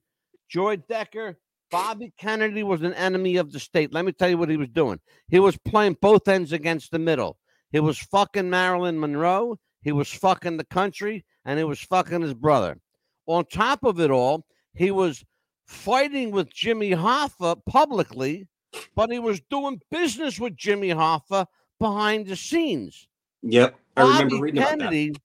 Joy 0.49 0.77
Decker, 0.77 1.39
Bobby 1.71 2.13
Kennedy 2.19 2.63
was 2.63 2.83
an 2.83 2.95
enemy 2.95 3.37
of 3.37 3.53
the 3.53 3.61
state. 3.61 3.93
Let 3.93 4.05
me 4.05 4.13
tell 4.13 4.29
you 4.29 4.39
what 4.39 4.51
he 4.51 4.57
was 4.57 4.69
doing. 4.69 5.01
He 5.29 5.39
was 5.39 5.57
playing 5.59 5.97
both 6.01 6.29
ends 6.29 6.53
against 6.53 6.91
the 6.91 6.99
middle. 6.99 7.39
He 7.71 7.81
was 7.81 7.99
fucking 7.99 8.49
Marilyn 8.49 8.99
Monroe, 8.99 9.59
he 9.83 9.93
was 9.93 10.13
fucking 10.13 10.57
the 10.57 10.65
country, 10.65 11.25
and 11.45 11.59
he 11.59 11.65
was 11.65 11.81
fucking 11.81 12.23
his 12.23 12.35
brother. 12.35 12.79
On 13.27 13.45
top 13.45 13.85
of 13.85 14.01
it 14.01 14.11
all, 14.11 14.45
he 14.75 14.91
was 14.91 15.25
fighting 15.67 16.31
with 16.31 16.53
Jimmy 16.53 16.93
Hoffa 16.93 17.61
publicly, 17.67 18.49
but 18.95 19.11
he 19.11 19.19
was 19.19 19.41
doing 19.51 19.81
business 19.91 20.39
with 20.39 20.57
Jimmy 20.57 20.91
Hoffa 20.91 21.47
behind 21.79 22.27
the 22.27 22.37
scenes. 22.37 23.09
Yep, 23.43 23.77
I 23.97 24.03
remember 24.03 24.25
Bobby 24.25 24.41
reading 24.41 24.63
about 24.63 24.79
that. 24.79 25.17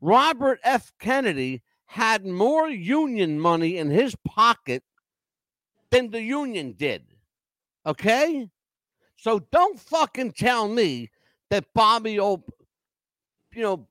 Robert 0.00 0.60
F. 0.64 0.92
Kennedy 1.00 1.62
had 1.86 2.26
more 2.26 2.68
union 2.68 3.40
money 3.40 3.78
in 3.78 3.90
his 3.90 4.14
pocket 4.26 4.82
than 5.90 6.10
the 6.10 6.20
union 6.20 6.72
did. 6.72 7.04
Okay? 7.86 8.48
So 9.16 9.40
don't 9.50 9.78
fucking 9.78 10.32
tell 10.32 10.68
me 10.68 11.10
that 11.50 11.64
Bobby, 11.74 12.20
oh, 12.20 12.44
you 13.54 13.62
know, 13.62 13.88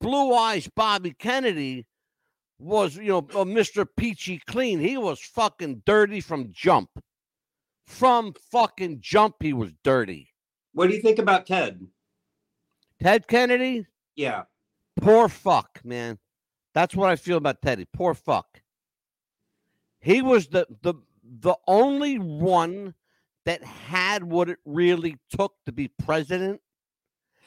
Blue 0.00 0.34
Eyes 0.34 0.68
Bobby 0.74 1.12
Kennedy 1.12 1.86
was, 2.58 2.96
you 2.96 3.08
know, 3.08 3.22
Mr. 3.22 3.86
Peachy 3.96 4.40
Clean. 4.46 4.80
He 4.80 4.96
was 4.96 5.20
fucking 5.20 5.82
dirty 5.86 6.20
from 6.20 6.52
jump. 6.52 6.90
From 7.92 8.34
fucking 8.50 9.00
jump, 9.00 9.36
he 9.40 9.52
was 9.52 9.70
dirty. 9.84 10.30
What 10.72 10.88
do 10.88 10.94
you 10.96 11.02
think 11.02 11.18
about 11.18 11.46
Ted? 11.46 11.86
Ted 13.02 13.28
Kennedy, 13.28 13.86
Yeah, 14.16 14.44
Poor 15.00 15.28
fuck, 15.28 15.80
man. 15.84 16.18
That's 16.74 16.96
what 16.96 17.10
I 17.10 17.16
feel 17.16 17.36
about 17.36 17.60
Teddy. 17.60 17.86
Poor 17.92 18.14
fuck. 18.14 18.62
He 20.00 20.22
was 20.22 20.48
the 20.48 20.66
the 20.80 20.94
the 21.22 21.54
only 21.68 22.18
one 22.18 22.94
that 23.44 23.62
had 23.62 24.24
what 24.24 24.48
it 24.48 24.58
really 24.64 25.18
took 25.30 25.52
to 25.66 25.72
be 25.72 25.88
president, 25.88 26.60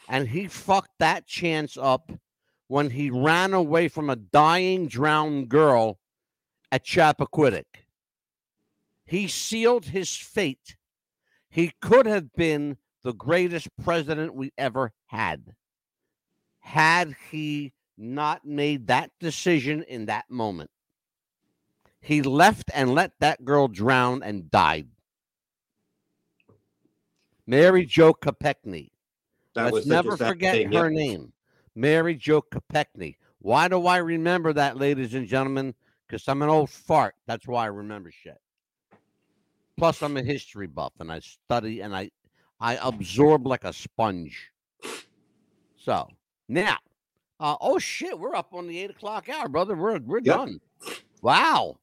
and 0.07 0.27
he 0.27 0.47
fucked 0.47 0.99
that 0.99 1.25
chance 1.25 1.75
up 1.75 2.11
when 2.67 2.91
he 2.91 3.09
ran 3.09 3.53
away 3.53 3.87
from 3.87 4.09
a 4.11 4.15
dying, 4.15 4.87
drowned 4.87 5.49
girl 5.49 5.99
at 6.71 6.85
Chappaquiddick. 6.85 7.84
He 9.05 9.27
sealed 9.27 9.85
his 9.85 10.15
fate. 10.15 10.75
He 11.49 11.71
could 11.81 12.05
have 12.05 12.33
been 12.33 12.77
the 13.03 13.13
greatest 13.13 13.69
president 13.83 14.33
we 14.33 14.51
ever 14.57 14.91
had 15.05 15.55
had 16.59 17.15
he 17.29 17.71
not 17.97 18.43
made 18.43 18.87
that 18.87 19.11
decision 19.19 19.83
in 19.83 20.07
that 20.07 20.29
moment. 20.29 20.71
He 22.01 22.21
left 22.23 22.71
and 22.73 22.93
let 22.93 23.11
that 23.19 23.45
girl 23.45 23.67
drown 23.67 24.23
and 24.23 24.49
died. 24.49 24.87
Mary 27.47 27.85
Jo 27.85 28.13
Kopechne. 28.13 28.89
that 29.53 29.71
Let's 29.73 29.85
never 29.85 30.17
forget 30.17 30.55
thing. 30.55 30.71
her 30.71 30.89
Yep. 30.89 30.91
name. 30.91 31.33
Mary 31.75 32.15
Jo 32.15 32.41
Kopechne. 32.41 33.15
Why 33.39 33.67
do 33.67 33.85
I 33.85 33.97
remember 33.97 34.51
that, 34.53 34.77
ladies 34.77 35.13
and 35.13 35.27
gentlemen? 35.27 35.75
Because 36.07 36.27
I'm 36.27 36.41
an 36.41 36.49
old 36.49 36.71
fart. 36.71 37.13
That's 37.27 37.47
why 37.47 37.63
I 37.63 37.67
remember 37.67 38.11
shit. 38.11 38.39
Plus, 39.77 40.01
I'm 40.03 40.17
a 40.17 40.23
history 40.23 40.67
buff 40.67 40.93
and 40.99 41.11
I 41.11 41.19
study 41.19 41.81
and 41.81 41.95
I 41.95 42.11
I 42.59 42.77
absorb 42.81 43.47
like 43.47 43.63
a 43.65 43.73
sponge. 43.73 44.51
So 45.77 46.07
now, 46.49 46.77
uh, 47.39 47.57
oh 47.61 47.79
shit, 47.79 48.17
we're 48.19 48.35
up 48.35 48.53
on 48.53 48.67
the 48.67 48.79
eight 48.79 48.91
o'clock 48.91 49.29
hour, 49.29 49.49
brother. 49.49 49.75
We're 49.75 49.99
we're 49.99 50.19
Yep. 50.23 50.43
done. 50.45 50.59
Wow. 51.21 51.77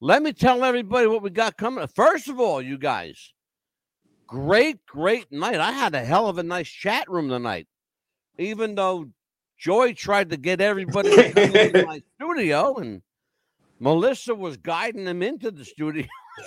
Let 0.00 0.22
me 0.22 0.32
tell 0.32 0.64
everybody 0.64 1.06
what 1.06 1.22
we 1.22 1.30
got 1.30 1.56
coming. 1.56 1.86
First 1.88 2.28
of 2.28 2.40
all, 2.40 2.62
you 2.62 2.78
guys, 2.78 3.32
great, 4.28 4.84
great 4.86 5.30
night. 5.32 5.60
I 5.60 5.72
had 5.72 5.94
a 5.94 6.04
hell 6.04 6.28
of 6.28 6.38
a 6.38 6.42
nice 6.42 6.68
chat 6.68 7.08
room 7.10 7.28
tonight. 7.28 7.68
Even 8.38 8.74
though 8.74 9.10
Joy 9.58 9.94
tried 9.94 10.30
to 10.30 10.36
get 10.36 10.60
everybody 10.60 11.14
to 11.14 11.24
come 11.24 11.54
into 11.56 11.74
my 11.74 12.02
studio 12.16 12.76
and 12.76 13.02
Melissa 13.80 14.34
was 14.34 14.56
guiding 14.56 15.04
them 15.04 15.22
into 15.22 15.50
the 15.50 15.64
studio. 15.64 16.06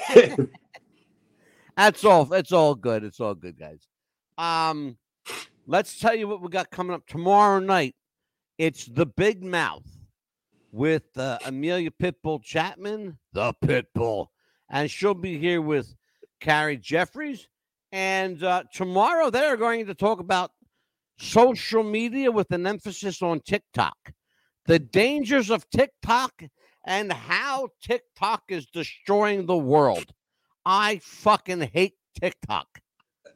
That's 1.78 2.03
all. 2.03 2.34
It's 2.34 2.51
all 2.51 2.73
good. 2.73 3.03
It's 3.03 3.19
all 3.19 3.36
good, 3.36 3.59
guys. 3.59 3.88
Um, 4.39 4.97
let's 5.67 5.99
tell 5.99 6.15
you 6.15 6.28
what 6.28 6.41
we 6.41 6.49
got 6.49 6.71
coming 6.71 6.95
up 6.95 7.05
tomorrow 7.05 7.59
night. 7.59 7.95
It's 8.57 8.86
the 8.86 9.05
Big 9.05 9.43
Mouth 9.43 9.86
with 10.71 11.15
uh, 11.15 11.38
Amelia 11.45 11.91
Pitbull 11.91 12.43
Chapman, 12.43 13.19
the 13.32 13.53
Pitbull, 13.63 14.28
and 14.70 14.89
she'll 14.89 15.13
be 15.13 15.37
here 15.37 15.62
with 15.62 15.95
Carrie 16.39 16.78
Jeffries. 16.78 17.47
And 17.91 18.43
uh, 18.43 18.63
tomorrow 18.74 19.29
they're 19.29 19.55
going 19.55 19.86
to 19.86 19.93
talk 19.93 20.20
about 20.20 20.51
social 21.20 21.83
media 21.83 22.32
with 22.32 22.51
an 22.51 22.66
emphasis 22.66 23.21
on 23.21 23.39
TikTok, 23.41 24.13
the 24.66 24.79
dangers 24.79 25.51
of 25.51 25.70
TikTok, 25.70 26.43
and 26.86 27.13
how 27.13 27.70
TikTok 27.83 28.43
is 28.49 28.66
destroying 28.66 29.45
the 29.45 29.58
world. 29.58 30.12
I 30.69 30.99
fucking 31.01 31.61
hate 31.61 31.95
TikTok. 32.19 32.67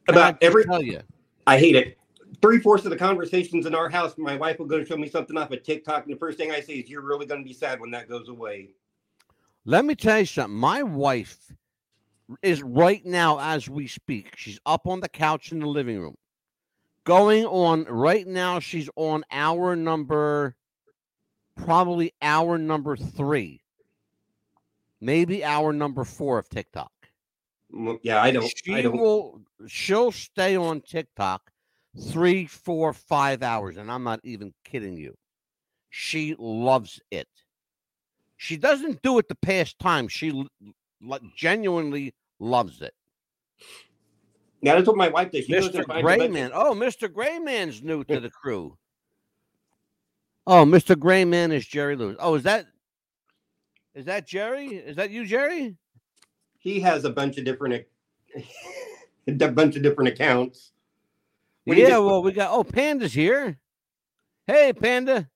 Can 0.06 0.18
I 0.18 0.28
About 0.28 0.42
every, 0.42 0.66
tell 0.66 0.82
you. 0.82 1.00
I 1.46 1.58
hate 1.58 1.74
it. 1.74 1.96
Three 2.42 2.58
fourths 2.58 2.84
of 2.84 2.90
the 2.90 2.96
conversations 2.96 3.64
in 3.64 3.74
our 3.74 3.88
house, 3.88 4.18
my 4.18 4.36
wife 4.36 4.58
will 4.58 4.66
go 4.66 4.78
to 4.78 4.84
show 4.84 4.98
me 4.98 5.08
something 5.08 5.38
off 5.38 5.50
of 5.50 5.62
TikTok, 5.62 6.04
and 6.04 6.12
the 6.14 6.18
first 6.18 6.36
thing 6.36 6.50
I 6.50 6.60
say 6.60 6.74
is, 6.74 6.90
"You're 6.90 7.00
really 7.00 7.24
going 7.24 7.40
to 7.40 7.48
be 7.48 7.54
sad 7.54 7.80
when 7.80 7.90
that 7.92 8.06
goes 8.06 8.28
away." 8.28 8.74
Let 9.64 9.86
me 9.86 9.94
tell 9.94 10.18
you 10.18 10.26
something. 10.26 10.54
My 10.54 10.82
wife 10.82 11.38
is 12.42 12.62
right 12.62 13.04
now 13.06 13.38
as 13.40 13.66
we 13.66 13.86
speak. 13.86 14.36
She's 14.36 14.60
up 14.66 14.86
on 14.86 15.00
the 15.00 15.08
couch 15.08 15.52
in 15.52 15.60
the 15.60 15.66
living 15.66 15.98
room. 15.98 16.18
Going 17.04 17.46
on 17.46 17.84
right 17.84 18.26
now, 18.26 18.60
she's 18.60 18.90
on 18.94 19.24
hour 19.30 19.74
number, 19.74 20.54
probably 21.56 22.12
hour 22.20 22.58
number 22.58 22.94
three, 22.94 23.62
maybe 25.00 25.42
hour 25.42 25.72
number 25.72 26.04
four 26.04 26.38
of 26.38 26.50
TikTok. 26.50 26.92
Yeah, 28.02 28.22
I 28.22 28.30
don't. 28.30 28.52
She 28.64 28.74
I 28.74 28.82
don't. 28.82 28.96
will. 28.96 29.40
She'll 29.66 30.12
stay 30.12 30.56
on 30.56 30.80
TikTok 30.82 31.50
three, 32.10 32.46
four, 32.46 32.92
five 32.92 33.42
hours, 33.42 33.76
and 33.76 33.90
I'm 33.90 34.04
not 34.04 34.20
even 34.24 34.52
kidding 34.64 34.96
you. 34.96 35.14
She 35.90 36.34
loves 36.38 37.00
it. 37.10 37.28
She 38.36 38.56
doesn't 38.56 39.02
do 39.02 39.18
it 39.18 39.28
to 39.28 39.34
pass 39.34 39.72
time. 39.74 40.08
She 40.08 40.46
genuinely 41.36 42.14
loves 42.40 42.82
it. 42.82 42.94
Yeah, 44.62 44.74
that's 44.76 44.86
what 44.86 44.96
my 44.96 45.08
wife 45.08 45.30
does. 45.32 45.44
She 45.44 45.52
Mr. 45.52 45.56
and 45.56 45.72
finds 45.72 45.80
a 45.80 45.86
bunch 45.86 45.96
of- 45.96 46.02
Grayman. 46.04 46.50
Oh, 46.54 46.72
Mr. 46.74 47.12
Grayman's 47.12 47.82
new 47.82 48.04
to 48.04 48.20
the 48.20 48.30
crew. 48.30 48.76
Oh, 50.46 50.64
Mr. 50.64 50.98
Grayman 50.98 51.52
is 51.52 51.66
Jerry 51.66 51.94
Lewis. 51.96 52.16
Oh, 52.18 52.34
is 52.34 52.42
that 52.44 52.66
is 53.94 54.06
that 54.06 54.26
Jerry? 54.26 54.68
Is 54.68 54.96
that 54.96 55.10
you, 55.10 55.26
Jerry? 55.26 55.76
He 56.62 56.78
has 56.80 57.04
a 57.04 57.10
bunch 57.10 57.38
of 57.38 57.44
different, 57.44 57.84
a 59.26 59.48
bunch 59.48 59.74
of 59.74 59.82
different 59.82 60.10
accounts. 60.10 60.70
When 61.64 61.76
yeah, 61.76 61.88
just- 61.88 62.02
well, 62.02 62.22
we 62.22 62.30
got 62.32 62.50
oh, 62.52 62.62
Panda's 62.62 63.12
here. 63.12 63.58
Hey, 64.46 64.72
Panda. 64.72 65.28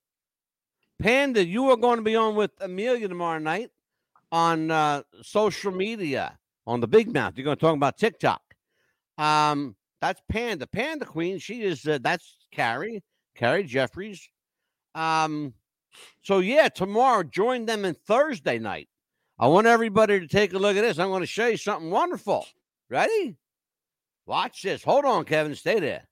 Panda, 1.00 1.44
you 1.44 1.68
are 1.70 1.76
going 1.76 1.96
to 1.96 2.02
be 2.02 2.16
on 2.16 2.36
with 2.36 2.52
Amelia 2.60 3.08
tomorrow 3.08 3.38
night 3.38 3.70
on 4.32 4.70
uh, 4.70 5.02
social 5.22 5.72
media 5.72 6.38
on 6.66 6.80
the 6.80 6.88
Big 6.88 7.12
Mouth. 7.12 7.34
You're 7.36 7.44
going 7.44 7.56
to 7.56 7.60
talk 7.60 7.74
about 7.74 7.98
TikTok. 7.98 8.42
Um, 9.18 9.76
That's 10.00 10.22
Panda. 10.30 10.66
Panda 10.66 11.04
Queen. 11.04 11.38
She 11.38 11.62
is. 11.62 11.86
Uh, 11.86 11.98
that's 12.00 12.36
Carrie. 12.52 13.02
Carrie 13.34 13.64
Jeffries. 13.64 14.28
Um. 14.94 15.54
So 16.22 16.38
yeah, 16.38 16.68
tomorrow 16.68 17.24
join 17.24 17.66
them 17.66 17.84
in 17.84 17.94
Thursday 17.94 18.58
night. 18.58 18.88
I 19.38 19.48
want 19.48 19.66
everybody 19.66 20.20
to 20.20 20.26
take 20.26 20.54
a 20.54 20.58
look 20.58 20.76
at 20.76 20.82
this. 20.82 20.98
I'm 20.98 21.08
going 21.10 21.20
to 21.20 21.26
show 21.26 21.46
you 21.46 21.56
something 21.58 21.90
wonderful. 21.90 22.46
Ready? 22.88 23.36
Watch 24.24 24.62
this. 24.62 24.82
Hold 24.82 25.04
on, 25.04 25.24
Kevin. 25.24 25.54
Stay 25.54 25.78
there. 25.78 26.04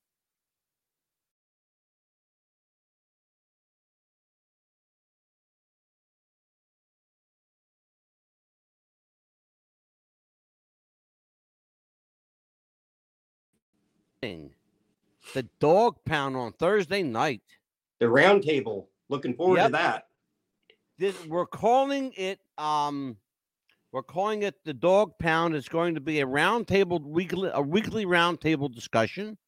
The 15.35 15.43
dog 15.61 15.97
pound 16.05 16.37
on 16.37 16.53
Thursday 16.53 17.03
night. 17.03 17.43
The 17.99 18.09
round 18.09 18.43
table. 18.43 18.89
Looking 19.09 19.35
forward 19.35 19.59
Yep. 19.59 19.67
to 19.67 19.73
that. 19.73 20.09
This, 20.99 21.27
we're 21.27 21.47
calling 21.47 22.13
it 22.17 22.39
um 22.59 23.17
we're 23.93 24.03
calling 24.03 24.43
it 24.43 24.57
the 24.65 24.75
dog 24.75 25.13
pound. 25.21 25.55
It's 25.55 25.69
going 25.69 25.95
to 25.95 26.01
be 26.01 26.21
a 26.21 26.27
roundtable 26.27 27.01
weekly 27.01 27.51
a 27.53 27.63
weekly 27.63 28.07
roundtable 28.07 28.73
discussion. 28.73 29.39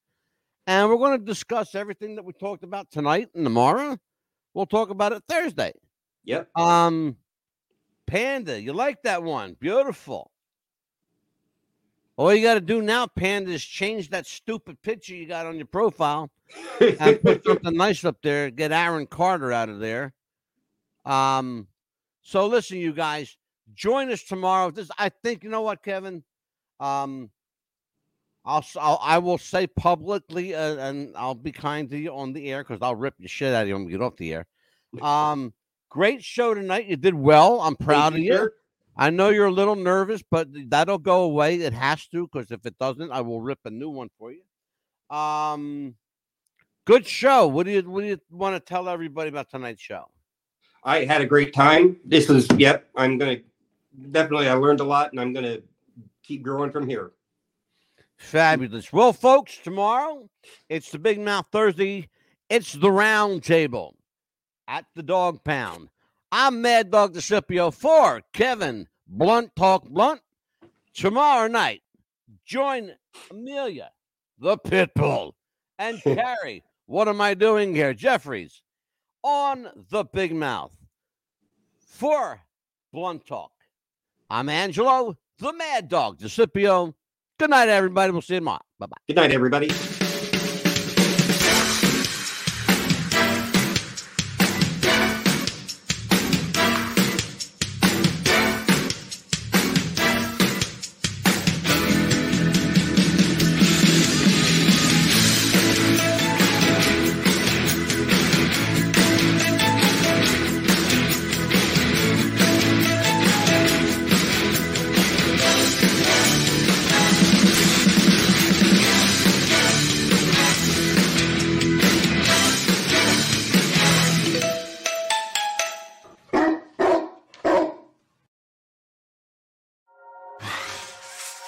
And 0.69 0.89
we're 0.89 0.97
going 0.97 1.19
to 1.19 1.25
discuss 1.25 1.75
everything 1.75 2.17
that 2.17 2.25
we 2.25 2.33
talked 2.33 2.65
about 2.65 2.91
tonight 2.91 3.29
and 3.35 3.45
tomorrow. 3.45 3.97
We'll 4.55 4.67
talk 4.67 4.91
about 4.91 5.13
it 5.13 5.23
Thursday. 5.29 5.73
Yep. 6.25 6.57
Um 6.57 7.17
Panda, 8.07 8.61
you 8.61 8.73
like 8.73 9.03
that 9.03 9.23
one? 9.23 9.57
Beautiful. 9.59 10.31
All 12.17 12.33
you 12.33 12.43
got 12.43 12.55
to 12.55 12.61
do 12.61 12.81
now, 12.81 13.07
Panda, 13.07 13.51
is 13.51 13.63
change 13.63 14.09
that 14.11 14.27
stupid 14.27 14.81
picture 14.81 15.15
you 15.15 15.27
got 15.27 15.45
on 15.45 15.57
your 15.57 15.67
profile 15.67 16.31
and 16.81 17.21
put 17.21 17.45
something 17.47 17.77
nice 17.77 18.05
up 18.05 18.17
there. 18.23 18.51
Get 18.51 18.73
Aaron 18.73 19.07
Carter 19.07 19.53
out 19.53 19.69
of 19.69 19.81
there. 19.81 20.15
Um, 21.05 21.67
so 22.27 22.49
listen, 22.49 22.79
you 22.79 22.93
guys, 22.93 23.37
join 23.73 24.11
us 24.11 24.25
tomorrow. 24.25 24.73
This, 24.73 24.91
I 24.99 25.11
think, 25.11 25.45
you 25.45 25.49
know 25.49 25.63
what, 25.63 25.81
Kevin. 25.81 26.25
Um, 26.81 27.31
I'll, 28.45 28.65
I'll 28.81 28.99
I 29.01 29.19
will 29.19 29.39
say 29.39 29.69
publicly, 29.69 30.53
uh, 30.53 30.75
and 30.75 31.17
I'll 31.17 31.37
be 31.37 31.53
kind 31.53 31.89
to 31.91 31.97
you 31.97 32.13
on 32.13 32.33
the 32.33 32.51
air 32.51 32.65
because 32.65 32.83
I'll 32.83 32.97
rip 32.97 33.15
the 33.21 33.29
shit 33.29 33.55
out 33.55 33.63
of 33.63 33.69
you 33.69 33.75
when 33.75 33.85
we 33.85 33.93
get 33.93 34.03
off 34.03 34.17
the 34.17 34.35
air. 34.35 34.47
Um, 35.01 35.55
great 35.89 36.25
show 36.25 36.53
tonight. 36.53 36.87
You 36.87 36.97
did 36.97 37.15
well. 37.15 37.61
I'm 37.61 37.77
proud 37.77 38.15
of 38.15 38.19
you. 38.19 38.33
sir. 38.33 38.53
I 38.97 39.11
know 39.11 39.29
you're 39.29 39.47
a 39.47 39.53
little 39.53 39.77
nervous, 39.77 40.25
but 40.29 40.49
that'll 40.69 40.99
go 40.99 41.23
away. 41.23 41.61
It 41.61 41.75
has 41.75 42.09
to, 42.09 42.27
because 42.27 42.51
if 42.51 42.67
it 42.67 42.77
doesn't, 42.81 43.13
I 43.13 43.21
will 43.21 43.41
rip 43.41 43.61
a 43.67 43.71
new 43.71 43.91
one 43.91 44.09
for 44.19 44.33
you. 44.33 45.17
Um, 45.17 45.95
good 46.87 47.07
show. 47.07 47.47
What 47.47 47.67
do 47.67 47.73
you 47.73 47.83
what 47.83 48.01
do 48.01 48.09
you 48.09 48.21
want 48.31 48.57
to 48.57 48.61
tell 48.61 48.89
everybody 48.89 49.29
about 49.29 49.49
tonight's 49.49 49.81
show? 49.81 50.07
I 50.87 51.05
had 51.05 51.21
a 51.21 51.27
great 51.27 51.53
time. 51.53 51.97
This 52.05 52.29
was, 52.29 52.47
yep, 52.57 52.89
I'm 52.95 53.19
going 53.19 53.39
to 53.39 54.09
definitely, 54.13 54.49
I 54.49 54.55
learned 54.55 54.79
a 54.79 54.85
lot 54.85 55.11
and 55.11 55.21
I'm 55.21 55.33
going 55.33 55.45
to 55.45 55.61
keep 56.23 56.45
growing 56.45 56.71
from 56.71 56.89
here. 56.89 57.11
Fabulous. 58.17 58.93
Well, 58.93 59.13
folks, 59.13 59.59
tomorrow 59.59 60.31
it's 60.69 60.93
the 60.93 61.01
Big 61.01 61.19
Mouth 61.19 61.47
Thursday. 61.51 62.09
It's 62.49 62.73
the 62.73 62.91
round 62.91 63.43
table 63.43 63.97
at 64.69 64.87
the 64.95 65.03
Dog 65.03 65.43
Pound. 65.43 65.89
I'm 66.31 66.63
Mad 66.63 66.93
Dog 66.93 67.15
DiSipio 67.15 67.75
for 67.75 68.23
Kevin 68.33 68.87
Blunt 69.09 69.57
Talk 69.57 69.89
Blunt. 69.89 70.21
Tomorrow 70.95 71.49
night, 71.49 71.83
join 72.45 72.93
Amelia, 73.31 73.91
the 74.39 74.57
Pitbull, 74.57 75.33
and 75.81 76.01
Carrie. 76.05 76.63
What 76.87 77.09
am 77.09 77.21
I 77.21 77.35
doing 77.35 77.75
here? 77.75 77.93
Jeffries 77.93 78.63
on 79.23 79.69
the 79.91 80.05
Big 80.05 80.33
Mouth 80.33 80.76
for 81.97 82.43
Blunt 82.93 83.27
Talk. 83.27 83.53
I'm 84.29 84.49
Angelo, 84.49 85.17
the 85.39 85.53
Mad 85.53 85.89
Dog 85.89 86.19
DiSipio. 86.19 86.93
Good 87.39 87.51
night, 87.51 87.69
everybody. 87.69 88.13
We'll 88.13 88.23
see 88.23 88.35
you 88.35 88.41
tomorrow. 88.41 88.61
Bye 88.79 88.87
bye. 88.87 88.97
Good 89.09 89.17
night, 89.17 89.33
everybody. 89.33 89.71